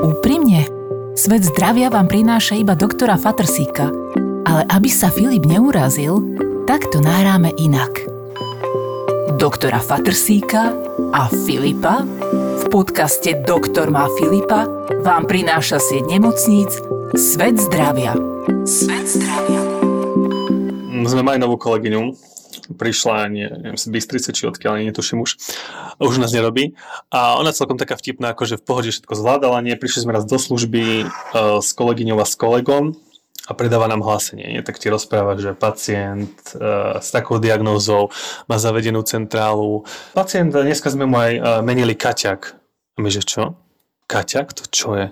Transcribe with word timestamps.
Úprimne, 0.00 0.68
svet 1.16 1.44
zdravia 1.44 1.88
vám 1.88 2.08
prináša 2.08 2.56
iba 2.56 2.76
doktora 2.76 3.16
Fatrsíka, 3.16 3.88
ale 4.44 4.62
aby 4.68 4.88
sa 4.92 5.08
Filip 5.08 5.44
neurazil, 5.48 6.22
tak 6.68 6.88
to 6.92 7.00
nahráme 7.00 7.52
inak. 7.56 7.90
Doktora 9.40 9.80
Fatrsíka 9.80 10.76
a 11.16 11.32
Filipa 11.32 12.04
v 12.60 12.64
podcaste 12.68 13.40
Doktor 13.48 13.88
má 13.88 14.04
Filipa 14.20 14.68
vám 15.00 15.24
prináša 15.24 15.80
sieť 15.80 16.04
nemocníc 16.06 16.76
Svet 17.16 17.58
zdravia. 17.58 18.14
Svet 18.62 19.02
zdravia. 19.02 19.60
Sme 21.10 21.26
mali 21.26 21.42
novú 21.42 21.58
kolegyňu, 21.58 22.29
prišla, 22.74 23.28
nie, 23.30 23.46
neviem, 23.46 23.78
z 23.78 23.86
Bystrice 23.90 24.30
či 24.30 24.46
odkiaľ, 24.46 24.80
netuším 24.86 25.22
už, 25.22 25.36
už 25.98 26.14
nás 26.22 26.30
nerobí. 26.30 26.78
A 27.10 27.36
ona 27.36 27.50
celkom 27.50 27.76
taká 27.76 27.98
vtipná, 27.98 28.32
akože 28.32 28.58
v 28.58 28.64
pohode 28.64 28.90
všetko 28.94 29.14
zvládala, 29.14 29.60
nie, 29.60 29.74
prišli 29.74 30.06
sme 30.06 30.16
raz 30.16 30.24
do 30.24 30.38
služby 30.38 31.06
uh, 31.06 31.58
s 31.58 31.74
kolegyňou 31.74 32.18
a 32.22 32.26
s 32.26 32.34
kolegom 32.38 32.94
a 33.50 33.52
predáva 33.52 33.90
nám 33.90 34.06
hlásenie. 34.06 34.46
Nie? 34.46 34.62
Tak 34.62 34.78
ti 34.78 34.86
rozpráva, 34.86 35.34
že 35.34 35.58
pacient 35.58 36.30
uh, 36.54 37.02
s 37.02 37.10
takou 37.10 37.42
diagnózou 37.42 38.14
má 38.46 38.62
zavedenú 38.62 39.02
centrálu. 39.02 39.82
Pacient, 40.14 40.54
dneska 40.54 40.86
sme 40.94 41.10
mu 41.10 41.18
aj 41.18 41.32
uh, 41.34 41.42
menili 41.66 41.98
kaťak. 41.98 42.54
A 42.94 42.98
my, 43.02 43.10
že 43.10 43.26
čo? 43.26 43.58
Kaťak? 44.06 44.54
To 44.54 44.64
čo 44.70 44.94
je? 44.94 45.10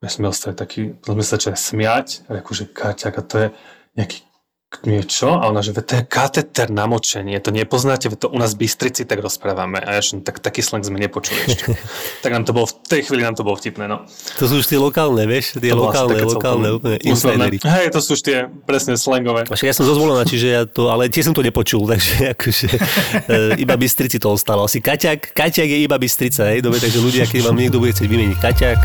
My 0.00 0.08
sme 0.08 0.32
ostali 0.32 0.56
taký, 0.56 0.96
sme 1.00 1.24
sa 1.24 1.36
začali 1.36 1.56
smiať, 1.56 2.28
akože 2.28 2.72
kaťak 2.72 3.14
a 3.16 3.22
to 3.24 3.34
je 3.40 3.48
nejaký 3.96 4.23
niečo 4.82 5.38
a 5.38 5.46
ona, 5.46 5.62
že 5.62 5.70
to 5.78 5.86
je 5.86 6.02
kateter 6.02 6.74
na 6.74 6.90
močenie, 6.90 7.38
to 7.38 7.54
nepoznáte, 7.54 8.10
to 8.18 8.26
u 8.26 8.38
nás 8.42 8.58
v 8.58 8.66
Bystrici 8.66 9.06
tak 9.06 9.22
rozprávame 9.22 9.78
a 9.78 9.94
ja 9.94 10.02
som 10.02 10.18
tak, 10.18 10.42
taký 10.42 10.58
slang 10.58 10.82
sme 10.82 10.98
nepočuli 10.98 11.38
ešte. 11.46 11.78
tak 12.26 12.34
nám 12.34 12.42
to 12.42 12.50
bolo, 12.50 12.66
v 12.66 12.74
tej 12.90 13.06
chvíli 13.06 13.22
nám 13.22 13.38
to 13.38 13.46
bolo 13.46 13.54
vtipné, 13.54 13.86
no. 13.86 14.02
To 14.42 14.44
sú 14.50 14.58
už 14.58 14.66
tie 14.66 14.78
lokálne, 14.80 15.22
vieš, 15.30 15.54
tie 15.62 15.70
to 15.70 15.78
lokálne, 15.78 16.18
lokálne, 16.26 16.68
úplne 16.74 16.98
insidery. 17.06 17.62
Hej, 17.62 17.94
to 17.94 18.00
sú 18.02 18.18
už 18.18 18.22
tie 18.26 18.38
presne 18.66 18.98
slangové. 18.98 19.46
Však 19.46 19.70
ja 19.70 19.76
som 19.76 19.86
zozvolená, 19.86 20.26
čiže 20.26 20.46
ja 20.50 20.62
to, 20.66 20.90
ale 20.90 21.06
tiež 21.06 21.30
som 21.30 21.34
to 21.36 21.46
nepočul, 21.46 21.86
takže 21.94 22.34
akože 22.34 22.66
e, 23.30 23.38
iba 23.62 23.78
Bystrici 23.78 24.18
to 24.18 24.34
ostalo. 24.34 24.66
Asi 24.66 24.82
Kaťak, 24.82 25.30
Kaťak 25.30 25.68
je 25.70 25.78
iba 25.86 25.94
Bystrica, 25.94 26.50
hej, 26.50 26.66
dobre, 26.66 26.82
takže 26.82 26.98
ľudia, 26.98 27.24
keď 27.30 27.40
vám 27.46 27.56
niekto 27.62 27.78
bude 27.78 27.94
chcieť 27.94 28.08
vymeniť 28.10 28.38
Kaťak, 28.42 28.80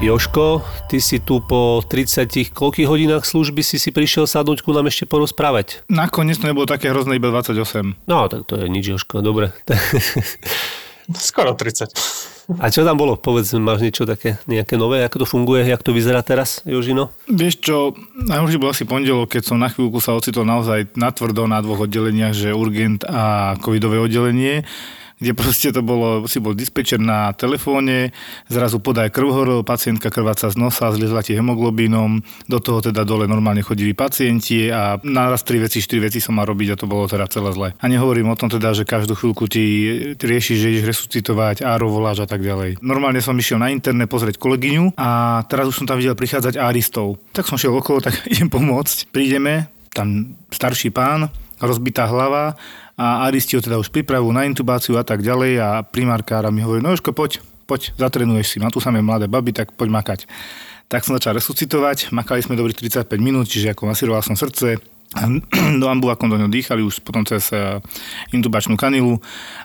Joško, 0.00 0.64
ty 0.88 0.96
si 0.96 1.20
tu 1.20 1.44
po 1.44 1.84
30 1.84 2.56
koľkých 2.56 2.88
hodinách 2.88 3.28
služby 3.28 3.60
si 3.60 3.76
si 3.76 3.92
prišiel 3.92 4.24
sadnúť 4.24 4.64
ku 4.64 4.72
nám 4.72 4.88
ešte 4.88 5.04
porozprávať? 5.04 5.84
Nakoniec 5.92 6.40
to 6.40 6.48
nebolo 6.48 6.64
také 6.64 6.88
hrozné, 6.88 7.20
iba 7.20 7.28
28. 7.28 8.08
No, 8.08 8.24
tak 8.32 8.48
to 8.48 8.56
je 8.56 8.72
nič, 8.72 8.96
Joško, 8.96 9.20
dobre. 9.20 9.52
Skoro 11.12 11.52
30. 11.52 11.92
A 12.64 12.72
čo 12.72 12.80
tam 12.80 12.96
bolo? 12.96 13.20
Povedz, 13.20 13.52
máš 13.60 13.84
niečo 13.84 14.08
také, 14.08 14.40
nejaké 14.48 14.80
nové, 14.80 15.04
ako 15.04 15.20
to 15.20 15.26
funguje, 15.28 15.68
jak 15.68 15.84
to 15.84 15.92
vyzerá 15.92 16.24
teraz, 16.24 16.64
Jožino? 16.64 17.12
Vieš 17.28 17.60
čo, 17.60 17.92
najhoršie 18.24 18.56
bol 18.56 18.72
asi 18.72 18.88
pondelok, 18.88 19.36
keď 19.36 19.52
som 19.52 19.60
na 19.60 19.68
chvíľku 19.68 20.00
sa 20.00 20.16
ocitol 20.16 20.48
naozaj 20.48 20.96
natvrdo 20.96 21.44
na 21.44 21.60
dvoch 21.60 21.84
oddeleniach, 21.84 22.32
že 22.32 22.56
urgent 22.56 23.04
a 23.04 23.52
covidové 23.60 24.00
oddelenie 24.00 24.64
kde 25.20 25.36
proste 25.36 25.68
to 25.70 25.84
bolo, 25.84 26.24
si 26.24 26.40
bol 26.40 26.56
dispečer 26.56 26.96
na 26.96 27.36
telefóne, 27.36 28.16
zrazu 28.48 28.80
podaj 28.80 29.12
krv 29.12 29.28
horol, 29.30 29.60
pacientka 29.60 30.08
krváca 30.08 30.48
z 30.48 30.56
nosa, 30.56 30.88
zliezla 30.90 31.20
ti 31.20 31.36
hemoglobínom, 31.36 32.24
do 32.48 32.58
toho 32.58 32.80
teda 32.80 33.04
dole 33.04 33.28
normálne 33.28 33.60
chodili 33.60 33.92
pacienti 33.92 34.72
a 34.72 34.96
naraz 35.04 35.44
tri 35.44 35.60
veci, 35.60 35.84
štyri 35.84 36.08
veci 36.08 36.18
som 36.24 36.40
mal 36.40 36.48
robiť 36.48 36.72
a 36.72 36.80
to 36.80 36.88
bolo 36.88 37.04
teda 37.04 37.28
celé 37.28 37.52
zle. 37.52 37.68
A 37.76 37.84
nehovorím 37.84 38.32
o 38.32 38.38
tom 38.40 38.48
teda, 38.48 38.72
že 38.72 38.88
každú 38.88 39.12
chvíľku 39.12 39.44
ti 39.44 39.64
riešiš, 40.16 40.56
že 40.56 40.70
ideš 40.72 40.88
resuscitovať, 40.96 41.68
áro 41.68 41.92
voláš 41.92 42.24
a 42.24 42.26
tak 42.26 42.40
ďalej. 42.40 42.80
Normálne 42.80 43.20
som 43.20 43.36
išiel 43.36 43.60
na 43.60 43.68
internet 43.68 44.08
pozrieť 44.08 44.40
kolegyňu 44.40 44.96
a 44.96 45.40
teraz 45.44 45.68
už 45.68 45.84
som 45.84 45.86
tam 45.86 46.00
videl 46.00 46.16
prichádzať 46.16 46.56
áristov. 46.56 47.20
Tak 47.36 47.44
som 47.44 47.60
šiel 47.60 47.76
okolo, 47.76 48.00
tak 48.00 48.24
idem 48.32 48.48
pomôcť. 48.48 49.12
Prídeme, 49.12 49.68
tam 49.92 50.32
starší 50.48 50.88
pán, 50.88 51.28
rozbitá 51.60 52.08
hlava 52.08 52.56
a 53.00 53.24
aristi 53.24 53.56
teda 53.56 53.80
už 53.80 53.88
pripravujú 53.88 54.28
na 54.28 54.44
intubáciu 54.44 55.00
a 55.00 55.04
tak 55.08 55.24
ďalej 55.24 55.52
a 55.56 55.68
primárkára 55.80 56.52
mi 56.52 56.60
hovorí, 56.60 56.84
no 56.84 56.92
Jožko, 56.92 57.16
poď, 57.16 57.40
poď, 57.64 57.96
zatrenuješ 57.96 58.52
si, 58.52 58.56
má 58.60 58.68
tu 58.68 58.76
samé 58.76 59.00
mladé 59.00 59.24
baby, 59.24 59.56
tak 59.56 59.72
poď 59.72 59.88
makať. 59.88 60.20
Tak 60.92 61.08
som 61.08 61.16
začal 61.16 61.40
resuscitovať, 61.40 62.12
makali 62.12 62.44
sme 62.44 62.60
dobrých 62.60 62.76
35 62.76 63.08
minút, 63.16 63.48
čiže 63.48 63.72
ako 63.72 63.88
masíroval 63.88 64.20
som 64.20 64.36
srdce, 64.36 64.76
do 65.80 65.86
ambulákom 65.88 66.28
do 66.28 66.36
ňo 66.36 66.52
dýchali 66.52 66.84
už 66.84 67.00
potom 67.00 67.24
cez 67.24 67.48
eh, 67.56 67.80
intubačnú 68.36 68.76
kanilu 68.76 69.16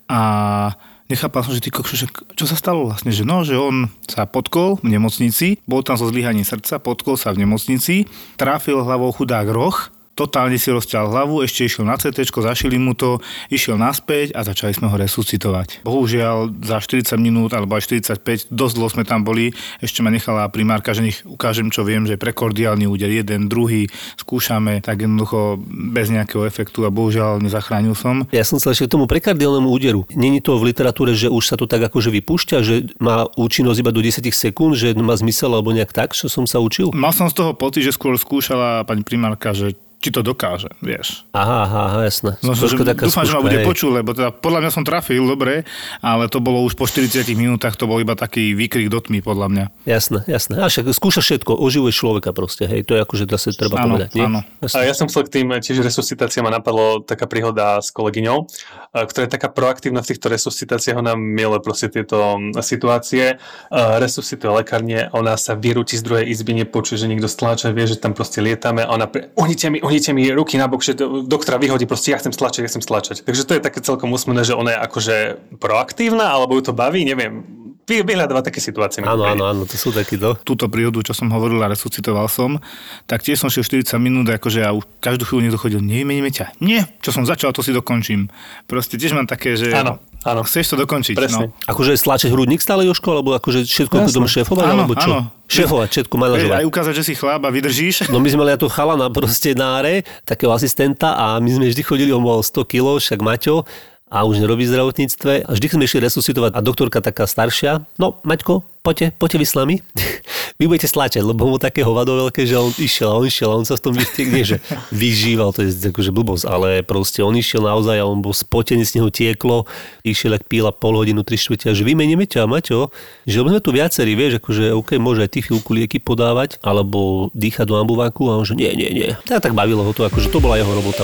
a 0.08 0.72
nechápal 1.12 1.44
som, 1.44 1.52
že 1.52 1.60
ty 1.60 1.70
kokšo, 1.76 2.08
čo 2.40 2.46
sa 2.48 2.56
stalo 2.56 2.88
vlastne, 2.88 3.12
že 3.12 3.28
no, 3.28 3.44
že 3.44 3.60
on 3.60 3.92
sa 4.08 4.26
potkol 4.26 4.80
v 4.80 4.96
nemocnici, 4.96 5.60
bol 5.68 5.84
tam 5.84 6.00
so 6.00 6.08
zlyhaním 6.08 6.48
srdca, 6.48 6.80
potkol 6.80 7.20
sa 7.20 7.36
v 7.36 7.44
nemocnici, 7.44 8.08
tráfil 8.40 8.80
hlavou 8.80 9.12
chudák 9.12 9.46
roh 9.52 9.92
totálne 10.16 10.56
si 10.56 10.72
rozťal 10.72 11.12
hlavu, 11.12 11.44
ešte 11.44 11.68
išiel 11.68 11.84
na 11.86 12.00
CT, 12.00 12.24
zašili 12.32 12.80
mu 12.80 12.96
to, 12.96 13.20
išiel 13.52 13.76
naspäť 13.76 14.32
a 14.32 14.48
začali 14.48 14.72
sme 14.72 14.88
ho 14.88 14.96
resuscitovať. 14.96 15.84
Bohužiaľ 15.84 16.56
za 16.64 16.80
40 16.80 17.20
minút 17.20 17.52
alebo 17.52 17.76
aj 17.76 17.92
45, 17.92 18.50
dosť 18.50 18.74
dlho 18.80 18.90
sme 18.90 19.04
tam 19.04 19.28
boli, 19.28 19.52
ešte 19.84 20.00
ma 20.00 20.10
nechala 20.10 20.48
primárka, 20.48 20.96
že 20.96 21.04
nech 21.04 21.20
ukážem, 21.28 21.68
čo 21.68 21.84
viem, 21.84 22.08
že 22.08 22.16
prekordiálny 22.16 22.88
úder, 22.88 23.12
jeden, 23.12 23.52
druhý, 23.52 23.92
skúšame, 24.16 24.80
tak 24.80 25.04
jednoducho 25.04 25.60
bez 25.68 26.08
nejakého 26.08 26.48
efektu 26.48 26.88
a 26.88 26.90
bohužiaľ 26.90 27.44
nezachránil 27.44 27.94
som. 27.94 28.24
Ja 28.32 28.48
som 28.48 28.58
sa 28.58 28.72
ešte 28.72 28.88
k 28.88 28.94
tomu 28.96 29.06
prekardiálnemu 29.12 29.68
úderu. 29.68 30.08
Není 30.16 30.40
to 30.40 30.56
v 30.56 30.72
literatúre, 30.72 31.12
že 31.12 31.28
už 31.28 31.44
sa 31.44 31.60
to 31.60 31.68
tak 31.68 31.84
akože 31.92 32.08
vypúšťa, 32.10 32.58
že 32.64 32.96
má 33.04 33.28
účinnosť 33.36 33.80
iba 33.84 33.92
do 33.92 34.00
10 34.00 34.24
sekúnd, 34.32 34.80
že 34.80 34.96
má 34.96 35.14
zmysel 35.20 35.52
alebo 35.52 35.76
nejak 35.76 35.92
tak, 35.92 36.16
čo 36.16 36.32
som 36.32 36.48
sa 36.48 36.64
učil? 36.64 36.96
Mal 36.96 37.12
som 37.12 37.28
z 37.28 37.36
toho 37.36 37.52
pocit, 37.52 37.84
že 37.84 37.92
skôr 37.92 38.16
skúšala 38.16 38.88
pani 38.88 39.04
primárka, 39.04 39.52
že 39.52 39.76
či 40.06 40.14
to 40.14 40.22
dokáže, 40.22 40.70
vieš. 40.86 41.26
Aha, 41.34 41.66
aha, 41.66 42.06
jasné. 42.06 42.38
No, 42.46 42.54
že, 42.54 42.70
dúfam, 42.70 42.94
skúška, 43.10 43.26
že 43.26 43.34
ma 43.34 43.42
bude 43.42 43.66
počuť, 43.66 43.90
lebo 43.90 44.14
teda 44.14 44.30
podľa 44.30 44.60
mňa 44.62 44.72
som 44.72 44.86
trafil, 44.86 45.26
dobre, 45.26 45.66
ale 46.06 46.30
to 46.30 46.38
bolo 46.38 46.62
už 46.62 46.78
po 46.78 46.86
40 46.86 47.26
minútach, 47.34 47.74
to 47.74 47.90
bol 47.90 47.98
iba 47.98 48.14
taký 48.14 48.54
výkrik 48.54 48.94
do 48.94 49.02
tmy, 49.02 49.26
podľa 49.26 49.48
mňa. 49.50 49.66
Jasné, 49.90 50.22
jasné. 50.30 50.62
A 50.62 50.70
však 50.70 50.94
skúša 50.94 51.26
všetko, 51.26 51.58
oživuje 51.58 51.90
človeka 51.90 52.38
proste, 52.38 52.70
hej, 52.70 52.86
to 52.86 52.94
je 52.94 53.02
akože 53.02 53.26
zase 53.26 53.58
treba 53.58 53.82
áno, 53.82 53.98
povedať. 53.98 54.14
Nie? 54.14 54.30
Áno. 54.30 54.46
A 54.62 54.78
ja 54.86 54.94
som 54.94 55.10
chcel 55.10 55.26
k 55.26 55.42
tým 55.42 55.48
tiež 55.58 55.82
resuscitáciám 55.82 56.46
ma 56.46 56.54
napadlo 56.54 57.02
taká 57.02 57.26
príhoda 57.26 57.82
s 57.82 57.90
kolegyňou, 57.90 58.46
ktorá 58.94 59.26
je 59.26 59.32
taká 59.34 59.50
proaktívna 59.50 60.06
v 60.06 60.14
týchto 60.14 60.30
resuscitáciách, 60.30 61.02
ona 61.02 61.18
miluje 61.18 61.66
proste 61.66 61.90
tieto 61.90 62.38
situácie, 62.62 63.42
resuscituje 63.74 64.62
lekárne, 64.62 65.10
ona 65.18 65.34
sa 65.34 65.58
vyrúti 65.58 65.98
z 65.98 66.06
druhej 66.06 66.30
izby, 66.30 66.54
nepočuje, 66.62 67.02
že 67.02 67.10
niekto 67.10 67.26
stláča, 67.26 67.74
vie, 67.74 67.90
že 67.90 67.98
tam 67.98 68.14
proste 68.14 68.44
lietame 68.44 68.86
a 68.86 68.94
ona 68.94 69.10
pre... 69.10 69.34
ohnite 69.40 69.72
mi, 69.72 69.80
ohnite 69.96 70.12
mi 70.12 70.28
ruky 70.28 70.60
na 70.60 70.68
bok, 70.68 70.84
že 70.84 71.00
doktora 71.24 71.56
vyhodí, 71.56 71.88
proste 71.88 72.12
ja 72.12 72.20
chcem 72.20 72.36
stlačať, 72.36 72.68
ja 72.68 72.72
chcem 72.76 72.84
stlačať. 72.84 73.24
Takže 73.24 73.48
to 73.48 73.56
je 73.56 73.64
také 73.64 73.80
celkom 73.80 74.12
úsmevné, 74.12 74.44
že 74.44 74.52
ona 74.52 74.76
je 74.76 74.80
akože 74.84 75.16
proaktívna, 75.56 76.36
alebo 76.36 76.60
ju 76.60 76.68
to 76.68 76.74
baví, 76.76 77.08
neviem. 77.08 77.65
Vyhľadáva 77.86 78.42
také 78.42 78.58
situácie. 78.58 79.06
Áno, 79.06 79.30
áno, 79.30 79.46
áno, 79.46 79.62
to 79.70 79.78
sú 79.78 79.94
takíto. 79.94 80.34
Túto 80.42 80.66
príhodu, 80.66 81.06
čo 81.06 81.14
som 81.14 81.30
hovoril 81.30 81.62
a 81.62 81.70
resuscitoval 81.70 82.26
som, 82.26 82.58
tak 83.06 83.22
tiež 83.22 83.38
som 83.38 83.50
šiel 83.54 83.86
40 83.86 84.02
minút, 84.02 84.26
akože 84.26 84.66
ja 84.66 84.74
už 84.74 84.90
každú 84.98 85.30
chvíľu 85.30 85.42
niekto 85.46 85.62
chodil, 85.62 85.80
nevymeníme 85.86 86.34
ťa. 86.34 86.58
Nie, 86.66 86.90
čo 87.06 87.14
som 87.14 87.30
začal, 87.30 87.54
to 87.54 87.62
si 87.62 87.70
dokončím. 87.70 88.34
Proste 88.66 88.98
tiež 88.98 89.14
mám 89.14 89.30
také, 89.30 89.54
že 89.54 89.70
áno. 89.70 90.02
Áno. 90.26 90.42
Chceš 90.42 90.74
to 90.74 90.76
dokončiť. 90.82 91.14
Presne. 91.14 91.54
No. 91.54 91.70
Akože 91.70 91.94
stlačiť 91.94 92.34
hrudník 92.34 92.58
stále, 92.58 92.82
Joško, 92.90 93.22
alebo 93.22 93.38
akože 93.38 93.62
všetko 93.70 94.10
Jasne. 94.10 94.26
šéfovať, 94.26 94.66
áno, 94.66 94.82
alebo 94.82 94.98
čo? 94.98 95.14
Áno. 95.14 95.30
Šéfovať, 95.46 95.88
všetko 95.94 96.16
manažovať. 96.18 96.58
Aj 96.58 96.66
ukázať, 96.66 96.94
že 96.98 97.04
si 97.06 97.14
chlap 97.14 97.46
a 97.46 97.54
vydržíš. 97.54 98.10
No 98.10 98.18
my 98.18 98.34
sme 98.34 98.42
mali 98.42 98.58
tu 98.58 98.66
chalana 98.66 99.14
proste 99.14 99.54
na 99.54 99.78
áre, 99.78 100.02
takého 100.26 100.50
asistenta 100.50 101.14
a 101.14 101.38
my 101.38 101.46
sme 101.54 101.70
vždy 101.70 101.86
chodili, 101.86 102.10
on 102.10 102.26
mal 102.26 102.42
100 102.42 102.58
kg, 102.66 102.98
však 102.98 103.22
Maťo, 103.22 103.70
a 104.06 104.22
už 104.22 104.38
nerobí 104.38 104.70
v 104.70 104.72
zdravotníctve. 104.72 105.46
A 105.46 105.50
vždy 105.50 105.66
sme 105.66 105.84
išli 105.90 106.00
resuscitovať 106.06 106.54
a 106.54 106.60
doktorka 106.62 107.02
taká 107.02 107.26
staršia. 107.26 107.90
No, 107.98 108.22
Maťko, 108.22 108.62
poďte, 108.86 109.18
poďte 109.18 109.38
vy 109.42 109.46
s 109.50 109.58
nami. 109.58 109.76
vy 110.62 110.72
budete 110.72 110.88
stlačať, 110.88 111.26
lebo 111.26 111.50
bol 111.50 111.60
také 111.60 111.84
hovado 111.84 112.16
veľké, 112.16 112.48
že 112.48 112.56
on 112.56 112.72
išiel 112.78 113.12
a 113.12 113.18
on 113.20 113.26
išiel 113.28 113.50
a 113.52 113.60
on 113.60 113.68
sa 113.68 113.76
v 113.76 113.84
tom 113.84 113.94
nie, 113.98 114.46
že 114.46 114.64
vyžíval, 114.94 115.52
to 115.52 115.68
je 115.68 115.92
akože 115.92 116.16
blbosť, 116.16 116.46
ale 116.48 116.70
proste 116.86 117.20
on 117.26 117.36
išiel 117.36 117.66
naozaj 117.66 118.00
a 118.00 118.08
on 118.08 118.24
bol 118.24 118.32
spotený, 118.32 118.88
z 118.88 119.02
neho 119.02 119.10
tieklo, 119.12 119.68
išiel, 120.08 120.38
ak 120.38 120.48
píla 120.48 120.72
pol 120.72 120.96
hodinu, 120.96 121.26
tri 121.28 121.36
štvrtia, 121.36 121.76
že 121.76 121.84
vymeníme 121.84 122.24
ťa, 122.24 122.48
Maťo, 122.48 122.94
že 123.28 123.42
sme 123.44 123.60
tu 123.60 123.76
viacerí, 123.76 124.16
vieš, 124.16 124.40
akože 124.40 124.72
OK, 124.78 124.96
môže 124.96 125.28
aj 125.28 125.32
ty 125.34 125.40
chvíľku 125.44 125.76
lieky 125.76 126.00
podávať, 126.00 126.62
alebo 126.64 127.34
dýchať 127.36 127.66
do 127.68 127.76
ambuváku 127.76 128.32
a 128.32 128.40
on 128.40 128.46
že 128.46 128.56
nie, 128.56 128.72
nie, 128.78 128.90
nie. 128.94 129.10
Tak, 129.28 129.44
tak 129.44 129.58
bavilo 129.58 129.84
ho 129.84 129.92
to, 129.92 130.08
akože 130.08 130.32
to 130.32 130.40
bola 130.40 130.56
jeho 130.56 130.72
robota. 130.72 131.04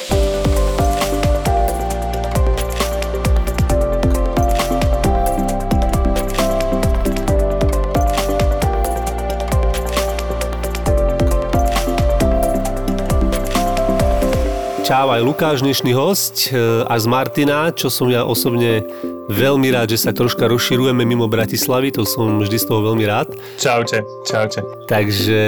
Čau, 14.92 15.08
aj 15.08 15.24
Lukáš, 15.24 15.64
dnešný 15.64 15.96
host, 15.96 16.52
e, 16.52 16.84
až 16.84 17.08
z 17.08 17.12
Martina, 17.16 17.72
čo 17.72 17.88
som 17.88 18.12
ja 18.12 18.28
osobne 18.28 18.84
veľmi 19.28 19.70
rád, 19.70 19.94
že 19.94 20.02
sa 20.02 20.16
troška 20.16 20.50
rozširujeme 20.50 21.04
mimo 21.04 21.30
Bratislavy, 21.30 21.94
to 21.94 22.08
som 22.08 22.42
vždy 22.42 22.58
z 22.58 22.66
toho 22.66 22.82
veľmi 22.82 23.06
rád. 23.06 23.36
Čaute, 23.60 24.02
čaute. 24.26 24.66
Takže 24.88 25.42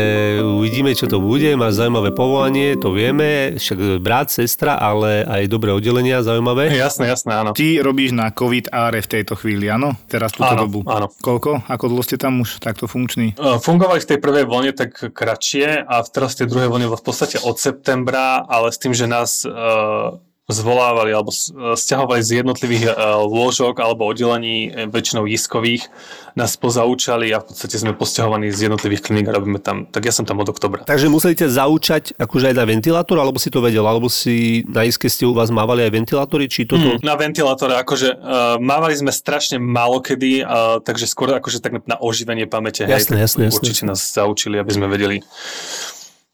uvidíme, 0.44 0.94
čo 0.94 1.10
to 1.10 1.18
bude. 1.18 1.48
Máš 1.58 1.82
zaujímavé 1.82 2.14
povolanie, 2.14 2.78
to 2.78 2.94
vieme, 2.94 3.58
však 3.58 4.00
brat, 4.00 4.30
sestra, 4.30 4.78
ale 4.78 5.26
aj 5.26 5.50
dobré 5.50 5.74
oddelenia 5.74 6.22
zaujímavé. 6.22 6.70
Jasné, 6.74 7.10
jasné, 7.10 7.32
áno. 7.34 7.52
Ty 7.56 7.82
robíš 7.82 8.14
na 8.14 8.30
COVID 8.30 8.70
AR 8.70 8.96
v 9.00 9.10
tejto 9.10 9.34
chvíli, 9.36 9.68
áno? 9.68 9.98
Teraz 10.06 10.32
túto 10.36 10.54
Áno, 10.54 10.70
dobu. 10.70 10.80
áno. 10.86 11.10
Koľko? 11.20 11.66
Ako 11.66 11.86
dlho 11.90 12.04
ste 12.06 12.16
tam 12.20 12.40
už 12.40 12.62
takto 12.62 12.86
funkční? 12.86 13.36
E, 13.36 13.58
Fungovali 13.60 14.00
v 14.04 14.10
tej 14.16 14.20
prvej 14.22 14.46
vlne 14.46 14.72
tak 14.74 14.92
kratšie 15.12 15.84
a 15.84 15.96
teraz 16.06 16.36
v 16.38 16.46
tej 16.46 16.48
druhej 16.52 16.70
vlne 16.70 16.88
v 16.90 17.04
podstate 17.04 17.42
od 17.42 17.58
septembra, 17.58 18.44
ale 18.46 18.70
s 18.70 18.78
tým, 18.80 18.94
že 18.94 19.06
nás 19.08 19.44
uh, 19.46 20.18
zvolávali 20.52 21.16
alebo 21.16 21.32
e, 21.32 21.80
stiahovali 21.80 22.20
z 22.20 22.44
jednotlivých 22.44 22.92
uh, 22.92 23.24
lôžok 23.24 23.80
alebo 23.80 24.04
oddelení, 24.04 24.68
e, 24.68 24.92
väčšinou 24.92 25.24
iskových, 25.24 25.88
nás 26.36 26.60
pozaučali 26.60 27.32
a 27.32 27.40
v 27.40 27.48
podstate 27.48 27.80
sme 27.80 27.96
posťahovaní 27.96 28.52
z 28.52 28.68
jednotlivých 28.68 29.08
kliník 29.08 29.32
a 29.32 29.40
robíme 29.40 29.64
tam, 29.64 29.88
tak 29.88 30.04
ja 30.04 30.12
som 30.12 30.28
tam 30.28 30.44
od 30.44 30.52
oktobra. 30.52 30.84
Takže 30.84 31.08
museli 31.08 31.40
ťa 31.40 31.48
zaučať 31.48 32.04
akože 32.20 32.52
aj 32.52 32.56
na 32.60 32.66
ventilátor, 32.68 33.16
alebo 33.24 33.40
si 33.40 33.48
to 33.48 33.64
vedel, 33.64 33.88
alebo 33.88 34.12
si 34.12 34.68
na 34.68 34.84
iske 34.84 35.08
ste 35.08 35.24
u 35.24 35.32
vás 35.32 35.48
mávali 35.48 35.88
aj 35.88 35.96
ventilátory, 35.96 36.52
či 36.52 36.68
toto... 36.68 37.00
Mm, 37.00 37.08
na 37.08 37.16
ventilátore, 37.16 37.80
akože 37.80 38.20
uh, 38.20 38.60
mávali 38.60 39.00
sme 39.00 39.16
strašne 39.16 39.64
málo 39.64 40.04
kedy, 40.04 40.44
uh, 40.44 40.84
takže 40.84 41.08
skôr 41.08 41.32
akože 41.40 41.64
tak 41.64 41.80
na 41.88 41.96
oživenie 41.96 42.52
pamäte. 42.52 42.84
Jasné, 42.84 43.16
hej, 43.16 43.32
jasné, 43.32 43.42
jasné. 43.48 43.64
Určite 43.64 43.84
nás 43.88 44.04
zaučili, 44.04 44.60
aby 44.60 44.72
sme 44.76 44.92
vedeli 44.92 45.24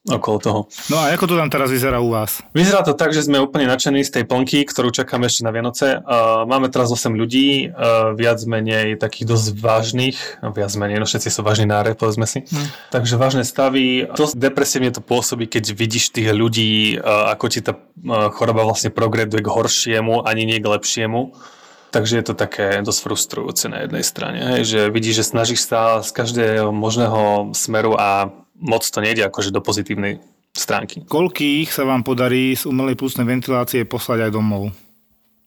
okolo 0.10 0.38
toho. 0.42 0.60
No 0.90 0.98
a 0.98 1.14
ako 1.14 1.30
to 1.30 1.36
tam 1.38 1.50
teraz 1.54 1.70
vyzerá 1.70 2.02
u 2.02 2.10
vás? 2.10 2.42
Vyzerá 2.52 2.82
to 2.82 2.98
tak, 2.98 3.14
že 3.14 3.26
sme 3.26 3.38
úplne 3.38 3.70
nadšení 3.70 4.02
z 4.02 4.22
tej 4.22 4.24
plnky, 4.26 4.66
ktorú 4.66 4.90
čakáme 4.90 5.30
ešte 5.30 5.46
na 5.46 5.54
Vianoce. 5.54 6.02
Uh, 6.02 6.44
máme 6.50 6.74
teraz 6.74 6.90
8 6.90 7.14
ľudí, 7.14 7.70
uh, 7.70 8.18
viac 8.18 8.42
menej 8.44 8.98
takých 8.98 9.30
dosť 9.30 9.48
vážnych, 9.60 10.18
no 10.42 10.50
viac 10.50 10.74
menej, 10.74 10.98
no 10.98 11.06
všetci 11.06 11.30
sú 11.30 11.46
vážni 11.46 11.70
náre, 11.70 11.94
povedzme 11.94 12.26
si. 12.26 12.44
Takže 12.90 13.16
vážne 13.22 13.46
stavy. 13.46 14.10
Dosť 14.18 14.36
depresívne 14.40 14.90
to 14.90 15.04
pôsobí, 15.04 15.46
keď 15.46 15.78
vidíš 15.78 16.12
tých 16.12 16.34
ľudí, 16.34 16.98
uh, 16.98 17.30
ako 17.34 17.46
ti 17.52 17.62
tá 17.62 17.78
uh, 17.78 18.34
choroba 18.34 18.66
vlastne 18.66 18.90
progreduje 18.90 19.46
k 19.46 19.54
horšiemu, 19.54 20.26
ani 20.26 20.50
nie 20.50 20.58
k 20.58 20.68
lepšiemu. 20.68 21.38
Takže 21.90 22.22
je 22.22 22.26
to 22.26 22.38
také 22.38 22.86
dosť 22.86 23.00
frustrujúce 23.02 23.66
na 23.66 23.82
jednej 23.82 24.06
strane, 24.06 24.40
hej, 24.46 24.62
že 24.62 24.80
vidíš, 24.94 25.26
že 25.26 25.30
snažíš 25.34 25.66
sa 25.66 26.06
z 26.06 26.14
každého 26.14 26.70
možného 26.70 27.50
smeru 27.58 27.98
a 27.98 28.30
moc 28.60 28.84
to 28.84 29.00
nejde 29.00 29.24
akože 29.26 29.56
do 29.56 29.64
pozitívnej 29.64 30.20
stránky. 30.54 31.04
Koľkých 31.08 31.72
sa 31.72 31.88
vám 31.88 32.04
podarí 32.04 32.54
z 32.54 32.68
umelej 32.68 33.00
plusnej 33.00 33.28
ventilácie 33.28 33.88
poslať 33.88 34.30
aj 34.30 34.32
domov? 34.36 34.72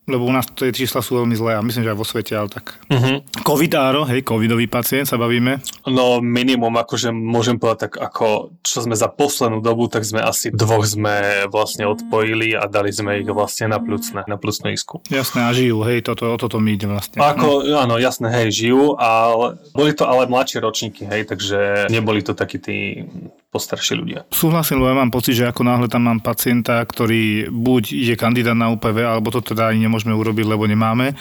Lebo 0.03 0.27
u 0.27 0.35
nás 0.35 0.51
tie 0.51 0.75
čísla 0.75 0.99
sú 0.99 1.23
veľmi 1.23 1.39
zlé 1.39 1.55
a 1.55 1.63
myslím, 1.63 1.87
že 1.87 1.95
aj 1.95 1.99
vo 1.99 2.03
svete, 2.03 2.35
ale 2.35 2.51
tak. 2.51 2.75
Uh-huh. 2.91 3.23
Covidáro, 3.47 4.03
hej, 4.11 4.27
covidový 4.27 4.67
pacient 4.67 5.07
sa 5.07 5.15
bavíme. 5.15 5.63
No 5.87 6.19
minimum, 6.19 6.75
akože 6.75 7.15
môžem 7.15 7.55
povedať 7.55 7.87
tak 7.87 8.03
ako, 8.11 8.51
čo 8.67 8.83
sme 8.83 8.99
za 8.99 9.07
poslednú 9.07 9.63
dobu, 9.63 9.87
tak 9.87 10.03
sme 10.03 10.19
asi 10.19 10.51
dvoch 10.51 10.83
sme 10.83 11.47
vlastne 11.47 11.87
odpojili 11.87 12.59
a 12.59 12.67
dali 12.67 12.91
sme 12.91 13.23
ich 13.23 13.31
vlastne 13.31 13.71
na 13.71 13.79
plucné, 13.79 14.27
na 14.27 14.35
plucnú 14.35 14.75
isku. 14.75 15.07
Jasné, 15.07 15.47
a 15.47 15.55
žijú, 15.55 15.87
hej, 15.87 16.03
toto, 16.03 16.35
o 16.35 16.37
toto 16.37 16.59
mi 16.59 16.75
ide 16.75 16.91
vlastne. 16.91 17.23
Ako, 17.23 17.63
áno, 17.71 17.95
jasné, 18.03 18.27
hej, 18.43 18.51
žijú, 18.51 18.99
ale 18.99 19.63
boli 19.71 19.95
to 19.95 20.03
ale 20.03 20.27
mladšie 20.27 20.59
ročníky, 20.59 21.07
hej, 21.07 21.31
takže 21.31 21.87
neboli 21.95 22.27
to 22.27 22.35
takí 22.35 22.59
tí 22.59 23.07
postarší 23.53 23.95
ľudia. 24.01 24.21
Súhlasím, 24.33 24.81
lebo 24.81 24.97
ja 24.97 24.97
mám 24.97 25.13
pocit, 25.13 25.37
že 25.37 25.45
ako 25.45 25.63
náhle 25.69 25.87
tam 25.87 26.09
mám 26.09 26.25
pacienta, 26.25 26.81
ktorý 26.81 27.53
buď 27.53 27.83
ide 27.93 28.15
kandidát 28.17 28.57
na 28.57 28.73
UPV, 28.73 29.05
alebo 29.05 29.29
to 29.29 29.45
teda 29.45 29.69
ani 29.69 29.92
nemôžeme 29.93 30.17
urobiť, 30.17 30.49
lebo 30.49 30.65
nemáme, 30.65 31.13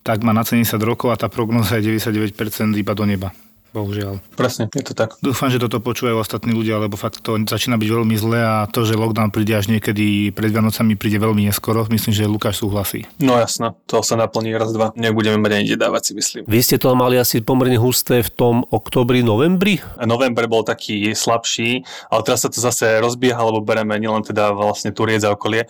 tak 0.00 0.24
má 0.24 0.32
na 0.32 0.48
70 0.48 0.80
rokov 0.80 1.12
a 1.12 1.20
tá 1.20 1.28
prognoza 1.28 1.76
je 1.76 2.00
99% 2.00 2.32
iba 2.80 2.96
do 2.96 3.04
neba. 3.04 3.36
Bohužiaľ. 3.74 4.22
Presne, 4.38 4.70
je 4.70 4.86
to 4.86 4.94
tak. 4.94 5.18
Dúfam, 5.18 5.50
že 5.50 5.58
toto 5.58 5.82
počúvajú 5.82 6.22
ostatní 6.22 6.54
ľudia, 6.54 6.78
lebo 6.78 6.94
fakt 6.94 7.18
to 7.26 7.34
začína 7.42 7.74
byť 7.74 7.90
veľmi 7.90 8.14
zlé 8.14 8.38
a 8.38 8.70
to, 8.70 8.86
že 8.86 8.94
lockdown 8.94 9.34
príde 9.34 9.50
až 9.50 9.66
niekedy 9.66 10.30
pred 10.30 10.54
Vianocami, 10.54 10.94
príde 10.94 11.18
veľmi 11.18 11.50
neskoro. 11.50 11.82
Myslím, 11.90 12.14
že 12.14 12.30
Lukáš 12.30 12.62
súhlasí. 12.62 13.02
No 13.18 13.34
jasné, 13.34 13.74
to 13.90 13.98
sa 14.06 14.14
naplní 14.14 14.54
raz, 14.54 14.70
dva. 14.70 14.94
Nebudeme 14.94 15.42
mať 15.42 15.52
ani 15.58 15.74
dávať, 15.74 16.02
si 16.06 16.12
myslím. 16.14 16.42
Vy 16.46 16.60
ste 16.62 16.78
to 16.78 16.94
mali 16.94 17.18
asi 17.18 17.42
pomerne 17.42 17.74
husté 17.74 18.22
v 18.22 18.30
tom 18.30 18.54
oktobri, 18.70 19.26
novembri? 19.26 19.82
November 19.98 20.46
bol 20.46 20.62
taký 20.62 21.10
slabší, 21.10 21.82
ale 22.14 22.20
teraz 22.22 22.46
sa 22.46 22.54
to 22.54 22.62
zase 22.62 23.02
rozbieha, 23.02 23.42
lebo 23.42 23.58
bereme 23.58 23.98
nielen 23.98 24.22
teda 24.22 24.54
vlastne 24.54 24.94
Turiec 24.94 25.26
a 25.26 25.34
okolie, 25.34 25.66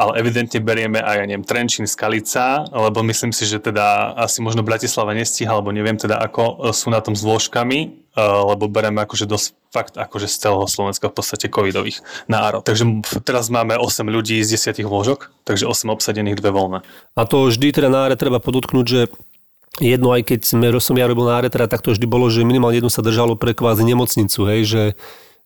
ale 0.00 0.16
evidentne 0.16 0.56
berieme 0.64 1.04
aj, 1.04 1.20
ja 1.20 1.24
neviem, 1.28 1.44
Trenčín, 1.44 1.84
Skalica, 1.84 2.64
lebo 2.72 3.04
myslím 3.04 3.36
si, 3.36 3.44
že 3.44 3.60
teda 3.60 4.16
asi 4.16 4.40
možno 4.40 4.64
Bratislava 4.64 5.12
nestíha, 5.12 5.52
alebo 5.52 5.68
neviem 5.68 6.00
teda 6.00 6.16
ako, 6.16 6.72
sú 6.72 6.88
na 6.88 7.04
tom 7.04 7.12
s 7.12 7.20
lôžkami, 7.42 7.78
eh, 7.82 8.22
lebo 8.22 8.70
bereme 8.70 9.02
akože 9.02 9.26
dosť 9.26 9.58
fakt 9.72 9.96
akože 9.96 10.28
z 10.28 10.36
celého 10.36 10.68
Slovenska 10.68 11.08
v 11.08 11.16
podstate 11.16 11.48
covidových 11.48 12.04
na 12.28 12.44
ARO. 12.44 12.60
Takže 12.60 12.84
teraz 13.24 13.48
máme 13.48 13.80
8 13.80 14.04
ľudí 14.04 14.38
z 14.44 14.60
10 14.60 14.84
lôžok, 14.84 15.32
takže 15.48 15.64
8 15.64 15.88
obsadených, 15.88 16.36
dve 16.36 16.52
voľné. 16.52 16.78
A 17.16 17.24
to 17.24 17.48
vždy 17.48 17.72
teda 17.72 17.88
na 17.88 18.04
áre 18.04 18.20
treba 18.20 18.36
podotknúť, 18.36 18.86
že 18.86 19.00
jedno, 19.80 20.12
aj 20.12 20.28
keď 20.28 20.40
sme, 20.44 20.68
som 20.76 20.92
ja 21.00 21.08
robil 21.08 21.24
na 21.24 21.40
áre, 21.40 21.48
teda, 21.48 21.72
tak 21.72 21.80
to 21.80 21.96
vždy 21.96 22.04
bolo, 22.04 22.28
že 22.28 22.44
minimálne 22.44 22.84
jedno 22.84 22.92
sa 22.92 23.00
držalo 23.00 23.32
pre 23.40 23.56
kvázi 23.56 23.80
nemocnicu, 23.88 24.44
hej, 24.44 24.60
že 24.68 24.82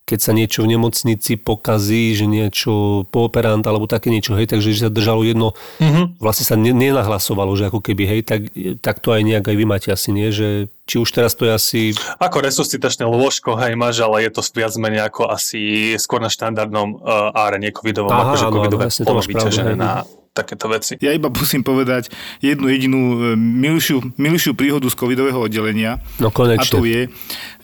keď 0.07 0.19
sa 0.23 0.31
niečo 0.31 0.63
v 0.63 0.71
nemocnici 0.71 1.35
pokazí, 1.35 2.15
že 2.15 2.31
niečo 2.31 3.03
pooperant 3.11 3.67
alebo 3.67 3.91
také 3.91 4.07
niečo, 4.15 4.39
hej, 4.39 4.47
takže 4.47 4.71
že 4.71 4.87
sa 4.87 4.91
držalo 4.91 5.27
jedno, 5.27 5.59
Mhm. 5.83 6.23
vlastne 6.23 6.47
sa 6.47 6.55
ne, 6.55 6.71
nenahlasovalo, 6.71 7.51
že 7.59 7.67
ako 7.67 7.83
keby, 7.83 8.03
hej, 8.07 8.21
tak, 8.23 8.47
tak 8.79 9.03
to 9.03 9.11
aj 9.11 9.27
nejak 9.27 9.43
aj 9.51 9.57
vy 9.59 9.65
máte 9.67 9.91
asi, 9.91 10.15
nie, 10.15 10.31
že 10.31 10.71
či 10.87 11.03
už 11.03 11.11
teraz 11.11 11.35
to 11.35 11.51
je 11.51 11.53
asi, 11.53 11.81
Ako 12.23 12.39
resuscitačné 12.39 13.03
lôžko, 13.03 13.59
hej, 13.59 13.75
máš, 13.75 13.99
ale 13.99 14.23
je 14.23 14.31
to 14.31 14.47
viac 14.55 14.71
menej 14.79 15.11
ako 15.11 15.27
asi 15.27 15.99
skôr 15.99 16.23
na 16.23 16.31
štandardnom 16.31 17.03
uh, 17.03 17.35
áre, 17.35 17.59
nie 17.59 17.75
covidovom, 17.75 18.15
Aha, 18.15 18.31
akože 18.31 18.47
áno, 18.47 18.55
covidové 18.63 18.87
áno, 18.87 18.91
jasne, 18.95 19.03
to 19.03 19.11
polo 19.11 19.19
máš 19.19 19.27
pravdu, 19.27 19.39
vyťažené 19.43 19.75
hej. 19.75 19.83
na 19.83 19.91
takéto 20.37 20.69
veci. 20.69 21.01
Ja 21.01 21.17
iba 21.17 21.33
musím 21.33 21.65
povedať 21.65 22.13
jednu 22.45 22.69
jedinú 22.69 23.01
e, 23.17 23.41
milšiu, 23.41 24.13
milšiu 24.21 24.53
príhodu 24.53 24.85
z 24.93 24.97
covidového 25.01 25.41
oddelenia. 25.41 25.97
no 26.21 26.29
A 26.29 26.33
to 26.69 26.85
konečne. 26.85 26.85
je, 26.85 27.03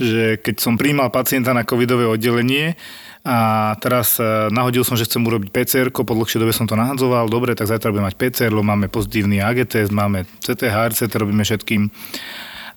že 0.00 0.22
keď 0.40 0.54
som 0.56 0.80
príjmal 0.80 1.12
pacienta 1.12 1.52
na 1.52 1.68
covidové 1.68 2.08
oddelenie 2.08 2.80
a 3.22 3.72
teraz 3.78 4.16
e, 4.16 4.48
nahodil 4.48 4.82
som, 4.82 4.96
že 4.96 5.04
chcem 5.04 5.20
urobiť 5.22 5.52
PCR, 5.52 5.92
po 5.92 6.16
dlhšej 6.16 6.40
dobe 6.40 6.56
som 6.56 6.64
to 6.64 6.74
nahadzoval, 6.74 7.28
dobre, 7.28 7.52
tak 7.52 7.68
zajtra 7.68 7.92
budeme 7.92 8.08
mať 8.08 8.16
PCR, 8.16 8.50
lebo 8.50 8.64
máme 8.64 8.88
pozitívny 8.88 9.44
AG 9.44 9.68
test, 9.68 9.92
máme 9.92 10.24
CT, 10.40 10.72
HRCT, 10.72 11.12
robíme 11.20 11.44
všetkým. 11.44 11.92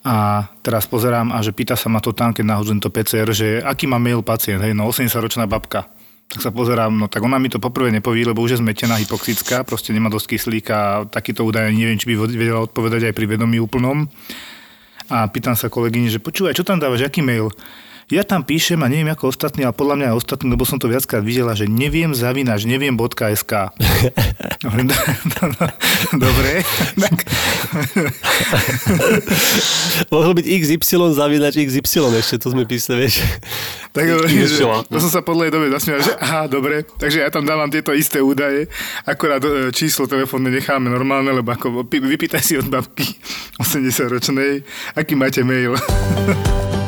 A 0.05 0.45
teraz 0.61 0.85
pozerám 0.85 1.33
a 1.33 1.41
že 1.41 1.49
pýta 1.49 1.73
sa 1.73 1.89
ma 1.89 1.97
to 1.97 2.13
tam, 2.13 2.29
keď 2.29 2.45
nahodzujem 2.45 2.77
to 2.77 2.93
PCR, 2.93 3.25
že 3.33 3.57
aký 3.65 3.89
má 3.89 3.97
mail 3.97 4.21
pacient, 4.21 4.61
hej, 4.61 4.77
no 4.77 4.85
80-ročná 4.85 5.49
babka. 5.49 5.89
Tak 6.35 6.43
sa 6.43 6.51
pozerám, 6.51 6.91
no 6.91 7.07
tak 7.07 7.23
ona 7.23 7.39
mi 7.39 7.47
to 7.47 7.63
poprvé 7.63 7.95
nepoví, 7.95 8.27
lebo 8.27 8.43
už 8.43 8.59
je 8.59 8.61
zmetená, 8.61 8.99
hypoxická, 8.99 9.63
proste 9.63 9.95
nemá 9.95 10.11
dosť 10.11 10.35
kyslíka 10.35 11.07
takýto 11.07 11.47
údaj 11.47 11.71
neviem, 11.71 11.95
či 11.95 12.11
by 12.11 12.27
vedela 12.27 12.67
odpovedať 12.67 13.07
aj 13.07 13.13
pri 13.15 13.23
vedomí 13.23 13.55
úplnom 13.63 14.03
a 15.07 15.31
pýtam 15.31 15.55
sa 15.55 15.71
kolegyni, 15.71 16.11
že 16.11 16.19
počúvaj, 16.19 16.57
čo 16.57 16.67
tam 16.67 16.81
dávaš, 16.81 17.07
aký 17.07 17.23
mail? 17.23 17.47
Ja 18.05 18.21
tam 18.21 18.45
píšem 18.45 18.77
a 18.79 18.87
neviem 18.87 19.09
ako 19.09 19.33
ostatní, 19.33 19.65
ale 19.65 19.73
podľa 19.73 19.95
mňa 19.97 20.07
aj 20.13 20.17
ostatní, 20.21 20.53
lebo 20.53 20.61
som 20.61 20.77
to 20.77 20.85
viackrát 20.85 21.25
videla, 21.25 21.57
že 21.57 21.65
neviem 21.65 22.13
zavinač, 22.13 22.61
neviem 22.69 22.93
.sk. 22.93 23.73
Hovorím, 24.65 24.93
"Do- 24.93 25.05
do- 25.33 25.49
do- 25.57 25.73
Dobre, 26.21 26.61
tak 27.01 27.17
Mohlo 30.13 30.37
byť 30.37 30.45
XY 30.45 31.17
zavinač 31.17 31.57
XY, 31.57 32.13
ešte 32.21 32.37
to 32.37 32.53
sme 32.53 32.69
písali, 32.69 33.09
vieš. 33.09 33.25
Tak 33.89 34.05
hovorím, 34.05 34.37
že 34.45 34.61
to 34.85 34.97
som 35.01 35.09
sa 35.09 35.21
podľa 35.25 35.49
jej 35.49 35.53
dobe 35.57 35.67
zasmial, 35.73 35.99
že 36.05 36.13
aha, 36.21 36.45
dobre, 36.45 36.85
takže 37.01 37.25
ja 37.25 37.33
tam 37.33 37.41
dávam 37.41 37.73
tieto 37.73 37.89
isté 37.89 38.21
údaje, 38.21 38.69
akorát 39.01 39.41
e, 39.41 39.73
číslo 39.73 40.05
telefónne 40.05 40.53
necháme 40.53 40.93
normálne, 40.93 41.33
lebo 41.33 41.49
ako 41.49 41.81
vypýtaj 41.89 42.43
si 42.43 42.53
od 42.53 42.69
babky 42.69 43.17
80-ročnej, 43.57 44.61
aký 44.93 45.17
máte 45.17 45.41
mail. 45.41 45.73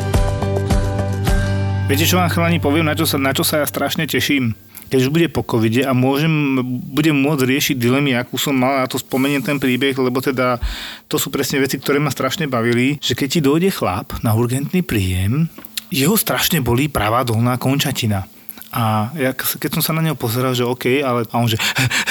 Viete, 1.88 2.04
čo 2.04 2.20
vám 2.20 2.28
chalani 2.28 2.60
poviem, 2.60 2.84
na 2.84 3.00
čo, 3.00 3.08
sa, 3.08 3.16
na 3.16 3.32
čo 3.32 3.48
sa 3.48 3.64
ja 3.64 3.66
strašne 3.66 4.04
teším? 4.04 4.52
Keď 4.92 5.08
už 5.08 5.12
bude 5.12 5.32
po 5.32 5.40
covide 5.40 5.88
a 5.88 5.96
môžem, 5.96 6.60
budem 6.92 7.16
môcť 7.16 7.48
riešiť 7.48 7.76
dilemy, 7.80 8.12
akú 8.12 8.36
som 8.36 8.60
mal, 8.60 8.84
a 8.84 8.92
to 8.92 9.00
spomeniem 9.00 9.40
ten 9.40 9.56
príbeh, 9.56 9.96
lebo 9.96 10.20
teda 10.20 10.60
to 11.08 11.16
sú 11.16 11.32
presne 11.32 11.64
veci, 11.64 11.80
ktoré 11.80 12.04
ma 12.04 12.12
strašne 12.12 12.44
bavili, 12.52 13.00
že 13.00 13.16
keď 13.16 13.28
ti 13.32 13.40
dojde 13.40 13.72
chlap 13.72 14.20
na 14.20 14.36
urgentný 14.36 14.84
príjem, 14.84 15.48
jeho 15.88 16.20
strašne 16.20 16.60
bolí 16.60 16.92
pravá 16.92 17.24
dolná 17.24 17.56
končatina. 17.56 18.28
A 18.76 19.16
ja, 19.16 19.32
keď 19.32 19.80
som 19.80 19.84
sa 19.84 19.96
na 19.96 20.04
neho 20.04 20.20
pozeral, 20.20 20.52
že 20.52 20.68
OK, 20.68 21.00
ale 21.00 21.24
a 21.24 21.36
on 21.40 21.48
že, 21.48 21.56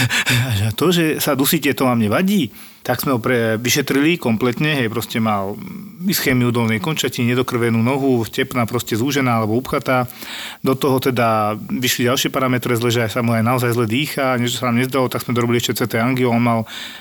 že 0.59 0.73
to, 0.73 0.89
že 0.89 1.21
sa 1.21 1.37
dusíte, 1.37 1.69
to 1.77 1.85
vám 1.85 2.01
nevadí. 2.01 2.49
Tak 2.81 3.03
sme 3.03 3.19
ho 3.19 3.21
pre, 3.21 3.59
vyšetrili 3.59 4.17
kompletne, 4.17 4.79
hej, 4.79 4.89
proste 4.89 5.19
mal 5.19 5.59
ischémiu 6.07 6.55
dolnej 6.55 6.79
končatiny, 6.79 7.35
nedokrvenú 7.35 7.83
nohu, 7.83 8.23
tepna 8.25 8.65
proste 8.65 8.95
zúžená 8.95 9.43
alebo 9.43 9.59
upchatá. 9.59 10.07
Do 10.63 10.79
toho 10.79 11.03
teda 11.03 11.59
vyšli 11.59 12.09
ďalšie 12.09 12.31
parametre 12.31 12.79
zle, 12.79 12.95
že 12.95 13.11
sa 13.11 13.27
mu 13.27 13.35
aj 13.35 13.43
naozaj 13.43 13.75
zle 13.75 13.91
dýcha, 13.91 14.39
niečo 14.39 14.63
sa 14.63 14.71
nám 14.71 14.87
nezdalo, 14.87 15.11
tak 15.11 15.27
sme 15.27 15.35
dorobili 15.35 15.59
ešte 15.59 15.83
CT 15.83 15.99
angio, 15.99 16.31
on 16.31 16.41
mal 16.41 16.61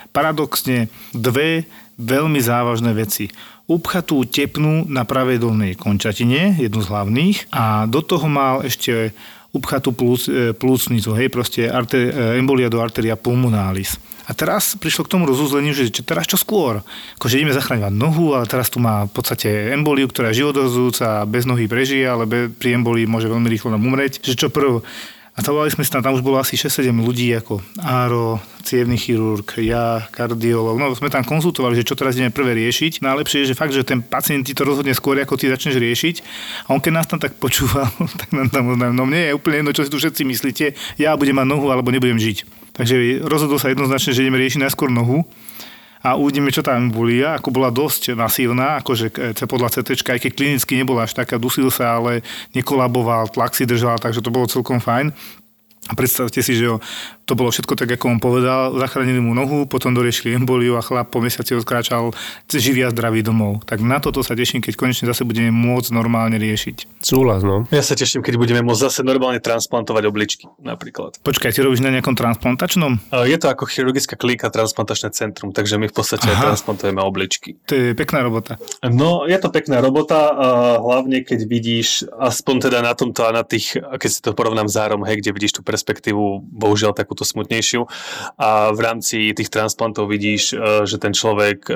paradoxne 0.10 0.90
dve 1.14 1.70
veľmi 1.96 2.42
závažné 2.44 2.92
veci. 2.92 3.32
Upchatú 3.66 4.26
tepnu 4.30 4.86
na 4.90 5.08
pravej 5.08 5.42
dolnej 5.42 5.74
končatine, 5.74 6.54
jednu 6.60 6.86
z 6.86 6.90
hlavných, 6.92 7.38
a 7.50 7.90
do 7.90 8.02
toho 8.02 8.30
mal 8.30 8.62
ešte 8.62 9.16
upchatú 9.56 9.96
plúc, 9.96 10.28
e, 10.28 10.52
plúcnicu, 10.52 11.16
hej, 11.16 11.32
proste 11.32 11.72
arte, 11.72 12.12
e, 12.12 12.36
embolia 12.36 12.68
do 12.68 12.84
arteria 12.84 13.16
pulmonalis. 13.16 13.96
A 14.26 14.34
teraz 14.34 14.74
prišlo 14.74 15.06
k 15.06 15.12
tomu 15.16 15.30
rozuzleniu, 15.30 15.72
že 15.72 15.94
čo, 15.94 16.02
teraz 16.02 16.26
čo 16.26 16.36
skôr? 16.36 16.82
Akože 17.22 17.38
ideme 17.38 17.54
zachraňovať 17.54 17.94
nohu, 17.94 18.34
ale 18.34 18.50
teraz 18.50 18.74
tu 18.74 18.82
má 18.82 19.06
v 19.06 19.14
podstate 19.14 19.70
emboliu, 19.70 20.10
ktorá 20.10 20.34
je 20.34 20.42
životozúca 20.42 21.22
a 21.22 21.30
bez 21.30 21.46
nohy 21.46 21.70
prežije, 21.70 22.10
ale 22.10 22.26
pri 22.50 22.82
embolii 22.82 23.06
môže 23.06 23.30
veľmi 23.30 23.46
rýchlo 23.46 23.70
nám 23.70 23.86
umrieť. 23.86 24.26
Že 24.26 24.34
čo 24.34 24.48
prv? 24.50 24.82
A 25.36 25.44
volali 25.44 25.68
sme 25.68 25.84
sa, 25.84 26.00
tam 26.00 26.16
už 26.16 26.24
bolo 26.24 26.40
asi 26.40 26.56
6-7 26.56 26.96
ľudí, 26.96 27.28
ako 27.36 27.60
áro, 27.84 28.40
cievný 28.64 28.96
chirurg, 28.96 29.44
ja, 29.60 30.08
kardiolog. 30.08 30.80
No 30.80 30.96
sme 30.96 31.12
tam 31.12 31.28
konzultovali, 31.28 31.76
že 31.76 31.84
čo 31.84 32.00
teraz 32.00 32.16
ideme 32.16 32.32
prvé 32.32 32.56
riešiť. 32.56 33.04
Najlepšie 33.04 33.44
je, 33.44 33.50
že 33.52 33.60
fakt, 33.60 33.76
že 33.76 33.84
ten 33.84 34.00
pacient 34.00 34.48
ti 34.48 34.56
to 34.56 34.64
rozhodne 34.64 34.96
skôr, 34.96 35.20
ako 35.20 35.36
ty 35.36 35.52
začneš 35.52 35.76
riešiť. 35.76 36.16
A 36.66 36.68
on 36.72 36.80
keď 36.80 36.92
nás 36.96 37.08
tam 37.12 37.20
tak 37.20 37.36
počúval, 37.36 37.92
tak 38.24 38.32
nám 38.32 38.48
tam 38.48 38.72
no 38.80 39.04
mne 39.04 39.32
je 39.32 39.36
úplne 39.36 39.60
jedno, 39.60 39.76
čo 39.76 39.84
si 39.84 39.92
tu 39.92 40.00
všetci 40.00 40.24
myslíte, 40.24 40.66
ja 40.96 41.20
budem 41.20 41.36
mať 41.36 41.52
nohu 41.52 41.68
alebo 41.68 41.92
nebudem 41.92 42.16
žiť. 42.16 42.72
Takže 42.72 43.28
rozhodol 43.28 43.60
sa 43.60 43.68
jednoznačne, 43.68 44.16
že 44.16 44.24
ideme 44.24 44.40
riešiť 44.40 44.64
najskôr 44.64 44.88
nohu 44.88 45.28
a 46.02 46.20
uvidíme, 46.20 46.52
čo 46.52 46.66
tam 46.66 46.92
boli. 46.92 47.24
Ako 47.24 47.54
bola 47.54 47.72
dosť 47.72 48.18
nasílna, 48.18 48.82
akože 48.84 49.38
podľa 49.46 49.80
CT, 49.80 50.02
aj 50.02 50.20
keď 50.24 50.32
klinicky 50.34 50.74
nebola 50.76 51.08
až 51.08 51.16
taká, 51.16 51.40
dusil 51.40 51.72
sa, 51.72 52.02
ale 52.02 52.26
nekolaboval, 52.52 53.32
tlak 53.32 53.54
si 53.54 53.64
držal, 53.64 54.02
takže 54.02 54.20
to 54.20 54.34
bolo 54.34 54.50
celkom 54.50 54.84
fajn. 54.84 55.16
Predstavte 55.94 56.42
si, 56.42 56.58
že 56.58 56.66
to 57.26 57.34
bolo 57.34 57.50
všetko 57.50 57.74
tak, 57.74 57.90
ako 57.98 58.06
on 58.16 58.20
povedal. 58.22 58.78
Zachránili 58.78 59.18
mu 59.18 59.34
nohu, 59.34 59.66
potom 59.66 59.98
doriešili 59.98 60.38
emboliu 60.38 60.78
a 60.78 60.86
chlap 60.86 61.10
po 61.10 61.20
mesiaci 61.20 61.58
odkráčal 61.58 62.14
živý 62.46 62.86
a 62.86 62.94
zdravý 62.94 63.26
domov. 63.26 63.66
Tak 63.66 63.82
na 63.82 63.98
toto 63.98 64.22
sa 64.22 64.38
teším, 64.38 64.62
keď 64.62 64.78
konečne 64.78 65.10
zase 65.10 65.26
budeme 65.26 65.50
môcť 65.50 65.90
normálne 65.90 66.38
riešiť. 66.38 67.02
Súhlas, 67.02 67.42
no. 67.42 67.66
Ja 67.74 67.82
sa 67.82 67.98
teším, 67.98 68.22
keď 68.22 68.38
budeme 68.38 68.62
môcť 68.62 68.82
zase 68.88 69.02
normálne 69.02 69.42
transplantovať 69.42 70.04
obličky, 70.06 70.46
napríklad. 70.62 71.18
Počkaj, 71.26 71.52
ty 71.52 71.66
robíš 71.66 71.82
na 71.82 71.90
nejakom 71.90 72.14
transplantačnom? 72.14 73.02
Je 73.26 73.38
to 73.42 73.50
ako 73.50 73.66
chirurgická 73.66 74.14
klíka, 74.16 74.54
transplantačné 74.54 75.10
centrum, 75.12 75.50
takže 75.50 75.82
my 75.82 75.90
v 75.90 75.96
podstate 75.98 76.30
Aha. 76.30 76.54
transplantujeme 76.54 77.02
obličky. 77.02 77.58
To 77.66 77.74
je 77.74 77.98
pekná 77.98 78.22
robota. 78.22 78.62
No, 78.86 79.26
je 79.26 79.38
to 79.42 79.50
pekná 79.50 79.82
robota, 79.82 80.30
hlavne 80.78 81.26
keď 81.26 81.40
vidíš, 81.50 82.06
aspoň 82.14 82.70
teda 82.70 82.86
na 82.86 82.94
tomto 82.94 83.26
a 83.26 83.34
na 83.34 83.42
tých, 83.42 83.76
keď 83.76 84.10
si 84.14 84.22
to 84.22 84.38
porovnám 84.38 84.70
s 84.70 84.78
zárom, 84.78 85.02
hej, 85.10 85.26
kde 85.26 85.34
vidíš 85.34 85.58
tú 85.58 85.62
perspektívu, 85.66 86.46
bohužiaľ 86.46 86.94
takúto 87.16 87.24
smutnejšiu. 87.24 87.88
A 88.36 88.76
v 88.76 88.80
rámci 88.84 89.32
tých 89.32 89.48
transplantov 89.48 90.12
vidíš, 90.12 90.52
e, 90.52 90.56
že 90.84 91.00
ten 91.00 91.16
človek 91.16 91.72
e, 91.72 91.74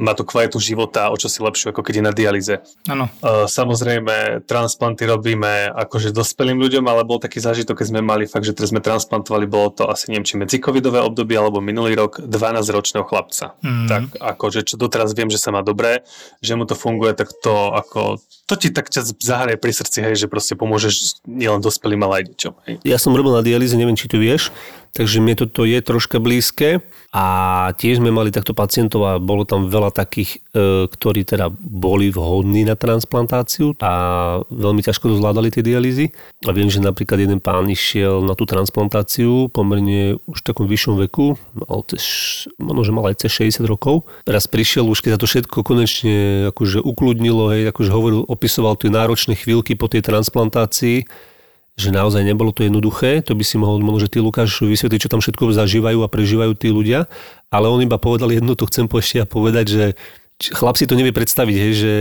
má 0.00 0.16
tú 0.16 0.24
kvalitu 0.24 0.56
života 0.56 1.12
o 1.12 1.16
čo 1.20 1.28
si 1.28 1.44
lepšiu, 1.44 1.76
ako 1.76 1.84
keď 1.84 1.94
je 2.00 2.04
na 2.08 2.12
dialize. 2.16 2.54
Áno. 2.88 3.12
E, 3.20 3.44
samozrejme, 3.44 4.48
transplanty 4.48 5.04
robíme 5.04 5.68
akože 5.76 6.16
dospelým 6.16 6.56
ľuďom, 6.56 6.88
ale 6.88 7.04
bol 7.04 7.20
taký 7.20 7.44
zážitok, 7.44 7.84
keď 7.84 7.86
sme 7.92 8.00
mali 8.00 8.24
fakt, 8.24 8.48
že 8.48 8.56
teraz 8.56 8.72
sme 8.72 8.80
transplantovali, 8.80 9.44
bolo 9.44 9.68
to 9.76 9.84
asi 9.92 10.08
neviem, 10.08 10.24
či 10.24 10.40
medzi 10.40 10.56
covidové 10.56 11.04
obdobie 11.04 11.36
alebo 11.36 11.60
minulý 11.60 11.92
rok 11.92 12.24
12-ročného 12.24 13.04
chlapca. 13.04 13.52
Mm. 13.60 13.86
Tak 13.92 14.02
akože 14.16 14.64
čo 14.64 14.80
doteraz 14.80 15.12
viem, 15.12 15.28
že 15.28 15.36
sa 15.36 15.52
má 15.52 15.60
dobré, 15.60 16.00
že 16.40 16.56
mu 16.56 16.64
to 16.64 16.72
funguje, 16.72 17.12
tak 17.12 17.28
to 17.44 17.76
ako 17.76 18.16
to 18.52 18.54
ti 18.58 18.68
tak 18.68 18.92
ťa 18.92 19.16
zahraje 19.16 19.56
pri 19.56 19.72
srdci, 19.72 19.98
hej, 20.04 20.14
že 20.18 20.26
proste 20.28 20.52
pomôžeš 20.52 21.24
nielen 21.24 21.64
dospelým, 21.64 22.04
ale 22.04 22.20
aj 22.20 22.24
deťom. 22.36 22.54
Hej. 22.68 22.74
Ja 22.84 23.00
som 23.00 23.16
robil 23.16 23.32
na 23.32 23.40
dialýze, 23.40 23.80
neviem, 23.80 23.96
či 23.96 24.12
tu 24.12 24.20
vieš, 24.20 24.52
takže 24.92 25.24
mne 25.24 25.34
toto 25.34 25.64
je 25.64 25.80
troška 25.80 26.20
blízke 26.20 26.84
a 27.12 27.24
tiež 27.76 28.00
sme 28.00 28.08
mali 28.08 28.32
takto 28.32 28.56
pacientov 28.56 29.04
a 29.04 29.20
bolo 29.20 29.44
tam 29.44 29.68
veľa 29.68 29.92
takých, 29.92 30.40
e, 30.52 30.88
ktorí 30.88 31.28
teda 31.28 31.52
boli 31.52 32.08
vhodní 32.08 32.64
na 32.64 32.72
transplantáciu 32.72 33.76
a 33.84 33.92
veľmi 34.48 34.80
ťažko 34.80 35.12
to 35.12 35.20
zvládali 35.20 35.52
tie 35.52 35.60
dialýzy. 35.60 36.12
A 36.48 36.56
viem, 36.56 36.72
že 36.72 36.80
napríklad 36.80 37.20
jeden 37.20 37.40
pán 37.40 37.68
išiel 37.68 38.24
na 38.24 38.32
tú 38.32 38.48
transplantáciu 38.48 39.52
pomerne 39.52 40.16
už 40.24 40.40
v 40.40 40.46
takom 40.48 40.64
vyššom 40.64 41.04
veku, 41.08 41.36
mal 41.52 41.84
cez, 41.88 42.04
možno, 42.56 42.80
že 42.84 42.92
mal 42.96 43.04
aj 43.12 43.16
cez 43.28 43.60
60 43.60 43.68
rokov. 43.68 44.08
Raz 44.24 44.48
prišiel 44.48 44.88
už, 44.88 45.04
keď 45.04 45.16
sa 45.16 45.20
to 45.20 45.28
všetko 45.28 45.58
konečne 45.64 46.48
akože 46.52 46.80
ukludnilo, 46.80 47.52
hej, 47.52 47.68
akože 47.72 47.92
hovoril, 47.92 48.24
opisoval 48.24 48.76
tie 48.80 48.88
náročné 48.88 49.36
chvíľky 49.36 49.76
po 49.76 49.88
tej 49.88 50.00
transplantácii, 50.00 51.04
že 51.76 51.88
naozaj 51.88 52.20
nebolo 52.20 52.52
to 52.52 52.68
jednoduché, 52.68 53.24
to 53.24 53.32
by 53.32 53.44
si 53.44 53.56
mohol 53.56 53.80
možno, 53.80 54.04
že 54.04 54.12
ty 54.12 54.18
Lukáš 54.20 54.60
vysvetliť, 54.60 55.08
čo 55.08 55.12
tam 55.12 55.24
všetko 55.24 55.56
zažívajú 55.56 56.04
a 56.04 56.12
prežívajú 56.12 56.52
tí 56.52 56.68
ľudia, 56.68 57.08
ale 57.48 57.66
on 57.72 57.80
iba 57.80 57.96
povedal 57.96 58.28
jednu, 58.28 58.52
to 58.52 58.68
chcem 58.68 58.84
ešte 58.86 59.24
a 59.24 59.26
povedať, 59.26 59.66
že 59.72 59.84
chlap 60.52 60.76
si 60.76 60.84
to 60.84 60.98
nevie 60.98 61.14
predstaviť, 61.14 61.56
hej, 61.56 61.72
že 61.72 61.92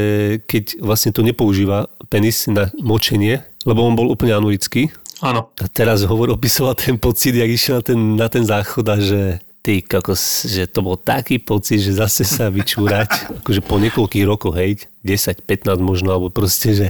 keď 0.49 0.63
vlastne 0.81 1.15
to 1.15 1.21
nepoužíva 1.21 1.87
penis 2.09 2.49
na 2.49 2.73
močenie, 2.81 3.45
lebo 3.63 3.85
on 3.85 3.93
bol 3.93 4.09
úplne 4.09 4.33
anurický. 4.33 4.89
Áno. 5.21 5.53
A 5.61 5.69
teraz 5.69 6.01
hovor 6.01 6.33
opisoval 6.33 6.73
ten 6.73 6.97
pocit, 6.97 7.37
jak 7.37 7.47
išiel 7.47 7.79
na 7.79 7.83
ten, 7.85 7.99
na 8.17 8.27
ten 8.27 8.43
záchod 8.43 8.85
a 8.89 8.97
že 8.97 9.37
ty 9.61 9.85
kokos, 9.85 10.49
že 10.49 10.65
to 10.65 10.81
bol 10.81 10.97
taký 10.97 11.37
pocit, 11.37 11.85
že 11.85 11.93
zase 11.93 12.25
sa 12.25 12.49
vyčúrať, 12.49 13.09
akože 13.45 13.61
po 13.61 13.77
niekoľkých 13.77 14.25
rokoch, 14.25 14.57
hej, 14.57 14.89
10, 15.05 15.45
15 15.45 15.77
možno, 15.77 16.09
alebo 16.17 16.33
proste, 16.33 16.73
že 16.73 16.87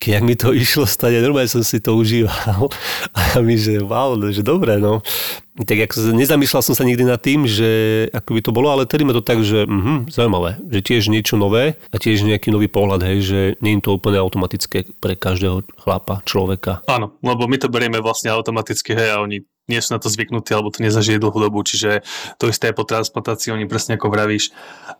keď 0.00 0.20
mi 0.24 0.32
to 0.32 0.56
išlo 0.56 0.88
stať, 0.88 1.20
normálne 1.20 1.52
som 1.52 1.60
si 1.60 1.76
to 1.76 1.92
užíval. 1.92 2.72
A 3.36 3.44
mi, 3.44 3.60
že 3.60 3.84
wow, 3.84 4.16
no, 4.16 4.32
že 4.32 4.40
dobré, 4.40 4.80
no. 4.80 5.04
Tak 5.60 5.92
ako 5.92 6.16
nezamýšľal 6.16 6.64
som 6.64 6.72
sa 6.72 6.88
nikdy 6.88 7.04
nad 7.04 7.20
tým, 7.20 7.44
že 7.44 8.08
ako 8.16 8.32
by 8.32 8.40
to 8.40 8.50
bolo, 8.56 8.72
ale 8.72 8.88
tedy 8.88 9.04
ma 9.04 9.12
to 9.12 9.20
tak, 9.20 9.44
že 9.44 9.68
mhm, 9.68 10.08
zaujímavé, 10.08 10.56
že 10.72 10.80
tiež 10.80 11.12
niečo 11.12 11.36
nové 11.36 11.76
a 11.92 11.96
tiež 12.00 12.24
nejaký 12.24 12.48
nový 12.48 12.72
pohľad, 12.72 13.04
hej, 13.04 13.18
že 13.20 13.40
nie 13.60 13.76
je 13.76 13.84
to 13.84 14.00
úplne 14.00 14.16
automatické 14.16 14.88
pre 15.04 15.20
každého 15.20 15.68
chlapa, 15.76 16.24
človeka. 16.24 16.80
Áno, 16.88 17.12
lebo 17.20 17.44
my 17.44 17.60
to 17.60 17.68
berieme 17.68 18.00
vlastne 18.00 18.32
automaticky, 18.32 18.96
hej, 18.96 19.12
a 19.12 19.20
oni 19.20 19.44
nie 19.68 19.80
sú 19.82 19.94
na 19.94 20.00
to 20.02 20.08
zvyknutí, 20.08 20.50
alebo 20.54 20.72
to 20.72 20.82
nezažije 20.82 21.22
dlhú 21.22 21.38
dobu, 21.38 21.60
čiže 21.62 22.02
to 22.40 22.48
isté 22.48 22.72
po 22.72 22.82
transplantácii, 22.86 23.54
oni 23.54 23.68
presne 23.70 23.98
ako 23.98 24.08
vravíš, 24.10 24.50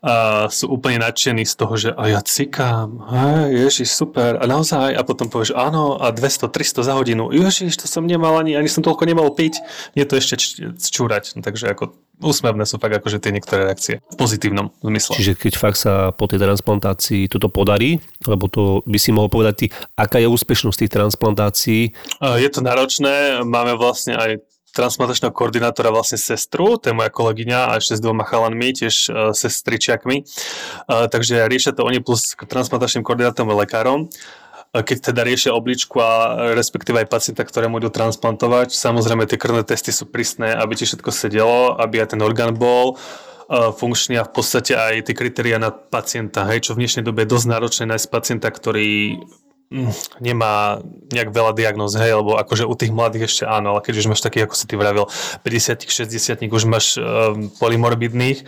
uh, 0.03 0.47
sú 0.51 0.71
úplne 0.71 1.03
nadšení 1.03 1.43
z 1.47 1.55
toho, 1.57 1.75
že 1.75 1.91
a 1.95 2.03
ja 2.07 2.21
cikám, 2.23 3.01
hej, 3.11 3.71
ježiš, 3.71 3.91
super, 3.95 4.39
a 4.39 4.45
naozaj, 4.47 4.95
a 4.95 5.03
potom 5.03 5.27
povieš, 5.27 5.57
áno, 5.57 5.99
a 5.99 6.15
200, 6.15 6.51
300 6.51 6.87
za 6.87 6.95
hodinu, 6.95 7.35
ježiš, 7.35 7.81
to 7.83 7.87
som 7.91 8.07
nemal 8.07 8.39
ani, 8.39 8.55
ani 8.55 8.71
som 8.71 8.85
toľko 8.85 9.09
nemal 9.09 9.33
piť, 9.33 9.63
nie 9.99 10.07
to 10.07 10.19
ešte 10.19 10.39
čúrať, 10.79 11.35
no, 11.35 11.43
takže 11.43 11.73
ako 11.73 11.97
úsmevné 12.21 12.69
sú 12.69 12.77
fakt 12.77 12.97
akože 13.01 13.19
tie 13.19 13.33
niektoré 13.33 13.67
reakcie 13.67 14.05
v 14.05 14.17
pozitívnom 14.17 14.71
zmysle. 14.85 15.17
Čiže 15.17 15.33
keď 15.35 15.53
fakt 15.57 15.79
sa 15.81 16.13
po 16.13 16.29
tej 16.29 16.41
transplantácii 16.45 17.27
toto 17.33 17.49
podarí, 17.49 17.99
lebo 18.29 18.47
to 18.47 18.85
by 18.85 18.99
si 19.01 19.11
mohol 19.11 19.33
povedať 19.33 19.55
ty, 19.57 19.67
aká 19.97 20.21
je 20.21 20.29
úspešnosť 20.29 20.87
tých 20.87 20.93
transplantácií? 20.93 21.83
Je 22.21 22.49
to 22.53 22.61
náročné, 22.61 23.43
máme 23.43 23.75
vlastne 23.75 24.15
aj 24.15 24.45
transplantačného 24.71 25.35
koordinátora 25.35 25.91
vlastne 25.91 26.15
sestru, 26.15 26.79
to 26.79 26.91
je 26.91 26.95
moja 26.95 27.11
kolegyňa 27.11 27.75
a 27.75 27.83
ešte 27.83 27.99
s 27.99 28.03
dvoma 28.03 28.23
chalanmi, 28.23 28.71
tiež 28.71 28.95
uh, 29.11 29.35
sestričiakmi. 29.35 30.23
Uh, 30.23 31.11
takže 31.11 31.51
riešia 31.51 31.75
to 31.75 31.83
oni 31.83 31.99
plus 31.99 32.39
transplantačným 32.39 33.03
koordinátorom 33.03 33.51
a 33.51 33.61
lekárom 33.67 34.07
keď 34.71 35.11
teda 35.11 35.27
riešia 35.27 35.51
obličku 35.51 35.99
a 35.99 36.11
respektíve 36.55 37.03
aj 37.03 37.11
pacienta, 37.11 37.43
ktorému 37.43 37.83
idú 37.83 37.91
transplantovať. 37.91 38.71
Samozrejme, 38.71 39.27
tie 39.27 39.41
krvné 39.41 39.67
testy 39.67 39.91
sú 39.91 40.07
prísne, 40.07 40.55
aby 40.55 40.79
ti 40.79 40.87
všetko 40.87 41.11
sedelo, 41.11 41.75
aby 41.75 42.03
aj 42.03 42.15
ten 42.15 42.21
orgán 42.23 42.55
bol 42.55 42.95
funkčný 43.51 44.15
a 44.15 44.23
v 44.23 44.31
podstate 44.31 44.79
aj 44.79 45.11
tie 45.11 45.15
kritéria 45.19 45.59
na 45.59 45.75
pacienta, 45.75 46.47
hej, 46.47 46.71
čo 46.71 46.79
v 46.79 46.87
dnešnej 46.87 47.03
dobe 47.03 47.27
je 47.27 47.35
dosť 47.35 47.47
náročné 47.51 47.85
nájsť 47.91 48.07
pacienta, 48.07 48.47
ktorý 48.47 49.19
Mm, 49.71 49.95
nemá 50.19 50.83
nejak 51.15 51.31
veľa 51.31 51.55
diagnóz, 51.55 51.95
hej, 51.95 52.19
lebo 52.19 52.35
akože 52.35 52.67
u 52.67 52.75
tých 52.75 52.91
mladých 52.91 53.31
ešte 53.31 53.45
áno, 53.47 53.79
ale 53.79 53.87
keď 53.87 54.03
už 54.03 54.11
máš 54.11 54.27
takých, 54.27 54.51
ako 54.51 54.59
si 54.59 54.67
ty 54.67 54.75
vravil, 54.75 55.07
50 55.47 55.87
60 55.87 56.43
už 56.51 56.65
máš 56.67 56.99
um, 56.99 57.47
polymorbidných 57.55 58.43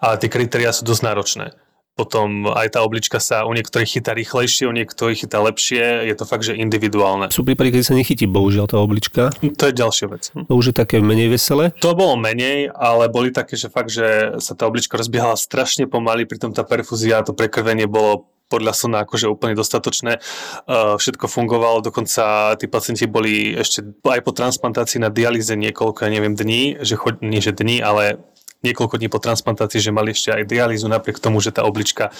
a 0.00 0.16
tie 0.16 0.32
kritéria 0.32 0.72
sú 0.72 0.88
dosť 0.88 1.02
náročné. 1.04 1.46
Potom 1.92 2.48
aj 2.48 2.72
tá 2.72 2.80
oblička 2.80 3.20
sa 3.20 3.44
u 3.44 3.52
niektorých 3.52 4.00
chytá 4.00 4.16
rýchlejšie, 4.16 4.64
u 4.64 4.72
niektorých 4.72 5.28
chytá 5.28 5.44
lepšie, 5.44 6.08
je 6.08 6.14
to 6.16 6.24
fakt, 6.24 6.48
že 6.48 6.56
individuálne. 6.56 7.28
Sú 7.28 7.44
prípady, 7.44 7.68
keď 7.76 7.82
sa 7.84 7.92
nechytí 7.92 8.24
bohužiaľ 8.24 8.64
tá 8.64 8.80
oblička. 8.80 9.28
To 9.60 9.64
je 9.68 9.74
ďalšia 9.76 10.06
vec. 10.08 10.32
To 10.32 10.54
už 10.56 10.72
je 10.72 10.74
také 10.76 11.04
menej 11.04 11.28
veselé? 11.28 11.76
To 11.84 11.92
bolo 11.92 12.16
menej, 12.16 12.72
ale 12.72 13.12
boli 13.12 13.28
také, 13.28 13.60
že 13.60 13.68
fakt, 13.68 13.92
že 13.92 14.40
sa 14.40 14.56
tá 14.56 14.64
oblička 14.64 14.96
rozbiehala 14.96 15.36
strašne 15.36 15.84
pomaly, 15.84 16.24
pritom 16.24 16.56
tá 16.56 16.64
perfúzia, 16.64 17.20
to 17.20 17.36
prekrvenie 17.36 17.84
bolo 17.84 18.32
podľa 18.52 18.76
slna 18.76 19.08
akože 19.08 19.32
úplne 19.32 19.56
dostatočné. 19.56 20.20
Uh, 20.68 21.00
všetko 21.00 21.24
fungovalo, 21.24 21.80
dokonca 21.80 22.52
tí 22.60 22.68
pacienti 22.68 23.08
boli 23.08 23.56
ešte 23.56 23.80
aj 24.04 24.20
po 24.20 24.36
transplantácii 24.36 25.00
na 25.00 25.08
dialýze 25.08 25.56
niekoľko, 25.56 26.04
ja 26.04 26.10
neviem, 26.12 26.36
dní, 26.36 26.84
že 26.84 27.00
chod, 27.00 27.24
nie 27.24 27.40
že 27.40 27.56
dní, 27.56 27.80
ale 27.80 28.20
niekoľko 28.62 28.98
dní 28.98 29.10
po 29.10 29.18
transplantácii, 29.18 29.82
že 29.82 29.94
mali 29.94 30.14
ešte 30.14 30.30
aj 30.30 30.46
dialýzu 30.46 30.86
napriek 30.86 31.18
tomu, 31.18 31.42
že 31.42 31.50
tá 31.50 31.66
oblička 31.66 32.14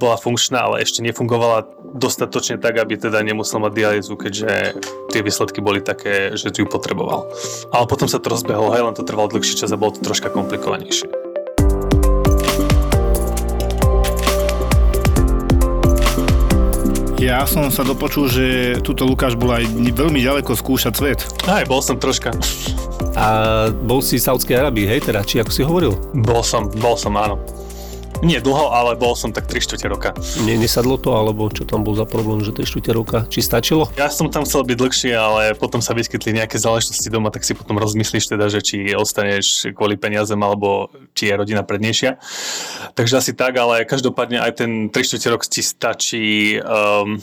bola 0.00 0.18
funkčná, 0.18 0.66
ale 0.66 0.82
ešte 0.82 1.04
nefungovala 1.04 1.68
dostatočne 1.94 2.58
tak, 2.58 2.80
aby 2.80 2.98
teda 2.98 3.20
nemusel 3.22 3.62
mať 3.62 3.72
dialýzu, 3.72 4.14
keďže 4.16 4.80
tie 5.12 5.20
výsledky 5.22 5.62
boli 5.62 5.84
také, 5.84 6.34
že 6.34 6.50
ju 6.50 6.66
potreboval. 6.66 7.30
Ale 7.70 7.84
potom 7.86 8.10
sa 8.10 8.18
to 8.18 8.32
rozbehlo, 8.32 8.74
hej, 8.74 8.82
len 8.82 8.96
to 8.96 9.06
trvalo 9.06 9.30
dlhší 9.30 9.54
čas 9.54 9.70
a 9.70 9.78
bolo 9.78 9.94
to 9.94 10.02
troška 10.02 10.32
komplikovanejšie. 10.32 11.23
Ja 17.22 17.46
som 17.46 17.70
sa 17.70 17.86
dopočul, 17.86 18.26
že 18.26 18.44
túto 18.82 19.06
Lukáš 19.06 19.38
bol 19.38 19.54
aj 19.54 19.70
veľmi 19.70 20.18
ďaleko 20.18 20.58
skúšať 20.58 20.92
svet. 20.98 21.20
Aj, 21.46 21.62
bol 21.62 21.78
som 21.78 21.94
troška. 21.94 22.34
A 23.14 23.26
bol 23.70 24.02
si 24.02 24.18
v 24.18 24.26
Saudskej 24.26 24.58
Arabii, 24.58 24.90
hej, 24.90 25.06
teda, 25.06 25.22
či 25.22 25.38
ako 25.38 25.50
si 25.54 25.62
hovoril? 25.62 25.94
Bol 26.10 26.42
som, 26.42 26.66
bol 26.74 26.98
som, 26.98 27.14
áno. 27.14 27.38
Nie 28.24 28.40
dlho, 28.40 28.72
ale 28.72 28.96
bol 28.96 29.12
som 29.12 29.36
tak 29.36 29.44
3 29.44 29.60
čtvrte 29.60 29.84
roka. 29.84 30.10
Ne, 30.48 30.56
nesadlo 30.56 30.96
to, 30.96 31.12
alebo 31.12 31.52
čo 31.52 31.68
tam 31.68 31.84
bol 31.84 31.92
za 31.92 32.08
problém, 32.08 32.40
že 32.40 32.56
3 32.56 32.64
čtvrte 32.64 32.90
roka? 32.96 33.18
Či 33.28 33.44
stačilo? 33.44 33.92
Ja 34.00 34.08
som 34.08 34.32
tam 34.32 34.48
chcel 34.48 34.64
byť 34.64 34.76
dlhšie, 34.80 35.12
ale 35.12 35.52
potom 35.52 35.84
sa 35.84 35.92
vyskytli 35.92 36.32
nejaké 36.32 36.56
záležitosti 36.56 37.12
doma, 37.12 37.28
tak 37.28 37.44
si 37.44 37.52
potom 37.52 37.76
rozmyslíš 37.76 38.32
teda, 38.32 38.48
že 38.48 38.64
či 38.64 38.96
ostaneš 38.96 39.76
kvôli 39.76 40.00
peniazem, 40.00 40.40
alebo 40.40 40.88
či 41.12 41.28
je 41.28 41.36
rodina 41.36 41.60
prednejšia. 41.60 42.16
Takže 42.96 43.20
asi 43.20 43.36
tak, 43.36 43.60
ale 43.60 43.84
každopádne 43.84 44.40
aj 44.40 44.52
ten 44.56 44.88
3 44.88 45.04
čtvrte 45.04 45.28
rok 45.28 45.44
ti 45.44 45.60
stačí 45.60 46.56
um, 46.64 47.20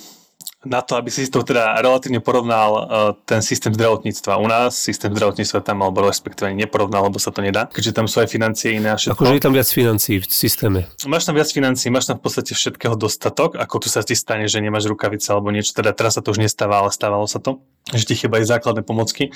na 0.62 0.86
to, 0.86 0.94
aby 0.94 1.10
si 1.10 1.25
to 1.25 1.41
teda 1.41 1.82
relatívne 1.82 2.22
porovnal 2.22 2.70
uh, 2.74 2.84
ten 3.25 3.41
systém 3.41 3.74
zdravotníctva. 3.74 4.38
U 4.38 4.46
nás 4.46 4.77
systém 4.77 5.10
zdravotníctva 5.10 5.65
tam 5.65 5.82
alebo 5.82 6.06
respektíve 6.06 6.53
neporovnal, 6.53 7.10
lebo 7.10 7.18
sa 7.18 7.34
to 7.34 7.41
nedá, 7.41 7.65
keďže 7.65 7.98
tam 7.98 8.06
sú 8.06 8.22
aj 8.22 8.30
financie 8.30 8.77
iné 8.77 8.94
a 8.94 8.98
všetko. 8.98 9.18
Akože 9.18 9.34
je 9.41 9.44
tam 9.44 9.53
viac 9.58 9.70
financií 9.74 10.22
v 10.22 10.25
systéme. 10.30 10.80
Máš 11.10 11.25
tam 11.25 11.34
viac 11.34 11.50
financií, 11.50 11.89
máš 11.89 12.13
tam 12.13 12.22
v 12.22 12.24
podstate 12.30 12.53
všetkého 12.53 12.94
dostatok, 12.94 13.58
ako 13.58 13.75
tu 13.82 13.88
sa 13.89 14.06
ti 14.06 14.13
stane, 14.13 14.46
že 14.46 14.62
nemáš 14.62 14.86
rukavice 14.86 15.34
alebo 15.34 15.50
niečo, 15.50 15.74
teda 15.74 15.98
teraz 15.98 16.18
sa 16.18 16.22
to 16.22 16.30
už 16.30 16.38
nestáva, 16.38 16.86
ale 16.86 16.94
stávalo 16.94 17.25
sa 17.25 17.41
to, 17.41 17.65
že 17.89 18.06
ti 18.06 18.13
chýbajú 18.13 18.46
základné 18.46 18.86
pomocky. 18.86 19.34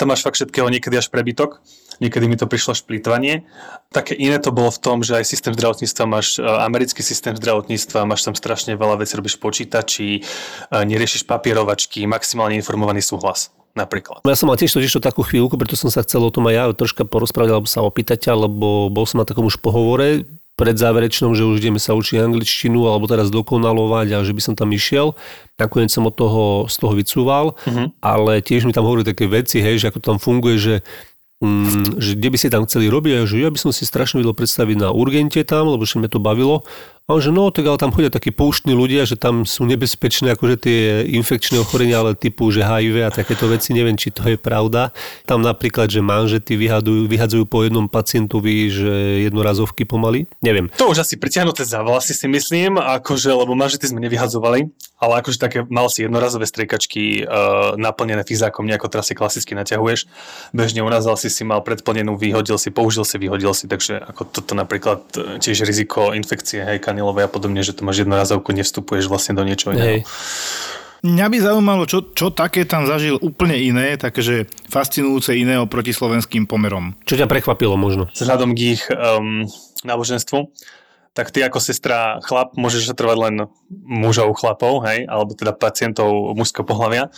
Tam 0.00 0.08
máš 0.08 0.24
fakt 0.24 0.40
všetkého 0.40 0.72
niekedy 0.72 0.96
až 0.96 1.12
prebytok 1.12 1.60
niekedy 1.98 2.26
mi 2.28 2.36
to 2.36 2.48
prišlo 2.48 2.76
šplýtvanie. 2.76 3.46
Také 3.90 4.12
iné 4.16 4.36
to 4.42 4.50
bolo 4.52 4.68
v 4.68 4.80
tom, 4.82 5.00
že 5.00 5.16
aj 5.16 5.24
systém 5.24 5.52
zdravotníctva 5.56 6.04
máš, 6.04 6.36
e, 6.36 6.44
americký 6.44 7.00
systém 7.00 7.36
zdravotníctva, 7.36 8.08
máš 8.08 8.26
tam 8.26 8.34
strašne 8.34 8.76
veľa 8.76 9.00
vecí, 9.00 9.16
robíš 9.16 9.36
počítači, 9.40 10.08
e, 10.18 10.20
neriešiš 10.72 11.24
papierovačky, 11.24 12.04
maximálne 12.04 12.58
informovaný 12.58 13.00
súhlas 13.00 13.54
napríklad. 13.76 14.24
Ja 14.24 14.34
som 14.34 14.48
mal 14.48 14.56
tiež 14.56 14.72
totiž 14.72 14.96
to 14.96 15.04
takú 15.04 15.20
chvíľku, 15.20 15.60
preto 15.60 15.76
som 15.76 15.92
sa 15.92 16.00
chcel 16.00 16.24
o 16.24 16.32
tom 16.32 16.48
aj 16.48 16.54
ja 16.56 16.64
troška 16.72 17.04
porozprávať 17.04 17.50
alebo 17.52 17.68
sa 17.68 17.84
opýtať, 17.84 18.32
lebo 18.32 18.88
bol 18.88 19.04
som 19.04 19.20
na 19.20 19.28
takom 19.28 19.44
už 19.44 19.60
pohovore 19.60 20.24
pred 20.56 20.72
záverečnom, 20.72 21.36
že 21.36 21.44
už 21.44 21.60
ideme 21.60 21.76
sa 21.76 21.92
učiť 21.92 22.16
angličtinu 22.16 22.88
alebo 22.88 23.04
teraz 23.04 23.28
dokonalovať 23.28 24.16
a 24.16 24.24
že 24.24 24.32
by 24.32 24.40
som 24.40 24.54
tam 24.56 24.72
išiel. 24.72 25.12
Nakoniec 25.60 25.92
som 25.92 26.08
od 26.08 26.16
toho, 26.16 26.64
z 26.64 26.76
toho 26.80 26.96
vycúval, 26.96 27.46
uh-huh. 27.60 27.92
ale 28.00 28.40
tiež 28.40 28.64
mi 28.64 28.72
tam 28.72 28.88
hovorili 28.88 29.04
také 29.04 29.28
veci, 29.28 29.60
hej, 29.60 29.84
že 29.84 29.92
ako 29.92 30.00
tam 30.00 30.16
funguje, 30.16 30.56
že 30.56 30.74
že 32.00 32.16
kde 32.16 32.28
by 32.32 32.36
ste 32.40 32.48
tam 32.48 32.64
chceli 32.64 32.88
robiť, 32.88 33.12
a 33.12 33.28
že 33.28 33.44
ja 33.44 33.52
by 33.52 33.58
som 33.60 33.68
si 33.68 33.84
strašne 33.84 34.24
vedel 34.24 34.32
predstaviť 34.32 34.76
na 34.80 34.88
urgente 34.88 35.44
tam, 35.44 35.68
lebo 35.68 35.84
že 35.84 36.00
mi 36.00 36.08
to 36.08 36.16
bavilo. 36.16 36.64
A 37.06 37.14
on 37.14 37.22
že 37.22 37.30
no, 37.30 37.54
tak 37.54 37.62
ale 37.70 37.78
tam 37.78 37.94
chodia 37.94 38.10
takí 38.10 38.34
pouštní 38.34 38.74
ľudia, 38.74 39.06
že 39.06 39.14
tam 39.14 39.46
sú 39.46 39.62
nebezpečné 39.62 40.34
akože 40.34 40.56
tie 40.58 41.06
infekčné 41.14 41.62
ochorenia, 41.62 42.02
ale 42.02 42.18
typu, 42.18 42.50
že 42.50 42.66
HIV 42.66 43.06
a 43.06 43.14
takéto 43.14 43.46
veci, 43.46 43.70
neviem, 43.70 43.94
či 43.94 44.10
to 44.10 44.26
je 44.26 44.34
pravda. 44.34 44.90
Tam 45.22 45.38
napríklad, 45.38 45.86
že 45.86 46.02
manžety 46.02 46.58
vyhadujú, 46.58 47.06
vyhadzujú 47.06 47.46
po 47.46 47.62
jednom 47.62 47.86
pacientovi, 47.86 48.74
že 48.74 49.22
jednorazovky 49.22 49.86
pomaly, 49.86 50.26
neviem. 50.42 50.66
To 50.82 50.90
už 50.90 51.06
asi 51.06 51.14
pritiahnuté 51.14 51.62
za 51.62 51.78
vlasy 51.86 52.10
si 52.10 52.26
myslím, 52.26 52.74
akože, 52.74 53.30
lebo 53.30 53.54
manžety 53.54 53.86
sme 53.86 54.02
nevyhadzovali, 54.02 54.66
ale 54.98 55.12
akože 55.22 55.38
také 55.38 55.58
mal 55.68 55.86
si 55.92 56.02
jednorazové 56.02 56.48
striekačky 56.48 57.22
uh, 57.22 57.78
naplnené 57.78 58.26
fyzákom, 58.26 58.66
nejako 58.66 58.90
teraz 58.90 59.06
si 59.06 59.14
klasicky 59.14 59.52
naťahuješ. 59.54 60.10
Bežne 60.56 60.82
urazal 60.82 61.14
si 61.20 61.30
si 61.30 61.46
mal 61.46 61.62
predplnenú, 61.62 62.18
vyhodil 62.18 62.58
si, 62.58 62.74
použil 62.74 63.06
si, 63.06 63.14
vyhodil 63.20 63.54
si, 63.54 63.70
takže 63.70 64.00
ako 64.00 64.26
toto 64.26 64.52
napríklad 64.56 65.04
e, 65.14 65.36
tiež 65.36 65.68
riziko 65.68 66.16
infekcie, 66.16 66.64
hej, 66.64 66.80
kanilové 66.96 67.28
a 67.28 67.30
podobne, 67.30 67.60
že 67.60 67.76
to 67.76 67.84
máš 67.84 68.08
jednorazovku, 68.08 68.56
nevstupuješ 68.56 69.12
vlastne 69.12 69.36
do 69.36 69.44
niečoho 69.44 69.76
iného. 69.76 70.00
Mňa 71.04 71.26
by 71.28 71.38
zaujímalo, 71.44 71.84
čo, 71.84 72.08
čo 72.16 72.32
také 72.32 72.64
tam 72.64 72.88
zažil 72.88 73.20
úplne 73.20 73.52
iné, 73.60 74.00
takže 74.00 74.48
fascinujúce 74.72 75.36
iné 75.36 75.60
oproti 75.60 75.92
slovenským 75.92 76.48
pomerom. 76.48 76.96
Čo 77.04 77.20
ťa 77.20 77.28
prekvapilo 77.28 77.76
možno? 77.76 78.08
Vzhľadom 78.16 78.56
k 78.56 78.80
ich 78.80 78.82
um, 78.88 79.44
náboženstvu, 79.84 80.48
tak 81.12 81.36
ty 81.36 81.44
ako 81.44 81.60
sestra 81.60 82.18
chlap 82.24 82.56
môžeš 82.56 82.96
trvať 82.96 83.18
len 83.28 83.34
mužov 83.84 84.40
chlapov, 84.40 84.88
hej, 84.88 85.04
alebo 85.04 85.36
teda 85.36 85.52
pacientov 85.52 86.32
mužského 86.32 86.64
pohľavia. 86.64 87.12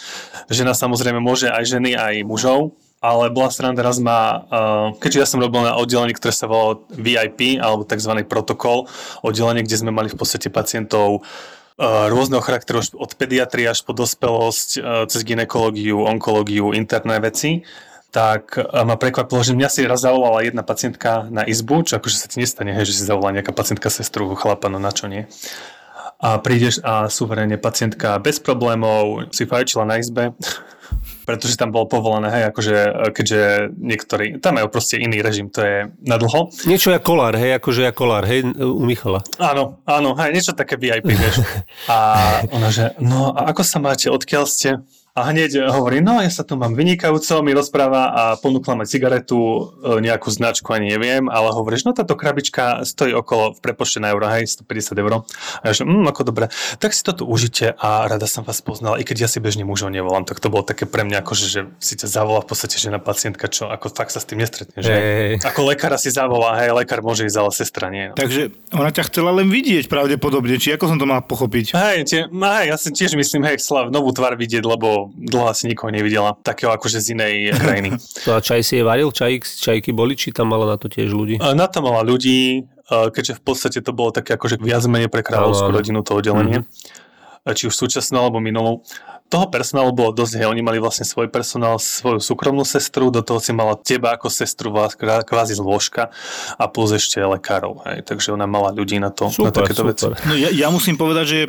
Žena 0.51 0.75
samozrejme 0.75 1.23
môže 1.23 1.47
aj 1.47 1.79
ženy, 1.79 1.95
aj 1.95 2.27
mužov, 2.27 2.75
ale 2.99 3.31
bola 3.31 3.51
strana 3.51 3.79
raz 3.79 4.03
má, 4.03 4.43
uh, 4.51 4.87
keďže 4.99 5.19
ja 5.23 5.27
som 5.27 5.39
robil 5.39 5.63
na 5.63 5.79
oddelení, 5.79 6.15
ktoré 6.15 6.35
sa 6.35 6.51
volalo 6.51 6.83
VIP, 6.91 7.63
alebo 7.63 7.87
tzv. 7.87 8.27
protokol, 8.27 8.91
oddelenie, 9.23 9.63
kde 9.63 9.79
sme 9.79 9.95
mali 9.95 10.11
v 10.11 10.19
podstate 10.19 10.51
pacientov 10.51 11.23
uh, 11.23 12.11
rôzneho 12.11 12.43
charakteru, 12.43 12.83
od 12.99 13.11
pediatrie 13.15 13.71
až 13.71 13.87
po 13.87 13.95
dospelosť, 13.95 14.69
uh, 14.79 14.83
cez 15.07 15.23
ginekológiu, 15.23 16.03
onkológiu, 16.03 16.75
interné 16.75 17.23
veci, 17.23 17.63
tak 18.09 18.57
ma 18.57 18.97
prekvapilo, 18.97 19.45
že 19.45 19.53
mňa 19.53 19.69
si 19.69 19.85
raz 19.85 20.01
zavolala 20.01 20.41
jedna 20.41 20.65
pacientka 20.65 21.29
na 21.29 21.45
izbu, 21.45 21.85
čo 21.85 22.01
akože 22.01 22.17
sa 22.17 22.25
ti 22.25 22.41
nestane, 22.41 22.73
hej, 22.73 22.89
že 22.89 22.97
si 22.97 23.03
zavolá 23.05 23.37
nejaká 23.37 23.53
pacientka 23.53 23.93
sestru, 23.93 24.33
chlapa, 24.33 24.73
no 24.73 24.81
na 24.81 24.89
čo 24.97 25.13
nie. 25.13 25.29
A 26.17 26.41
prídeš 26.41 26.81
a 26.81 27.13
suverénne 27.13 27.61
pacientka 27.61 28.17
bez 28.17 28.41
problémov 28.41 29.29
si 29.29 29.45
fajčila 29.45 29.85
na 29.85 30.01
izbe, 30.01 30.33
pretože 31.29 31.61
tam 31.61 31.69
bolo 31.69 31.85
povolené, 31.85 32.33
hej, 32.33 32.45
akože, 32.49 32.77
keďže 33.13 33.41
niektorí, 33.77 34.41
tam 34.41 34.57
majú 34.57 34.73
proste 34.73 34.97
iný 34.97 35.21
režim, 35.21 35.53
to 35.53 35.61
je 35.61 35.77
na 36.09 36.17
dlho. 36.17 36.49
Niečo 36.65 36.89
ako 36.89 37.05
kolár, 37.05 37.37
hej, 37.37 37.61
akože 37.61 37.85
ja 37.85 37.93
kolár, 37.93 38.25
hej, 38.25 38.49
u 38.57 38.81
Michala. 38.81 39.21
Áno, 39.37 39.85
áno, 39.85 40.17
hej, 40.17 40.33
niečo 40.33 40.57
také 40.57 40.81
VIP, 40.81 41.13
vieš. 41.13 41.45
A 41.93 42.41
ona, 42.49 42.73
že, 42.73 42.97
no 43.05 43.37
a 43.37 43.53
ako 43.53 43.61
sa 43.61 43.77
máte, 43.77 44.09
odkiaľ 44.09 44.49
ste? 44.49 44.81
A 45.19 45.35
hneď 45.35 45.67
hovorí, 45.75 45.99
no 45.99 46.23
ja 46.23 46.31
sa 46.31 46.47
tu 46.47 46.55
mám 46.55 46.79
vynikajúco, 46.79 47.43
mi 47.43 47.51
rozpráva 47.51 48.15
a 48.15 48.23
ponúkla 48.39 48.79
ma 48.79 48.87
cigaretu, 48.87 49.75
e, 49.83 49.99
nejakú 49.99 50.31
značku, 50.31 50.71
ani 50.71 50.95
neviem, 50.95 51.27
ale 51.27 51.51
hovoríš, 51.51 51.83
no 51.83 51.91
táto 51.91 52.15
krabička 52.15 52.87
stojí 52.87 53.11
okolo 53.19 53.59
v 53.59 53.59
prepočte 53.59 53.99
na 53.99 54.15
euro, 54.15 54.31
hej, 54.31 54.47
150 54.47 54.95
eur. 54.95 55.27
A 55.59 55.63
ja 55.67 55.73
že, 55.75 55.83
mm, 55.83 56.07
ako 56.07 56.23
dobre, 56.23 56.55
tak 56.79 56.95
si 56.95 57.03
to 57.03 57.19
tu 57.19 57.27
užite 57.27 57.75
a 57.75 58.07
rada 58.07 58.31
som 58.31 58.47
vás 58.47 58.63
poznal, 58.63 58.95
i 58.95 59.03
keď 59.03 59.27
ja 59.27 59.29
si 59.29 59.43
bežne 59.43 59.67
mužov 59.67 59.91
nevolám, 59.91 60.23
tak 60.23 60.39
to 60.39 60.55
bolo 60.55 60.63
také 60.63 60.87
pre 60.87 61.03
mňa, 61.03 61.27
akože, 61.27 61.47
že 61.51 61.61
si 61.83 61.99
ťa 61.99 62.07
zavolá 62.07 62.39
v 62.47 62.55
podstate 62.55 62.79
žena 62.79 63.03
pacientka, 63.03 63.51
čo 63.51 63.67
ako 63.67 63.91
fakt 63.91 64.15
sa 64.15 64.23
s 64.23 64.31
tým 64.31 64.39
nestretne, 64.39 64.79
že? 64.79 64.95
Hey. 64.95 65.35
Ako 65.43 65.67
lekára 65.67 65.99
si 65.99 66.15
zavolá, 66.15 66.63
hej, 66.63 66.71
lekár 66.71 67.03
môže 67.03 67.27
ísť, 67.27 67.39
ale 67.43 67.51
sestra 67.51 67.91
nie. 67.91 68.15
No. 68.15 68.15
Takže 68.15 68.55
ona 68.71 68.95
ťa 68.95 69.11
chcela 69.11 69.35
len 69.35 69.51
vidieť 69.51 69.91
pravdepodobne, 69.91 70.63
či 70.63 70.79
ako 70.79 70.95
som 70.95 70.99
to 71.03 71.11
mal 71.11 71.27
pochopiť? 71.27 71.75
Hej, 71.75 71.99
tie, 72.07 72.21
hej 72.31 72.67
ja 72.71 72.77
si 72.79 72.95
tiež 72.95 73.19
myslím, 73.19 73.43
hej, 73.51 73.59
chcela 73.59 73.91
novú 73.91 74.15
tvár 74.15 74.39
vidieť, 74.39 74.63
lebo 74.63 75.08
dlho 75.17 75.49
asi 75.49 75.69
nikoho 75.69 75.89
nevidela, 75.89 76.37
takého 76.45 76.73
akože 76.75 77.01
z 77.01 77.17
inej 77.17 77.35
krajiny. 77.63 77.97
To 78.29 78.37
a 78.37 78.41
čaj 78.45 78.61
si 78.61 78.81
je 78.81 78.83
varil? 78.85 79.09
Čaj, 79.09 79.45
čajky 79.45 79.97
boli, 79.97 80.15
či 80.15 80.31
tam 80.31 80.53
mala 80.53 80.75
na 80.75 80.77
to 80.77 80.93
tiež 80.93 81.11
ľudí? 81.11 81.41
Na 81.41 81.67
to 81.67 81.81
mala 81.81 82.05
ľudí, 82.05 82.69
keďže 82.89 83.39
v 83.39 83.43
podstate 83.43 83.79
to 83.85 83.93
bolo 83.93 84.13
také 84.13 84.37
akože 84.37 84.61
viac 84.61 84.85
menej 84.89 85.13
pre 85.13 85.21
kráľovskú 85.21 85.71
rodinu 85.73 86.01
to 86.05 86.17
oddelenie. 86.17 86.65
Mm-hmm. 86.65 87.07
Či 87.55 87.71
už 87.71 87.75
súčasnú 87.75 88.21
alebo 88.21 88.41
minulú 88.43 88.85
toho 89.29 89.47
personálu 89.53 89.93
bolo 89.93 90.11
dosť, 90.17 90.41
hej, 90.41 90.49
oni 90.49 90.65
mali 90.65 90.81
vlastne 90.81 91.05
svoj 91.05 91.29
personál, 91.29 91.77
svoju 91.77 92.17
súkromnú 92.17 92.65
sestru, 92.65 93.13
do 93.13 93.21
toho 93.21 93.37
si 93.37 93.53
mala 93.53 93.77
teba 93.77 94.17
ako 94.17 94.33
sestru 94.33 94.73
kvázi 94.97 95.53
z 95.53 95.61
lôžka 95.61 96.09
a 96.57 96.65
plus 96.65 96.97
ešte 96.97 97.21
lekárov, 97.21 97.85
hej, 97.85 98.09
takže 98.09 98.33
ona 98.33 98.49
mala 98.49 98.73
ľudí 98.73 98.97
na 98.97 99.13
to, 99.13 99.29
super, 99.29 99.53
na 99.53 99.57
takéto 99.61 99.85
super. 99.85 99.93
veci. 99.93 100.05
No 100.25 100.33
ja, 100.33 100.49
ja 100.49 100.69
musím 100.73 100.97
povedať, 100.97 101.27
že 101.29 101.41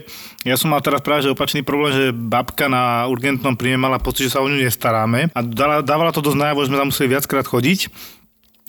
ja 0.43 0.59
som 0.59 0.75
mal 0.75 0.83
teraz 0.83 0.99
práve 0.99 1.23
že 1.23 1.31
opačný 1.31 1.63
problém, 1.63 1.95
že 1.95 2.05
babka 2.11 2.67
na 2.67 3.07
urgentnom 3.07 3.55
príjme 3.55 3.87
mala 3.87 3.95
pocit, 3.95 4.27
že 4.27 4.35
sa 4.35 4.43
o 4.43 4.47
ňu 4.51 4.59
nestaráme 4.59 5.31
a 5.31 5.39
dala, 5.39 5.79
dávala 5.79 6.11
to 6.11 6.19
dosť 6.19 6.35
najavo, 6.35 6.59
že 6.67 6.69
sme 6.71 6.79
tam 6.83 6.89
museli 6.91 7.07
viackrát 7.15 7.47
chodiť. 7.47 7.79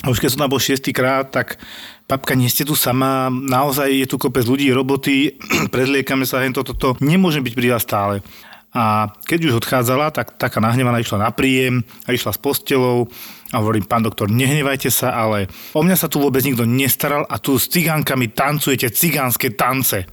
A 0.01 0.09
už 0.09 0.17
keď 0.17 0.29
som 0.33 0.41
tam 0.45 0.53
bol 0.53 0.63
šiestýkrát, 0.63 1.29
tak 1.29 1.61
papka, 2.09 2.33
nie 2.33 2.49
ste 2.49 2.65
tu 2.65 2.73
sama, 2.73 3.29
naozaj 3.29 3.93
je 3.93 4.07
tu 4.09 4.17
kopec 4.17 4.49
ľudí, 4.49 4.73
roboty, 4.73 5.37
predliekame 5.75 6.25
sa, 6.25 6.41
hen 6.41 6.57
toto, 6.57 6.73
toto, 6.73 6.97
nemôžem 7.05 7.45
byť 7.45 7.55
pri 7.55 7.69
vás 7.77 7.85
stále. 7.85 8.25
A 8.71 9.11
keď 9.27 9.51
už 9.51 9.67
odchádzala, 9.67 10.15
tak 10.15 10.39
taká 10.39 10.63
nahnevaná 10.63 11.03
išla 11.03 11.27
na 11.27 11.31
príjem 11.35 11.83
a 12.07 12.15
išla 12.15 12.31
s 12.31 12.39
postelou 12.39 13.11
a 13.51 13.59
hovorím, 13.59 13.83
pán 13.83 14.07
doktor, 14.07 14.31
nehnevajte 14.31 14.95
sa, 14.95 15.11
ale 15.11 15.51
o 15.75 15.83
mňa 15.83 15.97
sa 15.99 16.07
tu 16.07 16.23
vôbec 16.23 16.41
nikto 16.47 16.63
nestaral 16.63 17.27
a 17.27 17.43
tu 17.43 17.59
s 17.59 17.67
cigánkami 17.67 18.31
tancujete 18.31 18.95
cigánske 18.95 19.59
tance. 19.59 20.07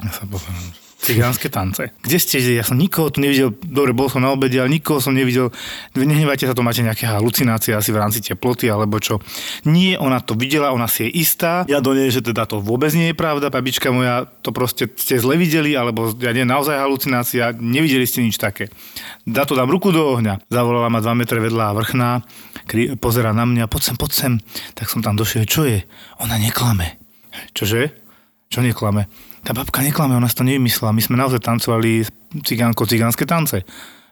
Ja 0.00 0.08
sa 0.08 0.24
povedal, 0.24 0.87
Cigánske 0.98 1.46
tance. 1.46 1.94
Kde 2.02 2.18
ste? 2.18 2.42
Ja 2.42 2.66
som 2.66 2.74
nikoho 2.74 3.06
tu 3.08 3.22
nevidel. 3.22 3.54
Dobre, 3.54 3.94
bol 3.94 4.10
som 4.10 4.18
na 4.18 4.34
obede, 4.34 4.58
ale 4.58 4.66
nikoho 4.66 4.98
som 4.98 5.14
nevidel. 5.14 5.54
Nehnevajte 5.94 6.50
sa, 6.50 6.58
to 6.58 6.66
máte 6.66 6.82
nejaké 6.82 7.06
halucinácie 7.06 7.70
asi 7.70 7.94
v 7.94 8.02
rámci 8.02 8.18
teploty 8.18 8.66
alebo 8.66 8.98
čo. 8.98 9.22
Nie, 9.62 9.94
ona 9.94 10.18
to 10.18 10.34
videla, 10.34 10.74
ona 10.74 10.90
si 10.90 11.06
je 11.06 11.22
istá. 11.22 11.62
Ja 11.70 11.78
do 11.78 11.94
nej, 11.94 12.10
že 12.10 12.18
teda 12.18 12.50
to 12.50 12.58
vôbec 12.58 12.90
nie 12.98 13.14
je 13.14 13.16
pravda. 13.16 13.46
Babička 13.46 13.94
moja, 13.94 14.26
to 14.42 14.50
proste 14.50 14.90
ste 14.98 15.22
zle 15.22 15.38
videli, 15.38 15.78
alebo 15.78 16.10
ja 16.18 16.34
nie, 16.34 16.42
naozaj 16.42 16.74
halucinácia. 16.74 17.54
Nevideli 17.54 18.02
ste 18.02 18.26
nič 18.26 18.34
také. 18.34 18.66
Dá 19.22 19.46
to 19.46 19.54
dám 19.54 19.70
ruku 19.70 19.94
do 19.94 20.02
ohňa. 20.18 20.50
Zavolala 20.50 20.90
ma 20.90 20.98
2 20.98 21.14
metre 21.14 21.38
vedľa 21.38 21.78
vrchná. 21.78 22.26
Kri- 22.66 22.98
pozera 22.98 23.30
na 23.30 23.46
mňa, 23.46 23.70
poď 23.70 23.94
sem, 23.94 23.96
poď 23.96 24.10
sem. 24.12 24.32
Tak 24.74 24.90
som 24.90 24.98
tam 24.98 25.14
došiel, 25.14 25.46
čo 25.46 25.62
je? 25.62 25.78
Ona 26.18 26.42
neklame. 26.42 26.98
Čože? 27.54 27.94
Čo 28.50 28.66
neklame? 28.66 29.06
Tá 29.48 29.56
babka 29.56 29.80
neklame, 29.80 30.12
ona 30.12 30.28
si 30.28 30.36
to 30.36 30.44
nevymyslela. 30.44 30.92
My 30.92 31.00
sme 31.00 31.16
naozaj 31.16 31.40
tancovali 31.40 32.04
cigánko, 32.44 32.84
cigánske 32.84 33.24
tance. 33.24 33.64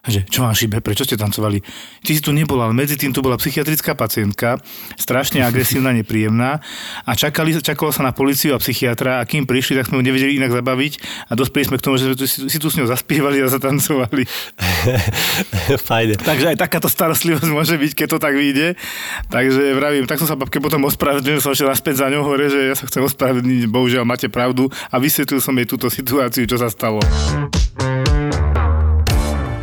A 0.07 0.11
že, 0.15 0.23
čo 0.23 0.47
vám 0.47 0.55
šíbe, 0.55 0.79
prečo 0.79 1.03
ste 1.03 1.19
tancovali? 1.19 1.59
Ty 1.99 2.11
si 2.15 2.23
tu 2.23 2.31
nebola, 2.31 2.71
ale 2.71 2.73
medzi 2.79 2.95
tým 2.95 3.11
tu 3.11 3.19
bola 3.19 3.35
psychiatrická 3.35 3.91
pacientka, 3.91 4.55
strašne 4.95 5.43
agresívna, 5.43 5.91
nepríjemná 5.91 6.63
a 7.03 7.11
čakali, 7.11 7.51
čakalo 7.59 7.91
sa 7.91 8.07
na 8.07 8.15
policiu 8.15 8.55
a 8.55 8.61
psychiatra 8.63 9.19
a 9.19 9.27
kým 9.27 9.43
prišli, 9.43 9.75
tak 9.75 9.91
sme 9.91 9.99
ju 9.99 10.07
nevedeli 10.07 10.39
inak 10.39 10.55
zabaviť 10.55 10.93
a 11.27 11.35
dospeli 11.35 11.67
sme 11.67 11.75
k 11.75 11.83
tomu, 11.83 11.99
že 11.99 12.07
sme 12.07 12.15
tu, 12.15 12.23
si, 12.23 12.47
si 12.47 12.55
tu 12.55 12.71
s 12.71 12.79
ňou 12.79 12.87
zaspievali 12.87 13.43
a 13.43 13.51
zatancovali. 13.51 14.23
Fajne. 15.91 16.15
Takže 16.23 16.55
aj 16.55 16.57
takáto 16.63 16.87
starostlivosť 16.87 17.51
môže 17.51 17.75
byť, 17.75 17.91
keď 17.91 18.07
to 18.15 18.17
tak 18.23 18.31
vyjde. 18.31 18.79
Takže 19.27 19.75
vravím, 19.75 20.07
tak 20.07 20.23
som 20.23 20.31
sa 20.31 20.39
babke 20.39 20.63
potom 20.63 20.87
ospravedlnil, 20.87 21.43
som 21.43 21.51
šiel 21.51 21.67
naspäť 21.67 22.07
za 22.07 22.07
ňou 22.07 22.23
hore, 22.23 22.47
že 22.47 22.71
ja 22.71 22.75
sa 22.79 22.87
chcem 22.87 23.03
ospravedlniť, 23.03 23.67
bohužiaľ 23.67 24.07
máte 24.07 24.31
pravdu 24.31 24.71
a 24.87 24.95
vysvetlil 25.03 25.43
som 25.43 25.51
jej 25.59 25.67
túto 25.67 25.91
situáciu, 25.91 26.47
čo 26.47 26.55
sa 26.55 26.71
stalo 26.71 27.03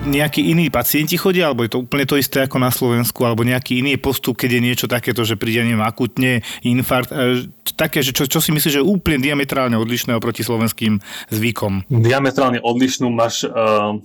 nejakí 0.05 0.53
iní 0.53 0.69
pacienti 0.69 1.17
chodia, 1.17 1.49
alebo 1.49 1.64
je 1.64 1.73
to 1.73 1.83
úplne 1.83 2.05
to 2.05 2.21
isté 2.21 2.45
ako 2.45 2.61
na 2.61 2.69
Slovensku, 2.69 3.25
alebo 3.25 3.43
nejaký 3.43 3.81
iný 3.81 3.97
postup, 3.97 4.37
keď 4.37 4.51
je 4.57 4.61
niečo 4.61 4.87
takéto, 4.87 5.25
že 5.25 5.40
príde 5.40 5.64
neviem, 5.64 5.85
akutne 5.85 6.45
infarkt, 6.61 7.11
e, 7.11 7.49
také, 7.75 8.05
že 8.05 8.12
čo, 8.12 8.29
čo 8.29 8.38
si 8.38 8.53
myslíš, 8.53 8.79
že 8.79 8.81
je 8.81 8.87
úplne 8.87 9.19
diametrálne 9.21 9.75
odlišné 9.81 10.12
oproti 10.12 10.45
slovenským 10.45 11.01
zvykom? 11.33 11.88
Diametrálne 11.88 12.61
odlišnú 12.61 13.09
máš 13.09 13.49
uh, 13.49 13.97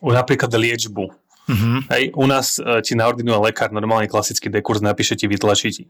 napríklad 0.00 0.50
liečbu. 0.50 1.27
Uh-huh. 1.48 1.80
Hej, 1.88 2.12
u 2.12 2.28
nás 2.28 2.60
uh, 2.60 2.84
ti 2.84 2.92
naordinuje 2.92 3.40
lekár 3.40 3.72
normálny 3.72 4.04
klasický 4.04 4.52
dekurs, 4.52 4.84
napíše 4.84 5.16
ti, 5.16 5.24
vytlačí 5.24 5.72
ti. 5.72 5.84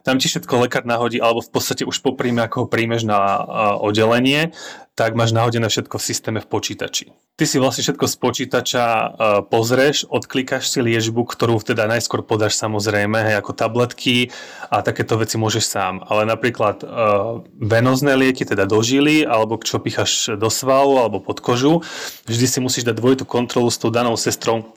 Tam 0.00 0.16
ti 0.16 0.24
všetko 0.24 0.64
lekár 0.64 0.88
nahodí, 0.88 1.20
alebo 1.20 1.44
v 1.44 1.52
podstate 1.52 1.84
už 1.84 2.00
popríjme, 2.00 2.40
ako 2.48 2.64
ho 2.64 2.66
príjmeš 2.66 3.04
na 3.04 3.20
uh, 3.20 3.44
oddelenie, 3.76 4.56
tak 4.96 5.12
máš 5.12 5.36
nahodené 5.36 5.68
všetko 5.68 6.00
v 6.00 6.04
systéme 6.04 6.40
v 6.40 6.48
počítači. 6.48 7.12
Ty 7.36 7.44
si 7.48 7.56
vlastne 7.60 7.84
všetko 7.84 8.08
z 8.08 8.16
počítača 8.16 8.84
uh, 8.84 9.08
pozrieš, 9.44 10.08
odklikáš 10.08 10.72
si 10.72 10.80
liežbu, 10.80 11.28
ktorú 11.28 11.60
teda 11.60 11.84
najskôr 11.92 12.24
podáš 12.24 12.56
samozrejme, 12.56 13.20
hej, 13.20 13.36
ako 13.36 13.52
tabletky 13.52 14.32
a 14.72 14.80
takéto 14.80 15.20
veci 15.20 15.36
môžeš 15.36 15.64
sám. 15.64 15.94
Ale 16.08 16.24
napríklad 16.24 16.80
uh, 16.84 17.44
venozné 17.60 18.16
lieky, 18.16 18.48
teda 18.48 18.64
do 18.64 18.80
žily, 18.80 19.28
alebo 19.28 19.60
čo 19.60 19.76
picháš 19.76 20.40
do 20.40 20.48
svalu 20.48 21.04
alebo 21.04 21.20
pod 21.20 21.44
kožu, 21.44 21.84
vždy 22.24 22.46
si 22.48 22.58
musíš 22.64 22.88
dať 22.88 22.96
dvojitú 22.96 23.24
kontrolu 23.28 23.68
s 23.68 23.76
tou 23.76 23.92
danou 23.92 24.16
sestrou 24.16 24.72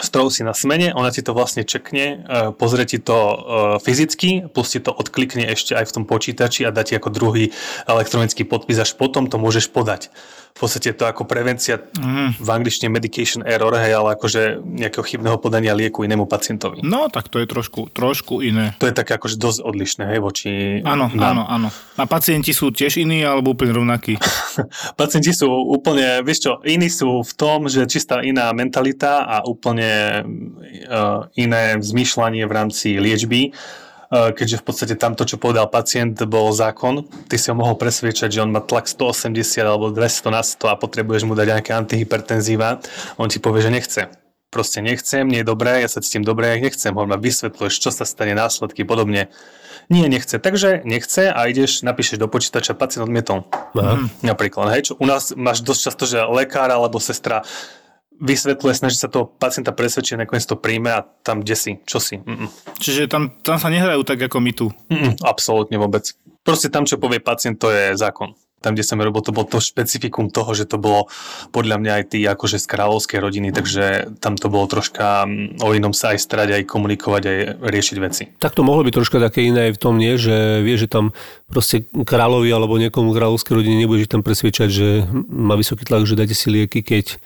stroj 0.00 0.32
si 0.32 0.42
na 0.44 0.56
smene, 0.56 0.96
ona 0.96 1.12
ti 1.12 1.20
to 1.20 1.36
vlastne 1.36 1.68
čekne, 1.68 2.04
e, 2.04 2.16
pozrie 2.56 2.88
ti 2.88 2.96
to 2.96 3.18
e, 3.18 3.36
fyzicky, 3.84 4.48
plus 4.48 4.72
ti 4.72 4.80
to 4.80 4.94
odklikne 4.94 5.44
ešte 5.52 5.76
aj 5.76 5.92
v 5.92 5.94
tom 6.00 6.04
počítači 6.08 6.64
a 6.64 6.72
dá 6.72 6.80
ti 6.80 6.96
ako 6.96 7.12
druhý 7.12 7.52
elektronický 7.84 8.48
podpis, 8.48 8.80
až 8.80 8.96
potom 8.96 9.28
to 9.28 9.36
môžeš 9.36 9.68
podať 9.68 10.08
v 10.52 10.58
podstate 10.60 10.92
to 10.92 11.08
ako 11.08 11.24
prevencia 11.24 11.80
mm. 11.80 12.36
v 12.38 12.48
angličtine 12.52 12.92
medication 12.92 13.40
error, 13.42 13.72
hej, 13.72 13.96
ale 13.96 14.14
akože 14.14 14.60
nejakého 14.60 15.00
chybného 15.00 15.40
podania 15.40 15.72
lieku 15.72 16.04
inému 16.04 16.28
pacientovi. 16.28 16.84
No, 16.84 17.08
tak 17.08 17.32
to 17.32 17.40
je 17.40 17.48
trošku, 17.48 17.88
trošku 17.88 18.44
iné. 18.44 18.76
To 18.78 18.84
je 18.84 18.94
také 18.94 19.16
akože 19.16 19.40
dosť 19.40 19.58
odlišné, 19.64 20.02
hej, 20.12 20.20
voči... 20.20 20.50
Áno, 20.84 21.08
áno, 21.08 21.48
áno. 21.48 21.68
A 21.96 22.04
pacienti 22.04 22.52
sú 22.52 22.68
tiež 22.68 23.00
iní, 23.00 23.24
alebo 23.24 23.56
úplne 23.56 23.72
rovnakí? 23.72 24.20
pacienti 25.00 25.32
sú 25.32 25.48
úplne, 25.48 26.20
vieš 26.20 26.48
čo, 26.48 26.52
iní 26.68 26.92
sú 26.92 27.24
v 27.24 27.32
tom, 27.32 27.66
že 27.72 27.88
čistá 27.88 28.20
iná 28.20 28.52
mentalita 28.52 29.24
a 29.24 29.42
úplne 29.48 30.22
uh, 30.86 31.26
iné 31.32 31.80
zmýšľanie 31.80 32.44
v 32.44 32.52
rámci 32.52 33.00
liečby 33.00 33.56
keďže 34.12 34.60
v 34.60 34.64
podstate 34.68 34.94
tamto, 35.00 35.24
čo 35.24 35.40
povedal 35.40 35.72
pacient, 35.72 36.20
bol 36.28 36.52
zákon. 36.52 37.08
Ty 37.32 37.36
si 37.40 37.48
ho 37.48 37.56
mohol 37.56 37.80
presviečať, 37.80 38.28
že 38.28 38.44
on 38.44 38.52
má 38.52 38.60
tlak 38.60 38.84
180 38.84 39.40
alebo 39.64 39.88
200 39.88 40.28
na 40.28 40.44
100 40.44 40.68
a 40.68 40.76
potrebuješ 40.76 41.24
mu 41.24 41.32
dať 41.32 41.46
nejaké 41.48 41.72
antihypertenzíva. 41.72 42.84
On 43.16 43.32
ti 43.32 43.40
povie, 43.40 43.64
že 43.64 43.72
nechce. 43.72 44.02
Proste 44.52 44.84
nechcem, 44.84 45.24
nie 45.24 45.40
je 45.40 45.48
dobré, 45.48 45.80
ja 45.80 45.88
sa 45.88 46.04
cítim 46.04 46.20
dobre, 46.20 46.52
ja 46.52 46.60
nechcem. 46.60 46.92
Ma 46.92 47.16
vysvetľuješ, 47.16 47.74
čo 47.80 47.88
sa 47.88 48.04
stane, 48.04 48.36
následky, 48.36 48.84
podobne. 48.84 49.32
Nie, 49.88 50.12
nechce. 50.12 50.36
Takže 50.36 50.84
nechce 50.84 51.32
a 51.32 51.48
ideš, 51.48 51.80
napíšeš 51.80 52.20
do 52.20 52.28
počítača, 52.28 52.76
pacient 52.76 53.08
odmietol. 53.08 53.48
Aha. 53.72 54.12
Napríklad, 54.20 54.76
hej, 54.76 54.92
čo 54.92 55.00
u 55.00 55.08
nás 55.08 55.32
máš 55.32 55.64
dosť 55.64 55.80
často, 55.88 56.04
že 56.04 56.20
lekár 56.28 56.68
alebo 56.68 57.00
sestra 57.00 57.42
vysvetľuje, 58.22 58.72
snaží 58.78 58.96
sa 58.96 59.10
toho 59.10 59.26
pacienta 59.26 59.74
presvedčiť, 59.74 60.22
nakoniec 60.22 60.46
to 60.46 60.54
príjme 60.54 60.94
a 60.94 61.02
tam 61.26 61.42
kde 61.42 61.56
si, 61.58 61.72
čo 61.82 61.98
si. 61.98 62.22
Mm-mm. 62.22 62.46
Čiže 62.78 63.10
tam, 63.10 63.34
tam 63.42 63.58
sa 63.58 63.66
nehrajú 63.66 64.06
tak 64.06 64.22
ako 64.22 64.38
my 64.38 64.52
tu. 64.54 64.70
Mm-mm, 64.86 65.18
absolútne 65.26 65.74
vôbec. 65.76 66.14
Proste 66.46 66.70
tam, 66.70 66.86
čo 66.86 67.02
povie 67.02 67.18
pacient, 67.18 67.58
to 67.58 67.74
je 67.74 67.98
zákon. 67.98 68.38
Tam, 68.62 68.78
kde 68.78 68.86
som 68.86 69.02
robil, 69.02 69.26
to 69.26 69.34
bolo 69.34 69.50
to 69.50 69.58
špecifikum 69.58 70.30
toho, 70.30 70.54
že 70.54 70.70
to 70.70 70.78
bolo 70.78 71.10
podľa 71.50 71.82
mňa 71.82 71.92
aj 71.98 72.04
tí 72.14 72.22
akože 72.22 72.62
z 72.62 72.66
kráľovskej 72.70 73.18
rodiny, 73.18 73.50
takže 73.50 74.14
tam 74.22 74.38
to 74.38 74.46
bolo 74.46 74.70
troška 74.70 75.26
mm, 75.26 75.58
o 75.66 75.74
inom 75.74 75.90
sa 75.90 76.14
aj 76.14 76.22
strať, 76.22 76.48
aj 76.54 76.70
komunikovať, 76.70 77.22
aj 77.26 77.38
riešiť 77.58 77.96
veci. 77.98 78.30
Tak 78.38 78.54
to 78.54 78.62
mohlo 78.62 78.86
byť 78.86 78.94
troška 78.94 79.18
také 79.18 79.50
iné 79.50 79.66
aj 79.66 79.72
v 79.74 79.82
tom, 79.82 79.98
nie? 79.98 80.14
že 80.14 80.62
vie, 80.62 80.78
že 80.78 80.86
tam 80.86 81.10
proste 81.50 81.90
kráľovi 81.90 82.54
alebo 82.54 82.78
niekomu 82.78 83.10
kráľovskej 83.10 83.50
rodine 83.50 83.82
nebudeš 83.82 84.06
tam 84.06 84.22
presviečať, 84.22 84.68
že 84.70 85.10
má 85.26 85.58
vysoký 85.58 85.82
tlak, 85.82 86.06
že 86.06 86.14
dajte 86.14 86.38
si 86.38 86.46
lieky, 86.46 86.86
keď 86.86 87.18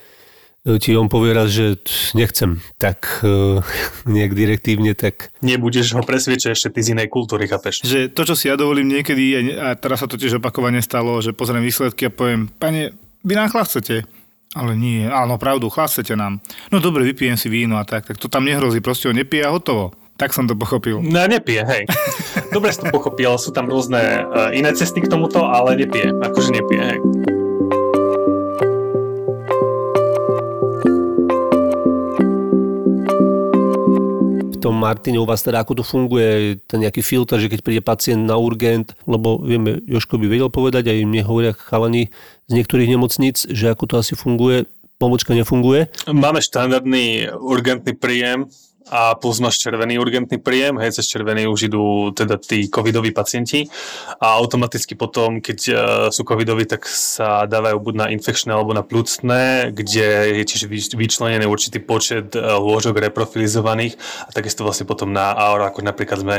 ti 0.83 0.98
on 0.98 1.07
povie 1.07 1.31
raz, 1.31 1.55
že 1.55 1.79
nechcem, 2.18 2.59
tak 2.74 3.22
uh, 3.22 3.62
nejak 4.16 4.35
direktívne, 4.35 4.98
tak... 4.98 5.31
Nebudeš 5.38 5.94
ho 5.94 6.02
presviečať 6.02 6.59
ešte 6.59 6.68
ty 6.74 6.81
z 6.83 6.98
inej 6.98 7.07
kultúry, 7.07 7.46
chápeš? 7.46 7.87
Že 7.87 8.11
to, 8.11 8.22
čo 8.26 8.35
si 8.35 8.50
ja 8.50 8.59
dovolím 8.59 8.90
niekedy, 8.90 9.55
a 9.55 9.79
teraz 9.79 10.02
sa 10.02 10.11
to 10.11 10.18
tiež 10.18 10.42
opakovane 10.42 10.83
stalo, 10.83 11.22
že 11.22 11.31
pozriem 11.31 11.62
výsledky 11.62 12.11
a 12.11 12.14
poviem, 12.14 12.50
pane, 12.59 12.98
vy 13.22 13.33
nám 13.38 13.55
chlad 13.55 13.70
chcete? 13.70 14.02
Ale 14.57 14.72
nie, 14.74 15.07
áno, 15.07 15.38
pravdu, 15.38 15.70
chlad 15.70 15.92
chcete 15.92 16.18
nám. 16.18 16.42
No 16.74 16.83
dobre, 16.83 17.07
vypijem 17.07 17.38
si 17.38 17.46
víno 17.46 17.79
a 17.79 17.87
tak, 17.87 18.11
tak 18.11 18.18
to 18.18 18.26
tam 18.26 18.42
nehrozí, 18.42 18.83
proste 18.83 19.07
ho 19.07 19.14
nepije 19.14 19.46
a 19.46 19.55
hotovo. 19.55 19.94
Tak 20.16 20.33
som 20.33 20.48
to 20.48 20.57
pochopil. 20.57 21.05
No, 21.05 21.29
nepije, 21.29 21.61
hej. 21.68 21.83
Dobre 22.48 22.72
si 22.72 22.81
to 22.81 22.88
pochopil, 22.88 23.37
sú 23.37 23.52
tam 23.52 23.68
rôzne 23.68 24.24
uh, 24.24 24.48
iné 24.48 24.72
cesty 24.72 25.05
k 25.05 25.12
tomuto, 25.12 25.44
ale 25.44 25.76
nepije, 25.76 26.09
akože 26.09 26.57
nepije, 26.57 26.83
hej. 26.83 26.98
Tom 34.58 34.74
Martine 34.76 35.20
u 35.20 35.26
vás 35.28 35.44
teda 35.44 35.62
ako 35.62 35.80
to 35.80 35.84
funguje, 35.86 36.58
ten 36.66 36.82
nejaký 36.82 37.04
filter, 37.04 37.38
že 37.38 37.52
keď 37.52 37.60
príde 37.62 37.82
pacient 37.84 38.24
na 38.24 38.40
urgent, 38.40 38.96
lebo 39.04 39.38
vieme, 39.38 39.80
Joško 39.84 40.18
by 40.18 40.26
vedel 40.26 40.50
povedať, 40.50 40.90
aj 40.90 41.06
mne 41.06 41.22
hovoria 41.24 41.52
chalani 41.54 42.10
z 42.48 42.52
niektorých 42.56 42.90
nemocníc, 42.90 43.46
že 43.46 43.70
ako 43.70 43.84
to 43.86 43.94
asi 44.00 44.16
funguje, 44.16 44.66
pomočka 44.96 45.36
nefunguje? 45.36 45.92
Máme 46.08 46.40
štandardný 46.40 47.32
urgentný 47.36 47.92
príjem, 47.96 48.48
a 48.87 49.18
plus 49.18 49.42
máš 49.42 49.59
červený 49.59 49.99
urgentný 49.99 50.38
príjem, 50.38 50.79
hej, 50.79 50.94
cez 50.94 51.11
červený 51.11 51.51
už 51.51 51.66
idú 51.66 52.14
teda 52.14 52.38
tí 52.38 52.70
covidoví 52.70 53.11
pacienti. 53.11 53.66
A 54.22 54.38
automaticky 54.38 54.94
potom, 54.94 55.42
keď 55.42 55.59
uh, 55.68 55.77
sú 56.14 56.22
covidoví, 56.22 56.66
tak 56.70 56.87
sa 56.87 57.51
dávajú 57.51 57.83
buď 57.83 57.94
na 57.99 58.07
infekčné 58.14 58.55
alebo 58.55 58.70
na 58.70 58.87
plúcne, 58.87 59.75
kde 59.75 60.38
je 60.38 60.44
tiež 60.46 60.62
vyčlenený 60.94 61.51
určitý 61.51 61.83
počet 61.83 62.38
uh, 62.38 62.62
lôžok 62.62 63.03
reprofilizovaných. 63.11 63.99
A 64.27 64.31
takisto 64.31 64.62
vlastne 64.62 64.87
potom 64.87 65.11
na 65.11 65.35
AOR, 65.35 65.66
ako 65.66 65.83
napríklad 65.83 66.22
sme 66.22 66.37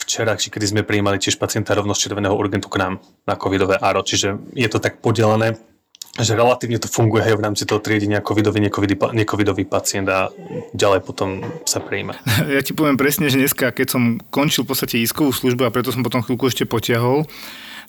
včera, 0.00 0.32
či 0.38 0.48
kedy 0.48 0.66
sme 0.66 0.82
prijímali 0.86 1.20
tiež 1.20 1.36
pacienta 1.36 1.76
rovno 1.76 1.92
z 1.92 2.08
červeného 2.08 2.32
urgentu 2.32 2.72
k 2.72 2.80
nám 2.80 3.04
na 3.28 3.36
covidové 3.36 3.76
ARO, 3.76 4.00
čiže 4.00 4.56
je 4.56 4.68
to 4.70 4.80
tak 4.80 5.04
podelené 5.04 5.60
že 6.18 6.34
relatívne 6.34 6.82
to 6.82 6.90
funguje 6.90 7.22
aj 7.22 7.38
v 7.38 7.44
rámci 7.44 7.62
toho 7.62 7.78
triedenia 7.78 8.18
covidový, 8.18 8.58
necovidový, 8.58 9.14
necovidový 9.14 9.64
pacient 9.68 10.10
a 10.10 10.26
ďalej 10.74 11.00
potom 11.06 11.38
sa 11.62 11.78
prijíma. 11.78 12.18
Ja 12.54 12.60
ti 12.66 12.74
poviem 12.74 12.98
presne, 12.98 13.30
že 13.30 13.38
dneska, 13.38 13.70
keď 13.70 13.86
som 13.94 14.02
končil 14.34 14.66
v 14.66 14.74
podstate 14.74 14.98
iskovú 14.98 15.30
službu 15.30 15.62
a 15.68 15.74
preto 15.74 15.94
som 15.94 16.02
potom 16.02 16.18
chvíľku 16.18 16.50
ešte 16.50 16.66
potiahol, 16.66 17.22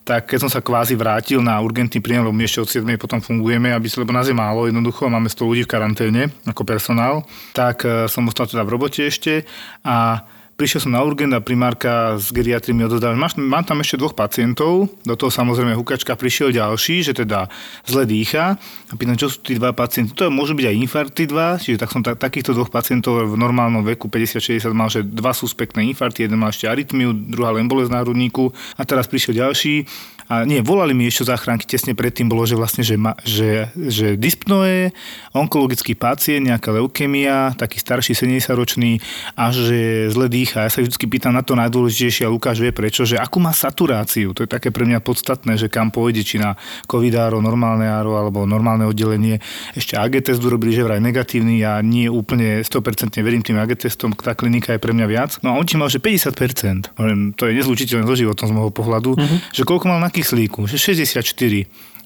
tak 0.01 0.33
keď 0.33 0.37
som 0.47 0.49
sa 0.49 0.65
kvázi 0.65 0.97
vrátil 0.97 1.45
na 1.45 1.61
urgentný 1.61 2.01
príjem, 2.01 2.25
lebo 2.25 2.33
my 2.33 2.45
ešte 2.45 2.61
od 2.61 2.69
7. 2.69 2.85
potom 2.97 3.21
fungujeme, 3.21 3.69
aby 3.69 3.85
sa, 3.85 4.01
lebo 4.01 4.13
nás 4.13 4.25
je 4.25 4.33
málo 4.33 4.65
jednoducho, 4.65 5.09
máme 5.09 5.29
100 5.29 5.45
ľudí 5.45 5.61
v 5.65 5.71
karanténe 5.71 6.21
ako 6.45 6.61
personál, 6.65 7.25
tak 7.53 7.85
eh, 7.85 8.09
som 8.09 8.25
ostal 8.25 8.49
teda 8.49 8.65
v 8.65 8.73
robote 8.73 9.05
ešte 9.05 9.45
a 9.85 10.25
Prišiel 10.61 10.85
som 10.85 10.93
na 10.93 11.01
urgent 11.01 11.33
a 11.33 11.41
primárka 11.41 12.21
s 12.21 12.29
geriatri 12.29 12.69
mi 12.69 12.85
odozdala, 12.85 13.17
mám 13.17 13.65
tam 13.65 13.81
ešte 13.81 13.97
dvoch 13.97 14.13
pacientov, 14.13 14.93
do 15.01 15.17
toho 15.17 15.33
samozrejme 15.33 15.73
hukačka 15.73 16.13
prišiel 16.13 16.53
ďalší, 16.53 17.01
že 17.01 17.17
teda 17.17 17.49
zle 17.89 18.05
dýcha 18.05 18.61
a 18.61 18.93
pýtam, 18.93 19.17
čo 19.17 19.33
sú 19.33 19.41
tí 19.41 19.57
dva 19.57 19.73
pacienti. 19.73 20.13
To 20.13 20.29
môžu 20.29 20.53
byť 20.53 20.69
aj 20.69 20.75
infarty 20.85 21.23
dva, 21.25 21.57
čiže 21.57 21.81
tak 21.81 21.89
som 21.89 22.05
ta, 22.05 22.13
takýchto 22.13 22.53
dvoch 22.53 22.69
pacientov 22.69 23.25
v 23.25 23.41
normálnom 23.41 23.81
veku 23.81 24.05
50-60 24.05 24.69
mal, 24.77 24.93
že 24.93 25.01
dva 25.01 25.33
suspektné 25.33 25.81
infarty, 25.97 26.29
jeden 26.29 26.37
mal 26.37 26.53
ešte 26.53 26.69
arytmiu, 26.69 27.09
druhá 27.09 27.57
len 27.57 27.65
bolesť 27.65 27.97
na 27.97 28.05
hrudníku 28.05 28.53
a 28.77 28.85
teraz 28.85 29.09
prišiel 29.09 29.41
ďalší 29.41 29.89
a 30.31 30.47
nie, 30.47 30.63
volali 30.63 30.95
mi 30.95 31.11
ešte 31.11 31.27
záchranky, 31.27 31.67
tesne 31.67 31.91
predtým 31.91 32.31
bolo, 32.31 32.47
že 32.47 32.55
vlastne, 32.55 32.87
že, 32.87 32.95
ma, 32.95 33.19
že, 33.27 33.67
že 33.75 34.15
dyspnoe, 34.15 34.95
onkologický 35.35 35.91
pacient, 35.99 36.47
nejaká 36.47 36.71
leukemia, 36.71 37.51
taký 37.59 37.83
starší 37.83 38.15
70-ročný 38.15 39.03
a 39.35 39.51
že 39.51 40.07
zle 40.07 40.31
dýcha. 40.31 40.50
Ja 40.51 40.67
sa 40.67 40.83
vždy 40.83 41.07
pýtam 41.07 41.31
na 41.31 41.41
to 41.41 41.55
najdôležitejšie 41.55 42.27
a 42.27 42.33
Lukáš 42.33 42.59
vie 42.59 42.75
prečo, 42.75 43.07
že 43.07 43.15
akú 43.15 43.39
má 43.39 43.55
saturáciu. 43.55 44.35
To 44.35 44.43
je 44.43 44.49
také 44.51 44.67
pre 44.67 44.83
mňa 44.83 44.99
podstatné, 44.99 45.55
že 45.55 45.71
kam 45.71 45.89
pôjde, 45.93 46.27
či 46.27 46.37
na 46.37 46.59
covidáro, 46.85 47.39
normálne 47.39 47.87
áro 47.87 48.19
alebo 48.19 48.43
normálne 48.43 48.83
oddelenie. 48.83 49.39
Ešte 49.73 49.95
AG 49.95 50.19
test 50.19 50.43
urobili, 50.43 50.75
že 50.75 50.83
vraj 50.83 50.99
negatívny, 50.99 51.63
ja 51.63 51.79
nie 51.79 52.11
úplne 52.11 52.59
100% 52.59 53.15
verím 53.23 53.39
tým 53.45 53.55
AG 53.55 53.79
testom, 53.79 54.11
tá 54.11 54.35
klinika 54.35 54.75
je 54.75 54.79
pre 54.83 54.91
mňa 54.91 55.05
viac. 55.07 55.31
No 55.39 55.53
a 55.53 55.59
on 55.59 55.63
ti 55.63 55.79
mal, 55.79 55.87
že 55.87 56.03
50%. 56.03 56.97
To 57.39 57.43
je 57.47 57.53
nezlučiteľné 57.55 58.03
so 58.03 58.15
životom 58.19 58.45
z 58.49 58.53
môjho 58.53 58.73
pohľadu, 58.75 59.15
mm-hmm. 59.15 59.55
že 59.55 59.63
koľko 59.63 59.87
mal 59.87 60.03
na 60.03 60.11
kyslíku, 60.11 60.67
že 60.67 60.75
64. 60.75 61.23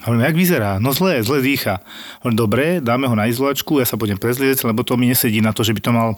Hovorím, 0.06 0.22
jak 0.22 0.38
vyzerá? 0.38 0.72
No 0.78 0.94
zle, 0.94 1.26
zle 1.26 1.42
dýcha. 1.42 1.82
Hovorím, 2.22 2.38
dobre, 2.38 2.64
dáme 2.78 3.10
ho 3.10 3.16
na 3.18 3.26
izolačku, 3.26 3.82
ja 3.82 3.90
sa 3.90 3.98
budem 3.98 4.22
prezliecť, 4.22 4.70
lebo 4.70 4.86
to 4.86 4.94
mi 5.02 5.10
nesedí 5.10 5.42
na 5.42 5.50
to, 5.50 5.66
že 5.66 5.74
by 5.74 5.82
to 5.82 5.90
mal 5.90 6.10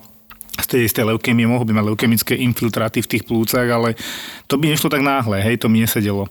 z 0.58 0.66
tej 0.68 0.82
istej 0.90 1.06
leukémie, 1.14 1.46
mohol 1.46 1.66
by 1.70 1.74
mať 1.78 1.86
leukemické 1.94 2.34
infiltráty 2.38 3.06
v 3.06 3.12
tých 3.16 3.24
plúcach, 3.24 3.66
ale 3.70 3.94
to 4.50 4.58
by 4.58 4.74
nešlo 4.74 4.90
tak 4.90 5.06
náhle, 5.06 5.40
hej, 5.42 5.62
to 5.62 5.70
mi 5.70 5.82
nesedelo. 5.82 6.26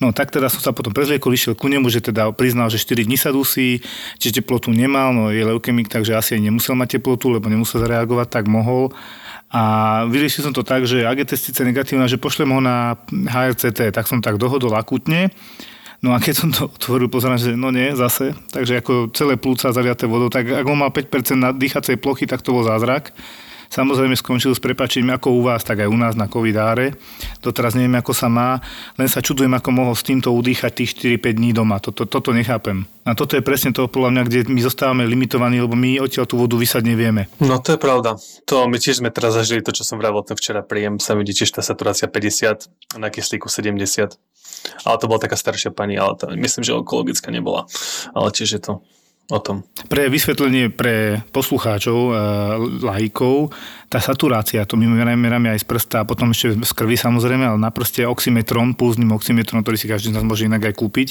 No 0.00 0.16
tak 0.16 0.32
teda 0.32 0.48
som 0.48 0.64
sa 0.64 0.72
potom 0.72 0.96
prezliekol, 0.96 1.36
išiel 1.36 1.52
ku 1.52 1.68
nemu, 1.68 1.92
že 1.92 2.00
teda 2.00 2.32
priznal, 2.32 2.72
že 2.72 2.80
4 2.80 3.04
dní 3.04 3.20
sa 3.20 3.36
dusí, 3.36 3.84
čiže 4.16 4.40
teplotu 4.40 4.72
nemal, 4.72 5.12
no 5.12 5.28
je 5.28 5.44
leukemik, 5.44 5.92
takže 5.92 6.16
asi 6.16 6.40
aj 6.40 6.48
nemusel 6.48 6.72
mať 6.72 6.96
teplotu, 6.96 7.28
lebo 7.28 7.52
nemusel 7.52 7.84
zareagovať, 7.84 8.28
tak 8.32 8.44
mohol. 8.48 8.96
A 9.52 9.62
vyriešil 10.08 10.48
som 10.48 10.56
to 10.56 10.64
tak, 10.64 10.88
že 10.88 11.04
ak 11.04 11.20
je 11.20 11.30
testica 11.36 11.60
negatívna, 11.68 12.08
že 12.08 12.16
pošlem 12.16 12.48
ho 12.48 12.64
na 12.64 12.96
HRCT, 13.12 13.92
tak 13.92 14.08
som 14.08 14.24
tak 14.24 14.40
dohodol 14.40 14.72
akutne. 14.72 15.28
No 16.00 16.16
a 16.16 16.22
keď 16.22 16.32
som 16.32 16.48
to 16.48 16.72
otvoril, 16.72 17.12
pozerám, 17.12 17.36
že 17.36 17.52
no 17.52 17.68
nie, 17.68 17.92
zase. 17.92 18.32
Takže 18.56 18.80
ako 18.80 19.12
celé 19.12 19.36
plúca 19.36 19.68
zaliaté 19.68 20.08
vodou, 20.08 20.32
tak 20.32 20.48
ak 20.48 20.64
on 20.64 20.80
mal 20.80 20.88
5% 20.88 21.36
na 21.36 21.52
dýchacej 21.52 22.00
plochy, 22.00 22.24
tak 22.24 22.40
to 22.40 22.56
bol 22.56 22.64
zázrak. 22.64 23.12
Samozrejme 23.70 24.18
skončil 24.18 24.50
s 24.50 24.58
prepačením 24.58 25.14
ako 25.14 25.38
u 25.38 25.40
vás, 25.46 25.62
tak 25.62 25.86
aj 25.86 25.88
u 25.88 25.94
nás 25.94 26.18
na 26.18 26.26
covidáre. 26.26 26.98
Doteraz 27.38 27.78
neviem, 27.78 28.02
ako 28.02 28.10
sa 28.10 28.26
má, 28.26 28.58
len 28.98 29.06
sa 29.06 29.22
čudujem, 29.22 29.54
ako 29.54 29.70
mohol 29.70 29.94
s 29.94 30.02
týmto 30.02 30.34
udýchať 30.34 30.74
tých 30.74 30.90
4-5 31.22 31.38
dní 31.38 31.50
doma. 31.54 31.78
Toto, 31.78 32.02
toto 32.02 32.34
nechápem. 32.34 32.82
A 33.06 33.14
toto 33.14 33.38
je 33.38 33.46
presne 33.46 33.70
to, 33.70 33.86
podľa 33.86 34.10
mňa, 34.10 34.22
kde 34.26 34.38
my 34.50 34.58
zostávame 34.58 35.06
limitovaní, 35.06 35.62
lebo 35.62 35.78
my 35.78 36.02
odtiaľ 36.02 36.26
tú 36.26 36.42
vodu 36.42 36.58
vysať 36.58 36.82
nevieme. 36.82 37.30
No 37.38 37.62
to 37.62 37.78
je 37.78 37.80
pravda. 37.80 38.18
To 38.50 38.66
my 38.66 38.74
tiež 38.74 39.06
sme 39.06 39.14
teraz 39.14 39.38
zažili 39.38 39.62
to, 39.62 39.70
čo 39.70 39.86
som 39.86 40.02
vravil 40.02 40.26
ten 40.26 40.34
včera 40.34 40.66
príjem. 40.66 40.98
Sa 40.98 41.14
vidí 41.14 41.30
tiež 41.30 41.54
tá 41.54 41.62
saturácia 41.62 42.10
50, 42.10 42.98
na 42.98 43.06
kyslíku 43.06 43.46
70. 43.46 44.18
Ale 44.82 44.96
to 44.98 45.06
bola 45.06 45.22
taká 45.22 45.38
staršia 45.38 45.70
pani, 45.70 45.94
ale 45.94 46.18
to, 46.18 46.26
myslím, 46.34 46.66
že 46.66 46.74
onkologická 46.74 47.30
nebola. 47.30 47.70
Ale 48.18 48.34
tiež 48.34 48.50
je 48.58 48.62
to 48.66 48.72
o 49.30 49.38
tom. 49.38 49.62
Pre 49.86 50.10
vysvetlenie 50.10 50.74
pre 50.74 51.22
poslucháčov, 51.30 51.98
e, 51.98 52.12
laikov, 52.82 53.54
tá 53.90 53.98
saturácia, 53.98 54.62
to 54.66 54.78
my 54.78 54.86
meráme 55.18 55.50
aj 55.50 55.62
z 55.62 55.66
prsta 55.66 55.96
a 56.02 56.06
potom 56.06 56.30
ešte 56.30 56.54
z 56.62 56.72
krvi 56.78 56.94
samozrejme, 56.94 57.42
ale 57.42 57.58
na 57.58 57.74
prste 57.74 58.06
oximetrom, 58.06 58.78
pulzným 58.78 59.10
oximetrom, 59.10 59.66
ktorý 59.66 59.74
si 59.74 59.90
každý 59.90 60.14
z 60.14 60.18
nás 60.18 60.22
môže 60.22 60.46
inak 60.46 60.62
aj 60.62 60.74
kúpiť. 60.78 61.08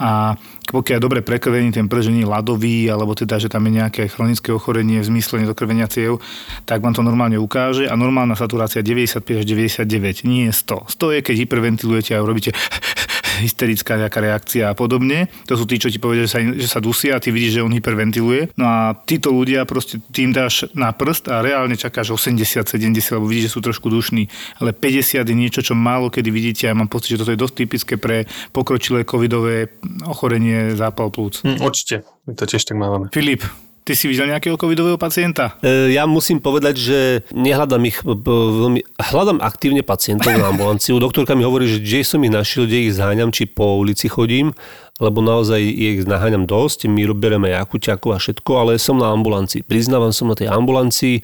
A 0.00 0.32
pokiaľ 0.72 0.96
je 0.96 1.04
dobre 1.04 1.20
prekrvený 1.20 1.76
ten 1.76 1.92
prst, 1.92 2.08
že 2.08 2.24
ľadový, 2.24 2.88
alebo 2.88 3.12
teda, 3.12 3.36
že 3.36 3.52
tam 3.52 3.68
je 3.68 3.84
nejaké 3.84 4.08
chronické 4.08 4.48
ochorenie 4.48 5.04
v 5.04 5.08
zmysle 5.12 5.44
nedokrvenia 5.44 5.92
ciev, 5.92 6.24
tak 6.64 6.80
vám 6.80 6.96
to 6.96 7.04
normálne 7.04 7.36
ukáže 7.36 7.84
a 7.84 7.92
normálna 8.00 8.32
saturácia 8.32 8.80
95 8.80 9.44
až 9.44 9.44
99, 9.44 10.24
nie 10.24 10.48
100. 10.48 10.88
100 10.88 11.14
je, 11.14 11.20
keď 11.20 11.34
hyperventilujete 11.44 12.10
a 12.16 12.24
robíte 12.24 12.56
hysterická 13.38 14.00
nejaká 14.00 14.18
reakcia 14.20 14.72
a 14.72 14.74
podobne. 14.74 15.30
To 15.46 15.54
sú 15.54 15.64
tí, 15.68 15.78
čo 15.78 15.92
ti 15.92 16.00
povedia, 16.00 16.24
že 16.26 16.30
sa, 16.32 16.40
že 16.42 16.68
sa 16.68 16.80
dusia 16.80 17.16
a 17.16 17.22
ty 17.22 17.30
vidíš, 17.30 17.60
že 17.60 17.64
on 17.64 17.72
hyperventiluje. 17.72 18.56
No 18.56 18.64
a 18.66 18.78
títo 18.94 19.32
ľudia 19.32 19.68
proste 19.68 20.00
tým 20.10 20.32
dáš 20.32 20.68
na 20.72 20.92
prst 20.92 21.28
a 21.28 21.44
reálne 21.44 21.76
čakáš 21.78 22.16
80, 22.16 22.66
70, 22.66 23.16
lebo 23.16 23.26
vidíš, 23.28 23.50
že 23.50 23.54
sú 23.54 23.60
trošku 23.62 23.92
dušní. 23.92 24.28
Ale 24.58 24.72
50 24.72 25.22
je 25.22 25.36
niečo, 25.36 25.60
čo 25.62 25.76
málo 25.76 26.08
kedy 26.08 26.30
vidíte 26.32 26.64
a 26.70 26.76
mám 26.76 26.88
pocit, 26.88 27.16
že 27.16 27.20
toto 27.20 27.32
je 27.32 27.40
dosť 27.40 27.54
typické 27.54 27.94
pre 28.00 28.24
pokročilé 28.50 29.04
covidové 29.04 29.76
ochorenie 30.08 30.72
zápal 30.72 31.12
plúc. 31.12 31.44
Hm, 31.44 31.60
určite, 31.60 32.08
my 32.24 32.32
to 32.32 32.44
tiež 32.48 32.64
tak 32.64 32.76
máme. 32.80 33.12
Filip, 33.12 33.44
Ty 33.86 33.94
si 33.94 34.10
videl 34.10 34.26
nejakého 34.26 34.58
covidového 34.58 34.98
pacienta? 34.98 35.54
E, 35.62 35.94
ja 35.94 36.10
musím 36.10 36.42
povedať, 36.42 36.74
že 36.74 36.98
nehľadám 37.30 37.86
ich 37.86 38.02
veľmi... 38.02 38.82
Hľadám 38.98 39.38
aktívne 39.38 39.86
pacientov 39.86 40.34
na 40.34 40.50
ambulanciu. 40.50 40.98
Doktorka 41.06 41.38
mi 41.38 41.46
hovorí, 41.46 41.70
že 41.70 41.78
kde 41.78 42.02
som 42.02 42.18
ich 42.26 42.34
našiel, 42.34 42.66
kde 42.66 42.90
ich 42.90 42.98
zháňam, 42.98 43.30
či 43.30 43.46
po 43.46 43.78
ulici 43.78 44.10
chodím, 44.10 44.50
lebo 44.98 45.22
naozaj 45.22 45.62
ich 45.62 46.02
naháňam 46.02 46.50
dosť. 46.50 46.90
My 46.90 47.06
robíme 47.06 47.46
aj 47.46 47.62
akuťaku 47.62 48.10
a 48.10 48.18
všetko, 48.18 48.50
ale 48.58 48.82
som 48.82 48.98
na 48.98 49.14
ambulancii. 49.14 49.62
Priznávam 49.62 50.10
som 50.10 50.26
na 50.26 50.34
tej 50.34 50.50
ambulancii. 50.50 51.22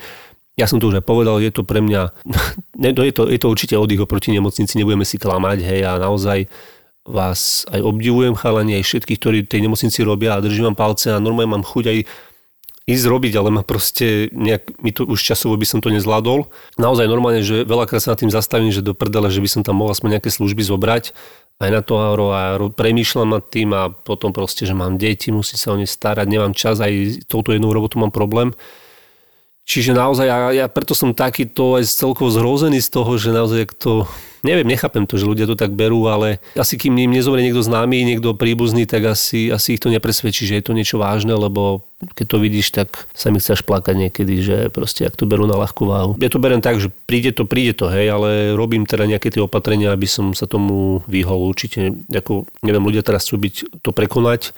Ja 0.55 0.71
som 0.71 0.79
to 0.79 0.95
už 0.95 1.03
aj 1.03 1.05
povedal, 1.11 1.43
je 1.43 1.51
to 1.51 1.67
pre 1.67 1.83
mňa... 1.83 2.15
je, 2.79 3.11
to, 3.11 3.27
je 3.27 3.39
to 3.43 3.51
určite 3.51 3.75
oddych 3.75 4.07
oproti 4.07 4.31
nemocnici, 4.31 4.79
nebudeme 4.79 5.03
si 5.03 5.19
klamať, 5.19 5.67
hej, 5.67 5.83
a 5.83 5.99
naozaj 5.99 6.47
vás 7.03 7.67
aj 7.75 7.83
obdivujem, 7.83 8.39
chalani, 8.39 8.79
aj 8.79 8.87
všetkých, 8.87 9.19
ktorí 9.19 9.39
tej 9.51 9.67
nemocnici 9.67 10.07
robia 10.07 10.39
a 10.39 10.45
držím 10.45 10.71
vám 10.71 10.79
palce 10.79 11.11
a 11.11 11.19
normálne 11.19 11.59
mám 11.59 11.67
chuť 11.67 11.85
aj 11.91 11.99
ísť 12.87 13.05
robiť, 13.07 13.33
ale 13.39 13.55
ma 13.55 13.63
proste 13.63 14.27
nejak, 14.35 14.83
mi 14.83 14.91
to 14.91 15.07
už 15.07 15.23
časovo 15.23 15.55
by 15.55 15.67
som 15.67 15.79
to 15.79 15.95
nezvládol. 15.95 16.51
Naozaj 16.79 17.07
normálne, 17.07 17.43
že 17.47 17.63
veľakrát 17.63 18.03
sa 18.03 18.13
nad 18.15 18.21
tým 18.21 18.35
zastavím, 18.35 18.75
že 18.75 18.83
do 18.83 18.95
prdele, 18.97 19.31
že 19.31 19.39
by 19.39 19.49
som 19.49 19.63
tam 19.63 19.79
mohol 19.79 19.95
aspoň 19.95 20.19
nejaké 20.19 20.31
služby 20.35 20.67
zobrať 20.67 21.15
aj 21.63 21.71
na 21.71 21.81
to 21.81 21.95
aero 21.95 22.35
a 22.35 22.59
premýšľam 22.75 23.39
nad 23.39 23.45
tým 23.47 23.71
a 23.71 23.87
potom 23.93 24.35
proste, 24.35 24.67
že 24.67 24.75
mám 24.75 24.99
deti, 24.99 25.31
musím 25.31 25.59
sa 25.59 25.71
o 25.71 25.79
ne 25.79 25.87
starať, 25.87 26.27
nemám 26.27 26.59
čas, 26.59 26.83
aj 26.83 27.23
touto 27.31 27.55
jednou 27.55 27.71
robotu 27.71 28.03
mám 28.03 28.11
problém. 28.11 28.51
Čiže 29.63 29.95
naozaj, 29.95 30.27
ja, 30.27 30.39
ja 30.51 30.67
preto 30.67 30.93
som 30.93 31.15
takýto 31.15 31.79
aj 31.79 31.87
celkovo 31.87 32.35
zhrozený 32.35 32.83
z 32.83 32.89
toho, 32.91 33.15
že 33.15 33.31
naozaj 33.31 33.79
to 33.79 34.07
Neviem, 34.43 34.67
nechápem 34.67 35.07
to, 35.07 35.15
že 35.15 35.31
ľudia 35.31 35.47
to 35.47 35.55
tak 35.55 35.71
berú, 35.71 36.11
ale 36.11 36.43
asi 36.59 36.75
kým 36.75 36.99
im 36.99 37.15
nezomrie 37.15 37.47
niekto 37.47 37.63
známy, 37.63 38.03
niekto 38.03 38.35
príbuzný, 38.35 38.91
tak 38.91 39.15
asi, 39.15 39.55
asi 39.55 39.79
ich 39.79 39.83
to 39.83 39.87
nepresvedčí, 39.87 40.51
že 40.51 40.59
je 40.59 40.67
to 40.67 40.75
niečo 40.75 40.99
vážne, 40.99 41.31
lebo 41.31 41.87
keď 42.19 42.27
to 42.27 42.37
vidíš, 42.43 42.75
tak 42.75 43.07
sa 43.15 43.31
mi 43.31 43.39
chceš 43.39 43.63
plakať 43.63 43.95
niekedy, 43.95 44.35
že 44.43 44.57
proste 44.75 45.07
ak 45.07 45.15
to 45.15 45.31
berú 45.31 45.47
na 45.47 45.55
ľahkú 45.55 45.87
váhu. 45.87 46.13
Ja 46.19 46.27
to 46.27 46.43
berem 46.43 46.59
tak, 46.59 46.83
že 46.83 46.91
príde 47.07 47.31
to, 47.31 47.47
príde 47.47 47.79
to, 47.79 47.87
hej, 47.87 48.11
ale 48.11 48.59
robím 48.59 48.83
teda 48.83 49.07
nejaké 49.07 49.31
tie 49.31 49.39
opatrenia, 49.47 49.95
aby 49.95 50.11
som 50.11 50.35
sa 50.35 50.51
tomu 50.51 51.07
vyhol 51.07 51.39
určite. 51.47 51.95
Ako, 52.11 52.51
neviem, 52.67 52.83
ľudia 52.83 53.07
teraz 53.07 53.23
chcú 53.31 53.47
byť 53.47 53.55
to 53.79 53.95
prekonať, 53.95 54.51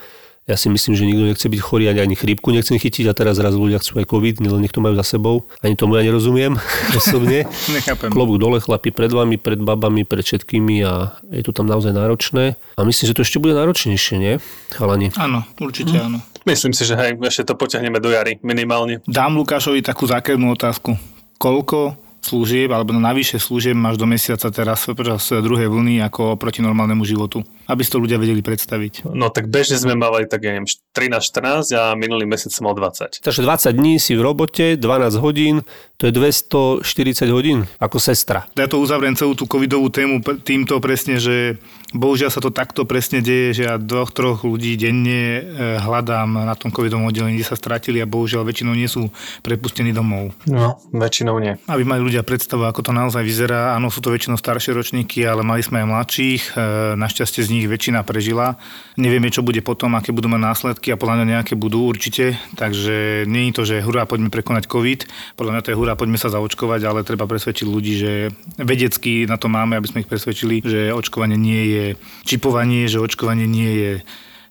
ja 0.44 0.61
si 0.61 0.68
myslím, 0.68 0.92
že 0.92 1.09
nikto 1.09 1.24
nechce 1.24 1.46
byť 1.48 1.61
chorý, 1.61 1.88
ani, 1.88 2.04
ani 2.04 2.16
chrípku 2.20 2.52
nechce 2.52 2.76
chytiť 2.76 3.09
a 3.09 3.16
teraz 3.16 3.40
zrazu 3.40 3.57
ľudia 3.57 3.80
chcú 3.80 4.04
aj 4.04 4.07
COVID, 4.12 4.35
len 4.44 4.61
nech 4.61 4.76
to 4.76 4.85
majú 4.85 4.92
za 5.00 5.16
sebou. 5.16 5.48
Ani 5.64 5.72
tomu 5.72 5.96
ja 5.96 6.04
nerozumiem 6.04 6.61
osobne. 7.00 7.48
Nechápem. 7.72 8.12
Klobúk 8.12 8.37
dole, 8.37 8.61
chlapi 8.61 8.92
pred 8.92 9.09
vami, 9.09 9.40
pred 9.40 9.57
babami, 9.57 10.04
pred 10.04 10.20
všetkými 10.20 10.85
a 10.85 11.16
je 11.33 11.42
to 11.48 11.57
tam 11.57 11.64
naozaj 11.64 11.96
náročné. 11.96 12.61
A 12.76 12.80
myslím, 12.85 13.07
že 13.09 13.16
to 13.16 13.24
ešte 13.24 13.40
bude 13.40 13.57
náročnejšie, 13.57 14.14
nie, 14.20 14.37
chalani? 14.68 15.16
Áno, 15.16 15.48
určite 15.57 15.96
hm. 15.96 16.04
áno. 16.12 16.18
Myslím 16.44 16.76
si, 16.76 16.85
že 16.85 16.92
hej, 16.92 17.16
ešte 17.24 17.48
to 17.48 17.57
potiahneme 17.57 17.96
do 18.04 18.12
jary 18.12 18.37
minimálne. 18.44 19.00
Dám 19.09 19.40
Lukášovi 19.40 19.80
takú 19.80 20.04
zákernú 20.04 20.52
otázku. 20.52 20.92
Koľko 21.40 22.04
služieb 22.25 22.73
alebo 22.73 22.97
navyše 22.97 23.37
služieb 23.37 23.77
máš 23.77 24.01
do 24.01 24.09
mesiaca 24.09 24.49
teraz 24.49 24.89
počas 24.89 25.29
druhej 25.29 25.69
vlny 25.69 26.01
ako 26.09 26.41
proti 26.41 26.65
normálnemu 26.65 27.05
životu? 27.05 27.45
Aby 27.69 27.85
si 27.85 27.93
to 27.93 28.01
ľudia 28.01 28.17
vedeli 28.17 28.41
predstaviť. 28.41 29.05
No 29.13 29.29
tak 29.29 29.53
bežne 29.53 29.77
sme 29.77 29.93
mali 29.93 30.25
tak, 30.25 30.41
ja 30.41 30.57
neviem, 30.57 30.65
13-14 30.97 31.77
a 31.77 31.93
minulý 31.93 32.25
mesiac 32.25 32.49
som 32.49 32.65
mal 32.65 32.75
20. 32.75 33.21
Takže 33.21 33.41
20 33.45 33.77
dní 33.77 34.01
si 34.01 34.17
v 34.17 34.25
robote, 34.25 34.81
12 34.81 35.21
hodín, 35.21 35.61
to 36.01 36.09
je 36.09 36.13
240 36.17 37.29
hodín 37.31 37.69
ako 37.77 38.01
sestra. 38.01 38.49
Ja 38.57 38.67
to 38.67 38.81
uzavriem 38.81 39.15
celú 39.15 39.37
tú 39.37 39.45
covidovú 39.45 39.93
tému 39.93 40.25
týmto 40.43 40.81
presne, 40.81 41.21
že 41.21 41.61
bohužiaľ 41.94 42.30
sa 42.35 42.42
to 42.42 42.50
takto 42.50 42.83
presne 42.85 43.22
deje, 43.22 43.54
že 43.54 43.62
ja 43.70 43.78
dvoch, 43.78 44.11
troch 44.11 44.42
ľudí 44.42 44.74
denne 44.74 45.40
e, 45.40 45.42
hľadám 45.78 46.42
na 46.42 46.59
tom 46.59 46.74
covidovom 46.74 47.07
oddelení, 47.07 47.38
kde 47.38 47.46
sa 47.46 47.57
stratili 47.57 48.02
a 48.02 48.11
bohužiaľ 48.11 48.42
väčšinou 48.42 48.74
nie 48.74 48.90
sú 48.90 49.09
prepustení 49.46 49.94
domov. 49.94 50.35
No, 50.50 50.83
väčšinou 50.90 51.38
nie. 51.38 51.54
Aby 51.70 51.87
mali 51.87 52.02
ľudia 52.02 52.26
predstavu, 52.26 52.66
ako 52.66 52.90
to 52.90 52.92
naozaj 52.92 53.22
vyzerá. 53.22 53.78
Áno, 53.78 53.94
sú 53.94 54.02
to 54.02 54.11
väčšinou 54.11 54.35
staršie 54.35 54.74
ročníky, 54.74 55.22
ale 55.22 55.46
mali 55.46 55.62
sme 55.62 55.87
aj 55.87 55.87
mladších. 55.87 56.42
E, 56.52 56.98
našťastie 56.98 57.46
z 57.46 57.52
nich 57.54 57.66
väčšina 57.70 58.02
prežila. 58.02 58.59
Nevieme, 58.98 59.30
čo 59.30 59.46
bude 59.46 59.62
potom, 59.62 59.94
aké 59.94 60.11
budú 60.11 60.26
mať 60.26 60.42
následky 60.42 60.90
a 60.90 60.98
podľa 60.98 61.22
mňa 61.22 61.26
nejaké 61.38 61.54
budú 61.54 61.87
určite. 61.87 62.35
Takže 62.59 63.24
nie 63.30 63.48
je 63.48 63.54
to, 63.54 63.62
že 63.62 63.87
hurá, 63.87 64.02
poďme 64.11 64.35
prekonať 64.35 64.66
COVID. 64.66 65.07
Podľa 65.38 65.52
mňa 65.54 65.62
to 65.62 65.70
je 65.70 65.78
hurá, 65.78 65.94
poďme 65.94 66.18
sa 66.18 66.35
zaočkovať, 66.35 66.80
ale 66.83 67.07
treba 67.07 67.30
presvedčiť 67.30 67.66
ľudí, 67.70 67.94
že 67.94 68.12
vedecky 68.59 69.30
na 69.30 69.38
to 69.38 69.46
máme, 69.46 69.78
aby 69.78 69.87
sme 69.87 70.02
ich 70.02 70.11
presvedčili, 70.11 70.59
že 70.66 70.90
očkovanie 70.90 71.38
nie 71.38 71.62
je 71.70 71.84
čipovanie, 72.25 72.88
že 72.88 73.03
očkovanie 73.03 73.44
nie 73.44 73.73
je 73.77 73.92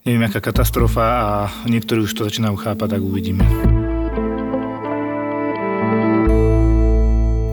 neviem, 0.04 0.28
aká 0.28 0.44
katastrofa 0.44 1.06
a 1.08 1.32
niektorí 1.68 2.04
už 2.04 2.12
to 2.12 2.28
začínajú 2.28 2.60
chápať, 2.60 3.00
tak 3.00 3.02
uvidíme. 3.02 3.44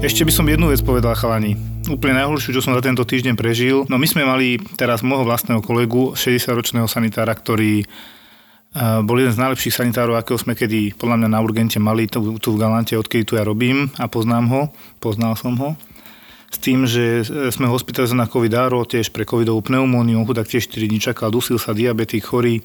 Ešte 0.00 0.24
by 0.24 0.32
som 0.32 0.48
jednu 0.48 0.72
vec 0.72 0.80
povedal, 0.80 1.12
chalani. 1.12 1.60
Úplne 1.86 2.24
najhoršiu, 2.24 2.56
čo 2.56 2.64
som 2.64 2.72
za 2.72 2.80
tento 2.80 3.04
týždeň 3.04 3.36
prežil. 3.36 3.84
No 3.86 4.00
my 4.00 4.06
sme 4.08 4.24
mali 4.24 4.56
teraz 4.80 5.04
môjho 5.04 5.28
vlastného 5.28 5.60
kolegu, 5.60 6.16
60-ročného 6.16 6.88
sanitára, 6.88 7.36
ktorý 7.36 7.84
uh, 7.84 9.04
bol 9.04 9.20
jeden 9.20 9.36
z 9.36 9.38
najlepších 9.44 9.76
sanitárov, 9.76 10.16
akého 10.16 10.40
sme 10.40 10.56
kedy 10.56 10.96
podľa 10.96 11.20
mňa 11.20 11.28
na 11.30 11.40
urgente 11.44 11.76
mali, 11.76 12.08
tu, 12.08 12.40
tu 12.40 12.56
v 12.56 12.60
Galante, 12.64 12.96
odkedy 12.96 13.28
tu 13.28 13.36
ja 13.36 13.44
robím 13.44 13.92
a 14.00 14.08
poznám 14.08 14.44
ho, 14.48 14.62
poznal 15.04 15.36
som 15.36 15.54
ho. 15.60 15.76
S 16.50 16.58
tým, 16.58 16.82
že 16.82 17.22
sme 17.54 17.70
hospitalizovaní 17.70 18.26
na 18.26 18.28
covid 18.28 18.54
tiež 18.90 19.14
pre 19.14 19.22
covidovú 19.22 19.62
pneumóniu, 19.62 20.26
chudák 20.26 20.50
tiež 20.50 20.66
4 20.66 20.90
dní 20.90 20.98
čakal, 20.98 21.30
dusil 21.30 21.62
sa, 21.62 21.70
diabetik, 21.70 22.26
chorý. 22.26 22.58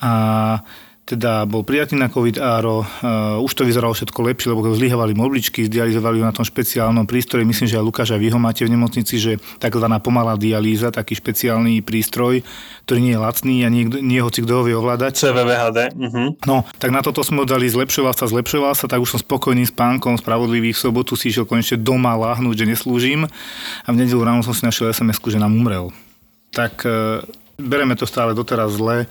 A 0.00 0.64
teda 1.04 1.44
bol 1.44 1.60
prijatý 1.68 2.00
na 2.00 2.08
COVID 2.08 2.40
áro, 2.40 2.80
uh, 2.80 3.36
už 3.44 3.52
to 3.52 3.68
vyzeralo 3.68 3.92
všetko 3.92 4.24
lepšie, 4.24 4.48
lebo 4.48 4.64
zlyhávali 4.72 5.12
mobličky, 5.12 5.68
zdializovali 5.68 6.24
ho 6.24 6.24
na 6.24 6.32
tom 6.32 6.48
špeciálnom 6.48 7.04
prístroji, 7.04 7.44
myslím, 7.44 7.68
že 7.68 7.76
aj 7.76 7.84
Lukáš 7.84 8.16
a 8.16 8.20
vy 8.20 8.32
ho 8.32 8.40
máte 8.40 8.64
v 8.64 8.72
nemocnici, 8.72 9.20
že 9.20 9.36
tzv. 9.60 9.86
pomalá 10.00 10.40
dialýza, 10.40 10.88
taký 10.88 11.12
špeciálny 11.20 11.84
prístroj, 11.84 12.40
ktorý 12.88 12.98
nie 13.04 13.12
je 13.12 13.20
lacný 13.20 13.56
a 13.62 13.68
nie, 13.68 13.84
nie 13.84 14.24
hoci 14.24 14.40
kto 14.40 14.52
ho 14.56 14.62
vie 14.64 14.72
ovládať. 14.72 15.12
CVVHD. 15.20 15.78
Uh-huh. 15.92 16.28
No, 16.48 16.64
tak 16.80 16.88
na 16.88 17.04
toto 17.04 17.20
sme 17.20 17.44
dali, 17.44 17.68
zlepšoval 17.68 18.16
sa, 18.16 18.24
zlepšoval 18.24 18.72
sa, 18.72 18.88
tak 18.88 19.04
už 19.04 19.12
som 19.12 19.20
spokojný 19.20 19.68
s 19.68 19.76
pánkom, 19.76 20.16
spravodlivý 20.16 20.72
v 20.72 20.80
sobotu 20.80 21.20
si 21.20 21.28
išiel 21.28 21.44
konečne 21.44 21.76
doma 21.76 22.16
láhnuť, 22.16 22.64
že 22.64 22.64
neslúžim 22.64 23.28
a 23.84 23.88
v 23.92 23.96
nedelu 24.00 24.24
ráno 24.24 24.40
som 24.40 24.56
si 24.56 24.64
našiel 24.64 24.88
sms 24.88 25.20
že 25.20 25.36
nám 25.36 25.52
umrel. 25.52 25.92
Tak 26.48 26.88
uh, 26.88 27.20
bereme 27.60 27.92
to 27.92 28.08
stále 28.08 28.32
doteraz 28.32 28.72
zle 28.72 29.04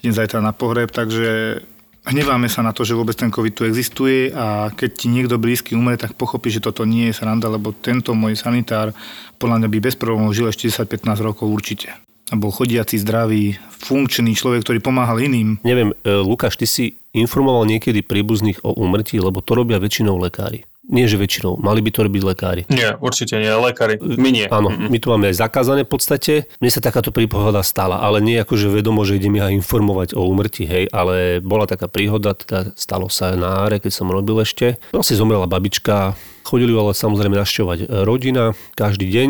idem 0.00 0.14
zajtra 0.14 0.40
na 0.44 0.52
pohreb, 0.56 0.90
takže 0.90 1.60
hneváme 2.06 2.46
sa 2.46 2.62
na 2.62 2.70
to, 2.70 2.86
že 2.86 2.94
vôbec 2.94 3.18
ten 3.18 3.28
COVID 3.28 3.52
tu 3.52 3.62
existuje 3.66 4.30
a 4.30 4.70
keď 4.70 4.90
ti 4.94 5.06
niekto 5.10 5.36
blízky 5.36 5.74
umre, 5.74 5.98
tak 5.98 6.14
pochopí, 6.14 6.48
že 6.48 6.62
toto 6.62 6.86
nie 6.86 7.10
je 7.10 7.18
sranda, 7.18 7.50
lebo 7.50 7.74
tento 7.74 8.14
môj 8.14 8.38
sanitár 8.38 8.94
podľa 9.36 9.66
mňa 9.66 9.68
by 9.68 9.78
bez 9.82 9.94
problémov 9.98 10.32
žil 10.32 10.46
ešte 10.48 10.70
10-15 10.70 11.26
rokov 11.26 11.50
určite. 11.50 11.90
A 12.26 12.34
bol 12.34 12.50
chodiaci, 12.50 12.98
zdravý, 12.98 13.54
funkčný 13.70 14.34
človek, 14.34 14.66
ktorý 14.66 14.78
pomáhal 14.82 15.22
iným. 15.22 15.62
Neviem, 15.62 15.94
e, 16.02 16.10
Lukáš, 16.10 16.58
ty 16.58 16.66
si 16.66 16.98
informoval 17.14 17.70
niekedy 17.70 18.02
príbuzných 18.02 18.66
o 18.66 18.74
úmrtí, 18.74 19.22
lebo 19.22 19.38
to 19.38 19.54
robia 19.54 19.78
väčšinou 19.78 20.18
lekári. 20.18 20.66
Nie, 20.86 21.10
že 21.10 21.18
väčšinou. 21.18 21.58
Mali 21.58 21.82
by 21.82 21.90
to 21.90 22.06
robiť 22.06 22.22
lekári. 22.22 22.62
Nie, 22.70 22.94
určite 23.02 23.34
nie. 23.42 23.50
Lekári. 23.50 23.98
My 23.98 24.30
nie. 24.30 24.46
Áno, 24.46 24.70
mm-hmm. 24.70 24.86
my 24.86 24.98
tu 25.02 25.06
máme 25.10 25.26
aj 25.34 25.42
zakázané 25.42 25.82
v 25.82 25.90
podstate. 25.90 26.32
Mne 26.62 26.70
sa 26.70 26.78
takáto 26.78 27.10
príhoda 27.10 27.58
stala, 27.66 27.98
ale 27.98 28.22
nie 28.22 28.38
ako, 28.38 28.54
že 28.54 28.70
vedomo, 28.70 29.02
že 29.02 29.18
idem 29.18 29.34
ja 29.34 29.50
informovať 29.50 30.14
o 30.14 30.22
úmrtí, 30.22 30.62
hej, 30.62 30.86
ale 30.94 31.42
bola 31.42 31.66
taká 31.66 31.90
príhoda, 31.90 32.38
teda 32.38 32.70
stalo 32.78 33.10
sa 33.10 33.34
na 33.34 33.66
áre, 33.66 33.82
keď 33.82 33.92
som 33.98 34.06
robil 34.06 34.38
ešte. 34.46 34.78
Vlastne 34.94 35.18
zomrela 35.18 35.50
babička, 35.50 36.14
chodili 36.46 36.70
ale 36.70 36.94
samozrejme 36.94 37.34
našťovať 37.34 38.06
rodina 38.06 38.54
každý 38.78 39.10
deň. 39.10 39.28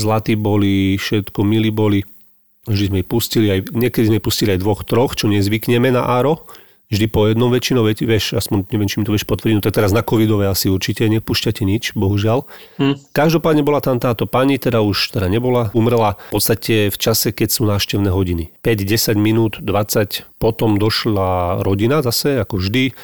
Zlatí 0.00 0.32
boli, 0.32 0.96
všetko 0.96 1.44
milí 1.44 1.68
boli. 1.68 2.08
Vždy 2.64 2.84
sme 2.88 2.98
ich 3.04 3.08
pustili, 3.08 3.52
aj, 3.52 3.68
niekedy 3.68 4.10
sme 4.10 4.18
pustili 4.18 4.56
aj 4.56 4.64
dvoch, 4.64 4.80
troch, 4.82 5.12
čo 5.12 5.28
nezvykneme 5.28 5.92
na 5.92 6.08
áro 6.08 6.48
vždy 6.86 7.06
po 7.10 7.26
jednom 7.26 7.50
väčšinou, 7.50 7.82
vieš, 7.82 8.38
aspoň 8.38 8.70
neviem, 8.70 8.86
či 8.86 9.02
mi 9.02 9.04
to 9.06 9.14
vieš 9.14 9.26
potvrdiť, 9.26 9.54
no 9.58 9.62
tak 9.64 9.74
teraz 9.74 9.90
na 9.90 10.06
covidové 10.06 10.46
asi 10.46 10.70
určite 10.70 11.06
nepúšťate 11.10 11.66
nič, 11.66 11.98
bohužiaľ. 11.98 12.46
Hm. 12.78 12.94
Každopádne 13.10 13.66
bola 13.66 13.82
tam 13.82 13.98
táto 13.98 14.30
pani, 14.30 14.58
teda 14.58 14.82
už 14.82 15.14
teda 15.14 15.26
nebola, 15.26 15.74
umrela 15.74 16.18
v 16.30 16.38
podstate 16.38 16.88
v 16.94 16.96
čase, 16.96 17.34
keď 17.34 17.48
sú 17.50 17.62
návštevné 17.66 18.10
hodiny. 18.10 18.54
5, 18.62 19.14
10 19.14 19.18
minút, 19.18 19.58
20, 19.58 20.38
potom 20.38 20.78
došla 20.78 21.62
rodina 21.66 22.06
zase, 22.06 22.38
ako 22.38 22.62
vždy, 22.62 22.94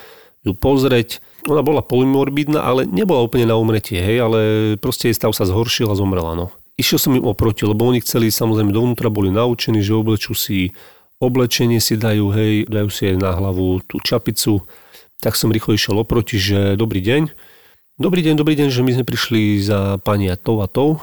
ju 0.43 0.53
pozrieť. 0.59 1.23
Ona 1.51 1.63
bola 1.63 1.83
polymorbidná, 1.83 2.63
ale 2.63 2.87
nebola 2.87 3.23
úplne 3.27 3.51
na 3.51 3.59
umretie, 3.59 3.99
hej, 3.99 4.23
ale 4.23 4.39
proste 4.79 5.11
jej 5.11 5.17
stav 5.19 5.35
sa 5.35 5.47
zhoršil 5.47 5.91
a 5.91 5.99
zomrela, 5.99 6.39
no. 6.39 6.55
Išiel 6.79 6.99
som 6.99 7.13
im 7.13 7.27
oproti, 7.27 7.69
lebo 7.69 7.85
oni 7.85 8.01
chceli, 8.01 8.33
samozrejme, 8.33 8.73
dovnútra 8.73 9.13
boli 9.13 9.29
naučení, 9.29 9.85
že 9.85 9.93
oblečú 9.93 10.33
si 10.33 10.73
oblečenie 11.23 11.79
si 11.79 11.95
dajú, 11.95 12.35
hej, 12.35 12.67
dajú 12.67 12.91
si 12.91 13.15
na 13.15 13.31
hlavu 13.39 13.79
tú 13.87 14.03
čapicu, 14.03 14.67
tak 15.23 15.39
som 15.39 15.55
rýchlo 15.55 15.79
išiel 15.79 16.03
oproti, 16.03 16.35
že 16.35 16.75
dobrý 16.75 16.99
deň. 16.99 17.31
Dobrý 18.03 18.27
deň, 18.27 18.35
dobrý 18.35 18.59
deň, 18.59 18.69
že 18.75 18.83
my 18.83 18.91
sme 18.99 19.05
prišli 19.07 19.63
za 19.63 20.03
pani 20.03 20.27
a 20.27 20.35
tou 20.35 20.59
a 20.59 20.67
tou. 20.67 20.99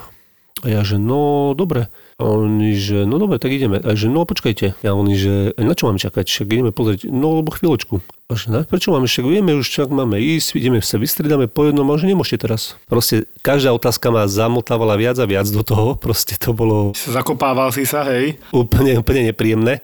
A 0.59 0.67
ja, 0.67 0.83
že 0.83 0.99
no, 0.99 1.55
dobre. 1.55 1.87
A 2.19 2.27
oni, 2.27 2.75
že 2.75 3.07
no 3.07 3.15
dobre, 3.15 3.39
tak 3.39 3.55
ideme. 3.55 3.79
A 3.79 3.95
že 3.95 4.11
no 4.11 4.27
počkajte. 4.27 4.75
A 4.83 4.91
oni, 4.91 5.15
že 5.15 5.55
na 5.55 5.71
čo 5.71 5.87
mám 5.87 5.95
čakať? 5.95 6.27
Však 6.27 6.51
ideme 6.51 6.75
pozrieť. 6.75 7.07
No, 7.07 7.39
lebo 7.39 7.55
chvíľočku. 7.55 8.03
A 8.27 8.35
že 8.35 8.51
na, 8.51 8.67
prečo 8.67 8.91
máme? 8.91 9.07
Však 9.07 9.23
vieme 9.23 9.55
už, 9.55 9.63
čak 9.63 9.87
máme 9.87 10.19
ísť, 10.19 10.59
ideme 10.59 10.83
sa 10.83 10.99
vystriedame 10.99 11.47
po 11.47 11.63
jednom, 11.63 11.87
a 11.87 11.95
že 11.95 12.11
nemôžete 12.11 12.43
teraz. 12.43 12.75
Proste 12.91 13.23
každá 13.39 13.71
otázka 13.71 14.11
ma 14.11 14.27
zamotávala 14.27 14.99
viac 14.99 15.15
a 15.15 15.23
viac 15.23 15.47
do 15.47 15.63
toho. 15.63 15.95
Proste 15.95 16.35
to 16.35 16.51
bolo... 16.51 16.91
Zakopával 16.91 17.71
si 17.71 17.87
sa, 17.87 18.03
hej? 18.11 18.35
Úplne, 18.51 18.99
úplne 18.99 19.31
nepríjemné 19.31 19.79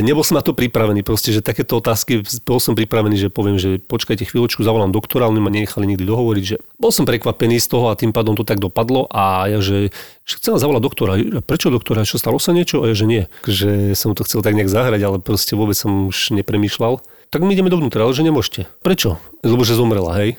nebol 0.00 0.24
som 0.24 0.40
na 0.40 0.42
to 0.42 0.56
pripravený, 0.56 1.04
proste, 1.04 1.30
že 1.30 1.44
takéto 1.44 1.78
otázky, 1.78 2.24
bol 2.42 2.58
som 2.58 2.72
pripravený, 2.72 3.14
že 3.14 3.28
poviem, 3.28 3.60
že 3.60 3.78
počkajte 3.78 4.26
chvíľočku, 4.26 4.64
zavolám 4.64 4.90
doktora, 4.90 5.28
oni 5.28 5.38
ma 5.38 5.52
nenechali 5.52 5.84
nikdy 5.84 6.02
dohovoriť, 6.02 6.44
že 6.44 6.56
bol 6.80 6.90
som 6.90 7.04
prekvapený 7.04 7.60
z 7.60 7.68
toho 7.68 7.92
a 7.92 7.98
tým 7.98 8.10
pádom 8.10 8.34
to 8.34 8.42
tak 8.42 8.58
dopadlo 8.58 9.06
a 9.12 9.46
ja, 9.46 9.62
že, 9.62 9.94
že 10.24 10.34
chcem 10.40 10.58
zavolať 10.58 10.82
doktora. 10.82 11.12
Prečo 11.44 11.70
doktora? 11.70 12.08
Čo 12.08 12.18
stalo 12.18 12.42
sa 12.42 12.50
niečo? 12.50 12.82
A 12.82 12.90
ja, 12.90 12.94
že 12.96 13.06
nie. 13.06 13.22
Že 13.46 13.94
som 13.94 14.16
to 14.18 14.26
chcel 14.26 14.42
tak 14.42 14.58
nejak 14.58 14.72
zahrať, 14.72 15.00
ale 15.04 15.16
proste 15.22 15.54
vôbec 15.54 15.78
som 15.78 16.10
už 16.10 16.34
nepremýšľal. 16.34 16.98
Tak 17.30 17.42
my 17.42 17.54
ideme 17.54 17.70
dovnútra, 17.70 18.06
ale 18.06 18.14
že 18.14 18.26
nemôžete. 18.26 18.66
Prečo? 18.82 19.22
Lebo 19.46 19.62
že 19.62 19.78
zomrela, 19.78 20.14
hej. 20.18 20.38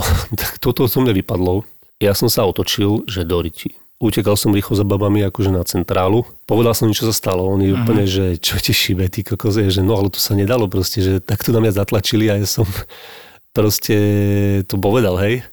tak 0.40 0.60
toto 0.60 0.84
som 0.88 1.04
nevypadlo. 1.08 1.64
Ja 2.00 2.16
som 2.16 2.32
sa 2.32 2.48
otočil, 2.48 3.04
že 3.04 3.28
Doriti, 3.28 3.76
Utekal 4.00 4.32
som 4.32 4.56
rýchlo 4.56 4.80
za 4.80 4.88
babami 4.88 5.20
akože 5.28 5.52
na 5.52 5.60
centrálu. 5.60 6.24
Povedal 6.48 6.72
som 6.72 6.88
im, 6.88 6.96
čo 6.96 7.04
sa 7.04 7.12
stalo. 7.12 7.44
Oni 7.44 7.68
uh-huh. 7.68 7.84
úplne, 7.84 8.08
že 8.08 8.40
čo 8.40 8.56
ti 8.56 8.72
šíbe, 8.72 9.04
ty 9.12 9.20
kokoze, 9.20 9.68
že 9.68 9.84
no 9.84 9.92
ale 9.92 10.08
to 10.08 10.16
sa 10.16 10.32
nedalo 10.32 10.72
proste, 10.72 11.04
že 11.04 11.20
takto 11.20 11.52
na 11.52 11.60
mňa 11.60 11.84
zatlačili 11.84 12.32
a 12.32 12.40
ja 12.40 12.48
som 12.48 12.64
proste 13.56 13.96
to 14.64 14.80
povedal, 14.80 15.20
hej. 15.20 15.44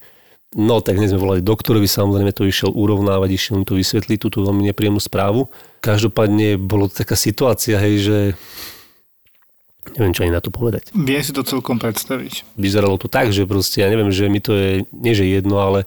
No 0.55 0.79
tak 0.79 0.95
dnes 0.95 1.11
sme 1.11 1.19
volali 1.19 1.43
doktorovi, 1.43 1.91
samozrejme 1.91 2.31
to 2.31 2.47
išiel 2.47 2.71
urovnávať, 2.71 3.35
išiel 3.35 3.59
mu 3.59 3.65
to 3.67 3.75
vysvetliť, 3.75 4.15
túto 4.15 4.39
veľmi 4.39 4.63
nepríjemnú 4.71 5.03
správu. 5.03 5.51
Každopádne 5.83 6.55
bolo 6.55 6.87
to 6.87 7.03
taká 7.03 7.19
situácia, 7.19 7.75
hej, 7.83 7.95
že 7.99 8.17
neviem, 9.99 10.15
čo 10.15 10.23
ani 10.23 10.31
na 10.31 10.39
to 10.39 10.55
povedať. 10.55 10.95
Viem 10.95 11.19
si 11.19 11.35
to 11.35 11.43
celkom 11.43 11.83
predstaviť. 11.83 12.47
Vyzeralo 12.55 12.95
to 12.95 13.11
tak, 13.11 13.35
že 13.35 13.43
proste, 13.43 13.83
ja 13.83 13.91
neviem, 13.91 14.07
že 14.07 14.31
mi 14.31 14.39
to 14.39 14.55
je, 14.55 14.87
nie 14.95 15.11
že 15.11 15.27
jedno, 15.27 15.59
ale 15.59 15.83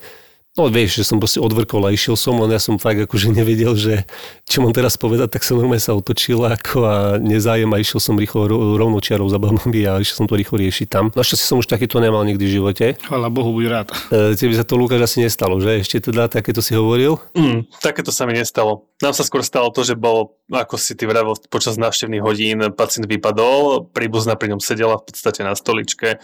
No 0.59 0.67
vieš, 0.67 0.99
že 0.99 1.07
som 1.07 1.23
proste 1.23 1.39
odvrkol 1.39 1.87
a 1.87 1.95
išiel 1.95 2.19
som, 2.19 2.35
len 2.43 2.51
ja 2.51 2.59
som 2.59 2.75
fakt 2.75 2.99
akože 2.99 3.31
nevedel, 3.31 3.71
že 3.79 4.03
čo 4.51 4.67
mám 4.67 4.75
teraz 4.75 4.99
povedať, 4.99 5.39
tak 5.39 5.47
som 5.47 5.55
normálne 5.55 5.79
sa 5.79 5.95
otočil 5.95 6.43
ako 6.43 6.77
a 6.91 6.95
nezájem 7.23 7.71
a 7.71 7.79
išiel 7.79 8.03
som 8.03 8.19
rýchlo 8.19 8.51
rovno 8.75 8.99
čiarou 8.99 9.31
za 9.31 9.39
babami 9.39 9.87
a 9.87 10.03
išiel 10.03 10.17
som 10.19 10.27
to 10.27 10.35
rýchlo 10.35 10.59
riešiť 10.59 10.91
tam. 10.91 11.15
Našťastie 11.15 11.47
som 11.47 11.63
už 11.63 11.71
takéto 11.71 12.03
nemal 12.03 12.27
nikdy 12.27 12.51
v 12.51 12.55
živote. 12.59 12.99
Chvala 12.99 13.31
Bohu, 13.31 13.55
buď 13.55 13.67
rád. 13.71 13.89
E, 14.11 14.35
tebe 14.35 14.51
sa 14.59 14.67
to 14.67 14.75
Lukáš 14.75 15.07
asi 15.07 15.23
nestalo, 15.23 15.63
že? 15.63 15.87
Ešte 15.87 16.11
teda 16.11 16.27
takéto 16.27 16.59
si 16.59 16.75
hovoril? 16.75 17.23
Mm, 17.39 17.71
takéto 17.79 18.11
sa 18.11 18.27
mi 18.27 18.35
nestalo. 18.35 18.91
Nám 18.99 19.15
sa 19.15 19.23
skôr 19.23 19.47
stalo 19.47 19.71
to, 19.71 19.87
že 19.87 19.95
bol, 19.95 20.35
ako 20.51 20.75
si 20.83 20.99
ty 20.99 21.07
vravel, 21.07 21.39
počas 21.47 21.79
návštevných 21.79 22.27
hodín 22.27 22.59
pacient 22.75 23.07
vypadol, 23.07 23.87
príbuzná 23.95 24.35
pri 24.35 24.51
ňom 24.51 24.61
sedela 24.61 24.99
v 24.99 25.15
podstate 25.15 25.47
na 25.47 25.55
stoličke, 25.55 26.19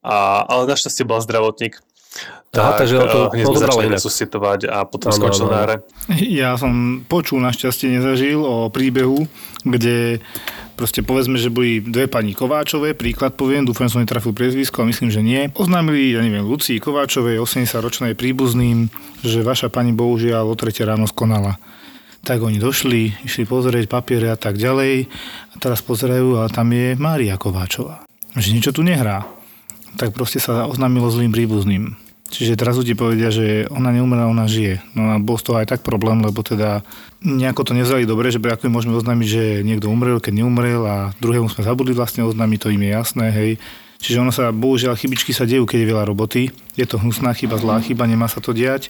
a, 0.00 0.48
ale 0.48 0.64
našťastie 0.64 1.04
bol 1.04 1.20
zdravotník 1.20 1.76
tak, 2.50 2.82
takže 2.82 2.98
to 3.06 3.30
hneď 3.30 3.46
sme 3.46 3.62
začali 3.62 3.86
resuscitovať 3.94 4.60
a 4.66 4.82
potom 4.82 5.14
skončil 5.14 5.46
na 5.46 5.62
hre. 5.62 5.76
Ja 6.18 6.58
som 6.58 7.06
počul, 7.06 7.38
našťastie 7.38 7.94
nezažil 7.94 8.42
o 8.42 8.66
príbehu, 8.66 9.30
kde 9.62 10.18
proste 10.74 11.06
povedzme, 11.06 11.38
že 11.38 11.52
boli 11.52 11.78
dve 11.78 12.10
pani 12.10 12.34
Kováčové, 12.34 12.98
príklad 12.98 13.38
poviem, 13.38 13.62
dúfam, 13.62 13.86
som 13.86 14.02
netrafil 14.02 14.34
priezvisko, 14.34 14.82
a 14.82 14.88
myslím, 14.90 15.14
že 15.14 15.22
nie. 15.22 15.46
Oznámili, 15.54 16.16
ja 16.16 16.24
neviem, 16.24 16.42
Lucii 16.42 16.82
Kováčovej, 16.82 17.38
80-ročnej 17.38 18.18
príbuzným, 18.18 18.90
že 19.22 19.46
vaša 19.46 19.70
pani 19.70 19.94
bohužiaľ 19.94 20.50
o 20.50 20.58
3 20.58 20.88
ráno 20.88 21.06
skonala. 21.06 21.60
Tak 22.26 22.42
oni 22.42 22.58
došli, 22.58 23.14
išli 23.24 23.46
pozrieť 23.46 23.86
papiere 23.86 24.28
a 24.32 24.36
tak 24.36 24.58
ďalej 24.58 25.06
a 25.52 25.54
teraz 25.62 25.80
pozerajú, 25.86 26.42
ale 26.42 26.50
tam 26.50 26.66
je 26.74 26.98
Mária 26.98 27.38
Kováčová. 27.38 28.02
Že 28.34 28.48
niečo 28.58 28.72
tu 28.74 28.82
nehrá. 28.82 29.39
Tak 29.98 30.14
proste 30.14 30.38
sa 30.38 30.68
oznámilo 30.68 31.10
zlým 31.10 31.34
príbuzným 31.34 31.98
Čiže 32.30 32.54
teraz 32.54 32.78
ľudí 32.78 32.94
povedia, 32.94 33.34
že 33.34 33.66
ona 33.74 33.90
neumrela, 33.90 34.30
ona 34.30 34.46
žije. 34.46 34.78
No 34.94 35.10
a 35.10 35.18
bol 35.18 35.34
z 35.34 35.50
toho 35.50 35.58
aj 35.58 35.66
tak 35.66 35.80
problém, 35.82 36.22
lebo 36.22 36.46
teda 36.46 36.86
nejako 37.26 37.66
to 37.66 37.72
nezvali 37.74 38.06
dobre, 38.06 38.30
že 38.30 38.38
ako 38.38 38.70
môžeme 38.70 38.94
oznámiť, 38.94 39.26
že 39.28 39.44
niekto 39.66 39.90
umrel, 39.90 40.22
keď 40.22 40.38
neumrel 40.38 40.86
a 40.86 41.10
druhému 41.18 41.50
sme 41.50 41.66
zabudli 41.66 41.90
vlastne 41.90 42.22
oznámiť, 42.22 42.58
to 42.62 42.70
im 42.70 42.86
je 42.86 42.90
jasné, 42.94 43.26
hej. 43.34 43.50
Čiže 44.00 44.22
ono 44.22 44.30
sa, 44.30 44.54
bohužiaľ, 44.54 44.94
chybičky 44.94 45.34
sa 45.34 45.44
dejú, 45.44 45.66
keď 45.66 45.78
je 45.82 45.90
veľa 45.90 46.04
roboty. 46.06 46.42
Je 46.78 46.86
to 46.86 47.02
hnusná 47.02 47.34
chyba, 47.34 47.58
zlá 47.58 47.82
chyba, 47.82 48.06
nemá 48.06 48.30
sa 48.30 48.38
to 48.38 48.54
diať 48.54 48.88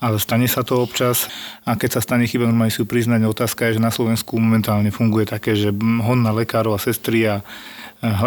ale 0.00 0.20
stane 0.20 0.44
sa 0.46 0.60
to 0.60 0.80
občas 0.84 1.28
a 1.64 1.74
keď 1.74 1.98
sa 1.98 2.00
stane 2.04 2.28
chyba, 2.28 2.46
normálne 2.46 2.72
si 2.72 2.84
ju. 2.84 2.86
Otázka 2.86 3.68
je, 3.68 3.80
že 3.80 3.84
na 3.84 3.90
Slovensku 3.90 4.36
momentálne 4.36 4.92
funguje 4.92 5.24
také, 5.26 5.56
že 5.56 5.72
hon 5.80 6.20
na 6.20 6.30
lekárov 6.30 6.76
a 6.76 6.80
sestry 6.80 7.26
a 7.26 7.40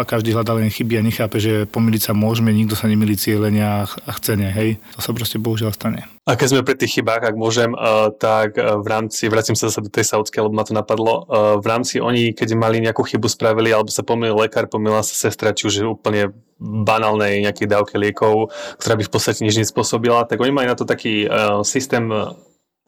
každý 0.04 0.34
hľadá 0.34 0.58
len 0.58 0.66
chyby 0.66 0.98
a 0.98 1.06
nechápe, 1.06 1.38
že 1.38 1.64
pomýliť 1.70 2.10
sa 2.10 2.12
môžeme, 2.12 2.50
nikto 2.50 2.74
sa 2.74 2.90
nemýli 2.90 3.14
cieľenia 3.14 3.86
a 3.86 4.10
chcene, 4.18 4.50
hej. 4.50 4.82
To 4.98 5.00
sa 5.00 5.14
proste 5.14 5.38
bohužiaľ 5.38 5.70
stane. 5.70 6.19
A 6.30 6.38
keď 6.38 6.46
sme 6.46 6.62
pri 6.62 6.78
tých 6.78 7.02
chybách, 7.02 7.26
ak 7.26 7.34
môžem, 7.34 7.74
uh, 7.74 8.14
tak 8.14 8.54
uh, 8.54 8.78
v 8.78 8.86
rámci, 8.86 9.26
vracím 9.26 9.58
sa 9.58 9.66
zase 9.66 9.82
do 9.82 9.90
tej 9.90 10.06
saudskej, 10.14 10.46
lebo 10.46 10.54
ma 10.54 10.62
to 10.62 10.70
napadlo, 10.70 11.26
uh, 11.26 11.58
v 11.58 11.66
rámci 11.66 11.98
oni, 11.98 12.30
keď 12.38 12.54
mali 12.54 12.78
nejakú 12.78 13.02
chybu 13.02 13.26
spravili, 13.26 13.74
alebo 13.74 13.90
sa 13.90 14.06
pomýlil 14.06 14.38
lekár, 14.38 14.70
pomýlila 14.70 15.02
sa 15.02 15.26
sestra, 15.26 15.50
či 15.50 15.66
už 15.66 15.90
úplne 15.90 16.30
banálnej 16.62 17.42
nejakej 17.42 17.66
dávke 17.66 17.98
liekov, 17.98 18.54
ktorá 18.78 18.94
by 18.94 19.10
v 19.10 19.12
podstate 19.12 19.42
nič 19.42 19.58
nespôsobila, 19.58 20.22
tak 20.30 20.38
oni 20.38 20.54
majú 20.54 20.70
na 20.70 20.78
to 20.78 20.86
taký 20.86 21.26
systém 21.66 22.06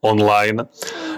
online, 0.03 0.66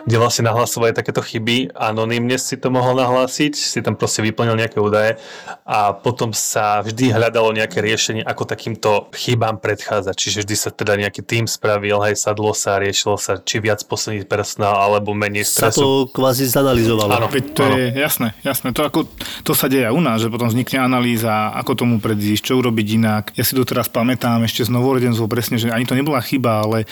kde 0.05 0.17
vlastne 0.21 0.45
nahlasovali 0.45 0.93
takéto 0.93 1.25
chyby. 1.25 1.73
Anonymne 1.73 2.37
si 2.37 2.61
to 2.61 2.69
mohol 2.69 2.93
nahlásiť, 2.93 3.57
si 3.57 3.81
tam 3.81 3.97
proste 3.97 4.21
vyplnil 4.21 4.61
nejaké 4.61 4.77
údaje 4.77 5.17
a 5.65 5.97
potom 5.97 6.37
sa 6.37 6.85
vždy 6.85 7.17
hľadalo 7.17 7.57
nejaké 7.57 7.81
riešenie, 7.81 8.21
ako 8.21 8.45
takýmto 8.45 9.09
chybám 9.17 9.57
predchádzať. 9.57 10.13
Čiže 10.13 10.39
vždy 10.45 10.57
sa 10.61 10.69
teda 10.69 11.01
nejaký 11.01 11.25
tým 11.25 11.49
spravil, 11.49 11.97
hej, 12.05 12.21
sadlo 12.21 12.53
sa, 12.53 12.77
riešilo 12.77 13.17
sa, 13.17 13.41
či 13.41 13.65
viac 13.65 13.81
posilniť 13.89 14.29
personál, 14.29 14.77
alebo 14.77 15.17
menej 15.17 15.49
Sa 15.49 15.73
stresu. 15.73 15.81
to 15.81 16.13
kvázi 16.13 16.45
zanalizovalo. 16.45 17.09
Áno. 17.09 17.33
Veď 17.33 17.45
to 17.57 17.65
je 17.65 17.89
jasné, 17.97 18.37
jasné. 18.45 18.77
To, 18.77 18.85
ako, 18.85 19.09
to 19.41 19.57
sa 19.57 19.73
deje 19.73 19.89
u 19.89 20.01
nás, 20.05 20.21
že 20.21 20.29
potom 20.29 20.53
vznikne 20.53 20.85
analýza, 20.85 21.57
ako 21.57 21.73
tomu 21.73 21.97
predísť, 22.05 22.53
čo 22.53 22.61
urobiť 22.61 22.87
inak. 23.01 23.25
Ja 23.33 23.49
si 23.49 23.57
to 23.57 23.65
teraz 23.65 23.89
pamätám 23.89 24.45
ešte 24.45 24.69
z 24.69 24.71
novorodencov 24.71 25.25
presne, 25.25 25.57
že 25.57 25.73
ani 25.73 25.89
to 25.89 25.97
nebola 25.97 26.21
chyba, 26.21 26.69
ale 26.69 26.85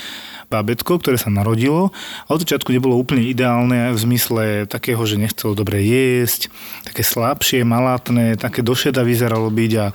bábetko, 0.53 1.01
ktoré 1.01 1.17
sa 1.17 1.33
narodilo 1.33 1.89
a 2.29 2.37
od 2.37 2.45
začiatku 2.45 2.69
nebolo 2.69 3.01
úplne 3.01 3.25
ideálne 3.25 3.97
v 3.97 3.99
zmysle 3.99 4.45
takého, 4.69 5.01
že 5.09 5.17
nechcelo 5.17 5.57
dobre 5.57 5.81
jesť, 5.81 6.53
také 6.85 7.01
slabšie, 7.01 7.65
malátne, 7.65 8.37
také 8.37 8.61
došeda 8.61 9.01
vyzeralo 9.01 9.49
byť 9.49 9.73
a 9.81 9.87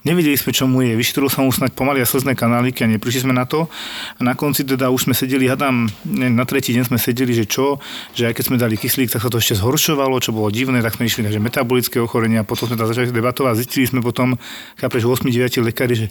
Nevedeli 0.00 0.32
sme, 0.32 0.56
čo 0.56 0.64
mu 0.64 0.80
je. 0.80 0.96
Vyšetrilo 0.96 1.28
sa 1.28 1.44
mu 1.44 1.52
snať 1.52 1.76
pomaly 1.76 2.00
a 2.00 2.08
slzné 2.08 2.32
kanáliky 2.32 2.80
a 2.84 2.88
neprišli 2.88 3.28
sme 3.28 3.36
na 3.36 3.44
to. 3.44 3.68
A 4.16 4.20
na 4.24 4.32
konci 4.32 4.64
teda 4.64 4.88
už 4.88 5.04
sme 5.04 5.12
sedeli, 5.12 5.44
hadám, 5.44 5.92
na 6.08 6.44
tretí 6.48 6.72
deň 6.72 6.88
sme 6.88 6.96
sedeli, 6.96 7.36
že 7.36 7.44
čo, 7.44 7.76
že 8.16 8.32
aj 8.32 8.40
keď 8.40 8.44
sme 8.48 8.56
dali 8.56 8.80
kyslík, 8.80 9.12
tak 9.12 9.20
sa 9.20 9.28
to 9.28 9.36
ešte 9.36 9.60
zhoršovalo, 9.60 10.16
čo 10.24 10.32
bolo 10.32 10.48
divné, 10.48 10.80
tak 10.80 10.96
sme 10.96 11.04
išli 11.04 11.28
na 11.28 11.28
že 11.28 11.36
metabolické 11.36 12.00
ochorenia, 12.00 12.48
potom 12.48 12.72
sme 12.72 12.80
tam 12.80 12.88
začali 12.88 13.12
debatovať 13.12 13.52
a 13.52 13.60
zistili 13.60 13.84
sme 13.84 14.00
potom, 14.00 14.40
chápeš, 14.80 15.04
8-9 15.04 15.68
lekári, 15.68 15.92
že 15.92 16.06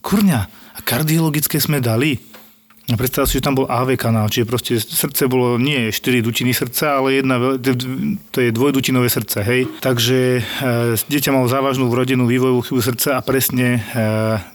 kurňa, 0.00 0.40
a 0.74 0.78
kardiologické 0.80 1.60
sme 1.60 1.84
dali. 1.84 2.16
A 2.84 3.00
predstav 3.00 3.24
si, 3.24 3.40
že 3.40 3.48
tam 3.48 3.56
bol 3.56 3.64
AV 3.64 3.96
kanál, 3.96 4.28
čiže 4.28 4.44
proste 4.44 4.76
srdce 4.76 5.24
bolo 5.24 5.56
nie 5.56 5.88
4 5.88 6.20
dutiny 6.20 6.52
srdca, 6.52 7.00
ale 7.00 7.16
jedna, 7.16 7.56
to 8.28 8.38
je 8.44 8.52
dvojdutinové 8.52 9.08
srdce, 9.08 9.40
hej. 9.40 9.64
Takže 9.80 10.18
e, 10.36 11.00
dieťa 11.08 11.32
malo 11.32 11.48
závažnú 11.48 11.88
vrodenú 11.88 12.28
vývojovú 12.28 12.60
chybu 12.60 12.80
srdca 12.84 13.16
a 13.16 13.24
presne 13.24 13.80
e, 13.80 13.96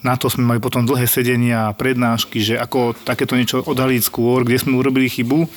na 0.05 0.13
to 0.13 0.29
sme 0.29 0.45
mali 0.45 0.61
potom 0.61 0.85
dlhé 0.85 1.09
sedenia 1.09 1.73
a 1.73 1.75
prednášky, 1.75 2.37
že 2.37 2.61
ako 2.61 2.93
takéto 3.01 3.33
niečo 3.33 3.65
odhaliť 3.65 4.01
skôr, 4.05 4.45
kde 4.45 4.61
sme 4.61 4.77
urobili 4.77 5.09
chybu. 5.09 5.49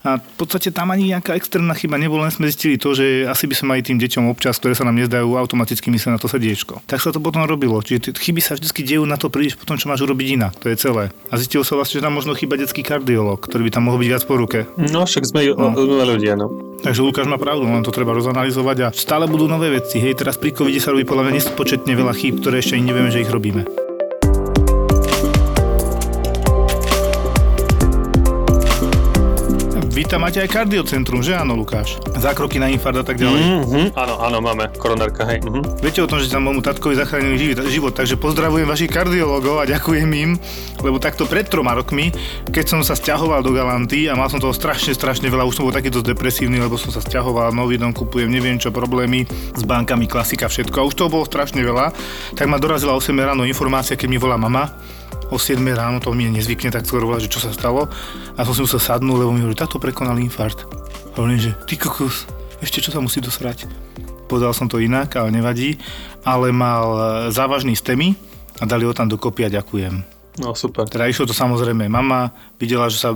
A 0.00 0.16
v 0.16 0.34
podstate 0.40 0.72
tam 0.72 0.88
ani 0.88 1.12
nejaká 1.12 1.36
extrémna 1.36 1.76
chyba 1.76 2.00
nebola, 2.00 2.28
len 2.28 2.32
sme 2.32 2.48
zistili 2.48 2.80
to, 2.80 2.96
že 2.96 3.28
asi 3.28 3.44
by 3.44 3.54
sme 3.54 3.66
mali 3.76 3.80
tým 3.84 4.00
deťom 4.00 4.32
občas, 4.32 4.56
ktoré 4.56 4.72
sa 4.72 4.88
nám 4.88 4.96
nezdajú, 4.96 5.36
automaticky 5.36 5.92
mysleť 5.92 6.16
na 6.16 6.20
to 6.20 6.24
srdiečko. 6.24 6.80
Tak 6.88 7.04
sa 7.04 7.12
to 7.12 7.20
potom 7.20 7.44
robilo. 7.44 7.84
Čiže 7.84 8.16
chyby 8.16 8.40
sa 8.40 8.56
vždy 8.56 8.80
dejú 8.80 9.04
na 9.04 9.20
to 9.20 9.28
príliš 9.28 9.60
potom, 9.60 9.76
čo 9.76 9.92
máš 9.92 10.00
urobiť 10.00 10.26
inak. 10.40 10.52
To 10.64 10.72
je 10.72 10.76
celé. 10.80 11.04
A 11.28 11.36
zistilo 11.36 11.68
sa 11.68 11.76
vlastne, 11.76 12.00
že 12.00 12.04
tam 12.04 12.16
možno 12.16 12.32
chyba 12.32 12.56
detský 12.56 12.80
kardiolog, 12.80 13.44
ktorý 13.44 13.68
by 13.68 13.70
tam 13.76 13.92
mohol 13.92 14.00
byť 14.00 14.08
viac 14.08 14.24
po 14.24 14.34
ruke. 14.40 14.64
No 14.80 15.04
však 15.04 15.28
sme 15.28 15.52
no. 15.52 15.76
ľudia, 15.76 16.32
no. 16.32 16.48
Takže 16.80 17.04
Lukáš 17.04 17.28
má 17.28 17.36
pravdu, 17.36 17.68
len 17.68 17.84
to 17.84 17.92
treba 17.92 18.16
rozanalizovať 18.16 18.76
a 18.80 18.92
stále 18.96 19.28
budú 19.28 19.44
nové 19.44 19.68
veci. 19.68 20.00
Hej, 20.00 20.24
teraz 20.24 20.40
pri 20.40 20.56
covide 20.56 20.80
sa 20.80 20.96
robí 20.96 21.04
podľa 21.04 21.28
mňa 21.28 21.36
nespočetne 21.36 21.92
veľa 21.92 22.16
chýb, 22.16 22.40
ktoré 22.40 22.64
ešte 22.64 22.80
ani 22.80 22.88
nevieme, 22.88 23.12
že 23.12 23.20
ich 23.20 23.28
robíme. 23.28 23.89
Tam 30.10 30.26
máte 30.26 30.42
aj 30.42 30.50
kardiocentrum, 30.50 31.22
že 31.22 31.38
áno, 31.38 31.54
Lukáš? 31.54 32.02
Zákroky 32.18 32.58
na 32.58 32.66
infarkt 32.66 32.98
a 32.98 33.06
tak 33.06 33.22
ďalej. 33.22 33.42
Mm-hmm. 33.46 33.86
Áno, 33.94 34.18
áno, 34.18 34.42
máme 34.42 34.66
koronárka, 34.74 35.22
hej. 35.22 35.38
Mm-hmm. 35.38 35.86
Viete 35.86 36.02
o 36.02 36.10
tom, 36.10 36.18
že 36.18 36.26
tam 36.26 36.50
môjmu 36.50 36.66
tatkovi 36.66 36.98
zachránili 36.98 37.38
život, 37.38 37.62
život, 37.70 37.92
takže 37.94 38.18
pozdravujem 38.18 38.66
vašich 38.66 38.90
kardiologov 38.90 39.62
a 39.62 39.70
ďakujem 39.70 40.10
im, 40.18 40.34
lebo 40.82 40.98
takto 40.98 41.30
pred 41.30 41.46
troma 41.46 41.78
rokmi, 41.78 42.10
keď 42.50 42.66
som 42.66 42.80
sa 42.82 42.98
stiahoval 42.98 43.46
do 43.46 43.54
Galanty 43.54 44.10
a 44.10 44.18
mal 44.18 44.26
som 44.26 44.42
toho 44.42 44.50
strašne, 44.50 44.90
strašne 44.98 45.30
veľa, 45.30 45.46
už 45.46 45.62
som 45.62 45.64
bol 45.70 45.74
taký 45.78 45.94
dosť 45.94 46.10
depresívny, 46.10 46.58
lebo 46.58 46.74
som 46.74 46.90
sa 46.90 46.98
stiahoval, 46.98 47.54
nový 47.54 47.78
dom 47.78 47.94
kupujem, 47.94 48.26
neviem 48.26 48.58
čo, 48.58 48.74
problémy 48.74 49.30
s 49.30 49.62
bankami, 49.62 50.10
klasika, 50.10 50.50
všetko 50.50 50.74
a 50.82 50.86
už 50.90 50.98
toho 50.98 51.06
bolo 51.06 51.22
strašne 51.22 51.62
veľa, 51.62 51.94
tak 52.34 52.50
ma 52.50 52.58
dorazila 52.58 52.98
8 52.98 53.14
ráno 53.14 53.46
informácia, 53.46 53.94
keď 53.94 54.08
mi 54.10 54.18
volá 54.18 54.34
mama, 54.34 54.74
o 55.30 55.38
7 55.38 55.62
ráno, 55.72 56.02
to 56.02 56.10
mi 56.12 56.26
nezvykne 56.28 56.74
tak 56.74 56.84
skoro 56.84 57.06
volať, 57.06 57.30
že 57.30 57.32
čo 57.32 57.40
sa 57.40 57.54
stalo. 57.54 57.86
A 58.34 58.42
som 58.42 58.54
si 58.54 58.62
musel 58.66 58.82
sadnúť, 58.82 59.18
lebo 59.22 59.30
mi 59.30 59.40
hovorí, 59.42 59.56
táto 59.56 59.78
prekonal 59.78 60.18
infarkt. 60.18 60.66
Hovorím, 61.14 61.38
že 61.38 61.50
ty 61.64 61.78
kokos, 61.78 62.26
ešte 62.60 62.82
čo 62.82 62.90
sa 62.90 63.00
musí 63.00 63.22
dosrať. 63.22 63.70
Povedal 64.28 64.54
som 64.54 64.70
to 64.70 64.78
inak, 64.78 65.16
ale 65.18 65.34
nevadí. 65.34 65.80
Ale 66.22 66.54
mal 66.54 66.86
e, 66.94 67.00
závažný 67.34 67.74
stemy 67.74 68.14
a 68.60 68.68
dali 68.68 68.84
ho 68.84 68.92
tam 68.94 69.08
dokopy 69.08 69.48
a 69.48 69.54
ďakujem. 69.58 70.19
No 70.38 70.54
super. 70.54 70.86
Teda 70.86 71.10
išlo 71.10 71.26
to 71.26 71.34
samozrejme. 71.34 71.90
Mama 71.90 72.30
videla, 72.62 72.86
že 72.86 73.02
sa 73.02 73.10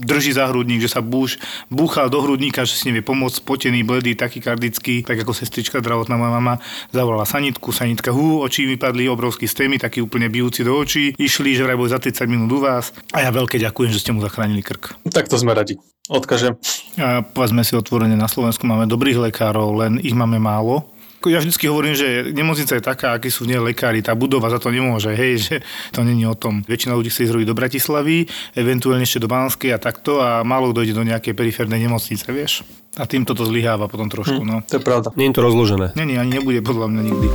drží 0.00 0.32
za 0.32 0.48
hrudník, 0.48 0.80
že 0.80 0.88
sa 0.88 1.04
búš, 1.04 1.36
búchal 1.68 2.08
do 2.08 2.24
hrudníka, 2.24 2.64
že 2.64 2.80
si 2.80 2.88
nevie 2.88 3.04
pomôcť, 3.04 3.44
spotený, 3.44 3.84
bledý, 3.84 4.16
takykardický, 4.16 5.04
tak 5.04 5.20
ako 5.20 5.36
sestrička 5.36 5.84
zdravotná 5.84 6.16
moja 6.16 6.32
mama 6.40 6.54
zavolala 6.88 7.28
sanitku, 7.28 7.68
sanitka, 7.68 8.14
hú, 8.16 8.40
oči 8.40 8.64
vypadli, 8.64 9.12
obrovský 9.12 9.44
stémy, 9.44 9.76
taký 9.76 10.00
úplne 10.00 10.32
bijúci 10.32 10.64
do 10.64 10.72
očí. 10.72 11.12
Išli, 11.20 11.52
že 11.52 11.68
vraj 11.68 11.76
boli 11.76 11.92
za 11.92 12.00
30 12.00 12.24
minút 12.32 12.48
u 12.48 12.64
vás 12.64 12.96
a 13.12 13.20
ja 13.20 13.28
veľké 13.28 13.60
ďakujem, 13.60 13.92
že 13.92 14.00
ste 14.00 14.16
mu 14.16 14.24
zachránili 14.24 14.64
krk. 14.64 14.96
Tak 15.12 15.28
to 15.28 15.36
sme 15.36 15.52
radi. 15.52 15.76
Odkažem. 16.08 16.56
A 17.00 17.24
povedzme 17.24 17.64
si 17.64 17.72
otvorene, 17.72 18.12
na 18.12 18.28
Slovensku 18.28 18.68
máme 18.68 18.84
dobrých 18.84 19.32
lekárov, 19.32 19.72
len 19.84 19.96
ich 20.04 20.12
máme 20.12 20.36
málo. 20.36 20.93
Ja 21.28 21.40
vždycky 21.40 21.68
hovorím, 21.70 21.96
že 21.96 22.32
nemocnica 22.32 22.76
je 22.76 22.82
taká, 22.84 23.16
akí 23.16 23.32
sú 23.32 23.48
v 23.48 23.56
nej 23.56 23.60
lekári, 23.60 24.04
tá 24.04 24.12
budova 24.12 24.52
za 24.52 24.60
to 24.60 24.68
nemôže, 24.68 25.12
hej, 25.16 25.32
že 25.44 25.54
to 25.94 26.04
není 26.04 26.24
o 26.28 26.36
tom. 26.36 26.64
Väčšina 26.64 26.92
ľudí 26.92 27.08
chce 27.08 27.28
ísť 27.28 27.34
robiť 27.34 27.48
do 27.48 27.56
Bratislavy, 27.56 28.28
eventuálne 28.56 29.04
ešte 29.04 29.22
do 29.22 29.28
Banskej 29.28 29.72
a 29.72 29.78
takto 29.80 30.20
a 30.20 30.44
málo 30.44 30.72
kto 30.72 30.84
ide 30.84 30.94
do 30.96 31.04
nejakej 31.06 31.32
periférnej 31.32 31.80
nemocnice, 31.84 32.26
vieš. 32.30 32.64
A 32.94 33.10
týmto 33.10 33.34
to 33.34 33.42
zlyháva 33.42 33.90
potom 33.90 34.06
trošku, 34.06 34.46
no. 34.46 34.62
To 34.70 34.78
je 34.78 34.82
pravda. 34.84 35.10
Nie 35.18 35.34
je 35.34 35.36
to 35.38 35.42
rozložené. 35.42 35.98
Není, 35.98 36.14
ani 36.14 36.38
nebude 36.38 36.62
podľa 36.62 36.86
mňa 36.94 37.02
nikdy. 37.02 37.26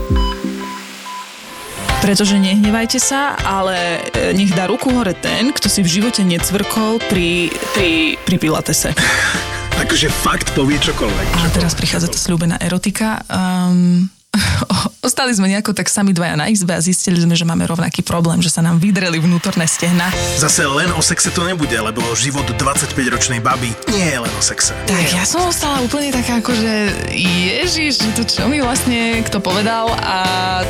Pretože 1.99 2.39
nehnevajte 2.39 2.95
sa, 2.95 3.35
ale 3.35 3.99
e, 4.15 4.31
nech 4.31 4.55
dá 4.55 4.71
ruku 4.71 4.87
hore 4.95 5.11
ten, 5.11 5.51
kto 5.51 5.67
si 5.67 5.83
v 5.83 5.99
živote 5.99 6.23
necvrkol 6.23 7.03
pri, 7.11 7.51
pri, 7.75 8.15
pri 8.23 8.35
pilatese. 8.39 8.95
Akože 9.79 10.11
fakt 10.11 10.51
povie 10.59 10.75
čokoľvek. 10.75 11.27
A 11.39 11.47
teraz 11.55 11.71
prichádza 11.71 12.11
tá 12.11 12.19
slúbená 12.19 12.59
erotika. 12.59 13.23
Um, 13.31 14.11
ostali 15.09 15.33
sme 15.33 15.49
nejako 15.49 15.73
tak 15.73 15.89
sami 15.89 16.13
dvaja 16.13 16.37
na 16.37 16.47
izbe 16.51 16.75
a 16.77 16.81
zistili 16.81 17.17
sme, 17.17 17.33
že 17.33 17.47
máme 17.47 17.65
rovnaký 17.65 18.05
problém, 18.05 18.39
že 18.45 18.53
sa 18.53 18.61
nám 18.61 18.77
vydreli 18.77 19.17
vnútorné 19.17 19.65
stehna. 19.65 20.13
Zase 20.37 20.69
len 20.69 20.93
o 20.93 21.01
sexe 21.01 21.33
to 21.33 21.41
nebude, 21.43 21.73
lebo 21.73 22.01
život 22.13 22.45
25-ročnej 22.45 23.41
baby 23.41 23.73
nie 23.89 24.05
je 24.05 24.19
len 24.21 24.33
o 24.37 24.43
sexe. 24.43 24.77
Tak 24.85 25.05
ja 25.09 25.25
som 25.25 25.49
ostala 25.49 25.81
úplne 25.81 26.13
taká 26.13 26.37
ako, 26.39 26.53
že 26.53 26.73
ježiš, 27.17 28.05
to 28.13 28.23
čo 28.23 28.45
mi 28.45 28.61
vlastne 28.61 29.25
kto 29.25 29.41
povedal 29.41 29.91
a 29.97 30.17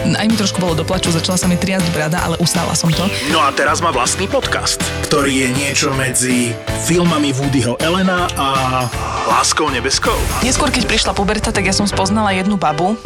aj 0.07 0.25
mi 0.25 0.35
trošku 0.39 0.63
bolo 0.63 0.77
doplaču, 0.77 1.11
začala 1.11 1.35
sa 1.35 1.47
mi 1.51 1.59
triasť 1.59 1.91
brada, 1.91 2.23
ale 2.23 2.39
ustála 2.39 2.73
som 2.73 2.87
to. 2.89 3.05
No 3.35 3.43
a 3.43 3.51
teraz 3.51 3.83
má 3.83 3.91
vlastný 3.91 4.31
podcast, 4.31 4.79
ktorý 5.11 5.45
je 5.45 5.49
niečo 5.51 5.91
medzi 5.99 6.55
filmami 6.87 7.35
Woodyho 7.35 7.75
Elena 7.83 8.31
a 8.39 8.47
Láskou 9.29 9.67
nebeskou. 9.69 10.15
Neskôr, 10.41 10.71
keď 10.71 10.89
prišla 10.89 11.11
puberta, 11.13 11.51
tak 11.51 11.67
ja 11.67 11.75
som 11.75 11.85
spoznala 11.85 12.33
jednu 12.33 12.57
babu, 12.57 12.97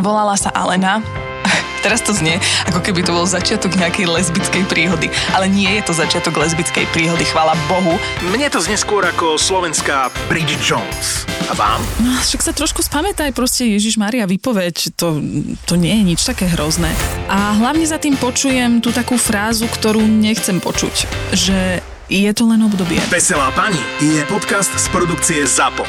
volala 0.00 0.38
sa 0.38 0.48
Alena. 0.54 1.02
Teraz 1.84 2.00
to 2.00 2.14
znie, 2.14 2.38
ako 2.70 2.78
keby 2.78 3.02
to 3.02 3.10
bol 3.10 3.26
začiatok 3.26 3.74
nejakej 3.74 4.06
lesbickej 4.06 4.64
príhody. 4.70 5.10
Ale 5.34 5.50
nie 5.50 5.68
je 5.76 5.82
to 5.82 5.92
začiatok 5.92 6.38
lesbickej 6.38 6.86
príhody, 6.94 7.26
chvála 7.26 7.58
Bohu. 7.66 7.98
Mne 8.30 8.46
to 8.48 8.62
znie 8.62 8.78
skôr 8.78 9.02
ako 9.02 9.34
slovenská 9.34 10.08
Bridget 10.30 10.62
Jones. 10.62 11.26
A 11.50 11.58
vám? 11.58 11.82
No, 11.98 12.14
však 12.22 12.40
sa 12.40 12.52
trošku 12.54 12.80
spamätaj, 12.86 13.34
proste 13.34 13.66
Ježiš 13.66 13.98
Maria 13.98 14.24
vypoveď, 14.30 14.94
to, 14.94 15.18
to 15.66 15.74
nie 15.74 15.92
je 15.92 16.04
nič 16.14 16.20
také 16.22 16.46
hrozné. 16.54 16.88
A 17.26 17.58
hlavne 17.58 17.84
za 17.84 17.98
tým 17.98 18.14
počujem 18.14 18.78
tú 18.78 18.94
takú 18.94 19.18
frázu, 19.18 19.66
ktorú 19.66 20.00
nechcem 20.00 20.62
počuť, 20.62 20.94
že 21.34 21.82
je 22.06 22.30
to 22.30 22.46
len 22.46 22.62
obdobie. 22.62 23.02
Veselá 23.10 23.50
pani 23.58 23.80
je 23.98 24.22
podcast 24.30 24.70
z 24.70 24.86
produkcie 24.94 25.42
ZAPO. 25.42 25.82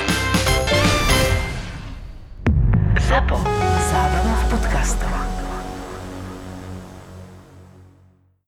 Zapo. 3.04 3.63
подкастом. 4.84 5.33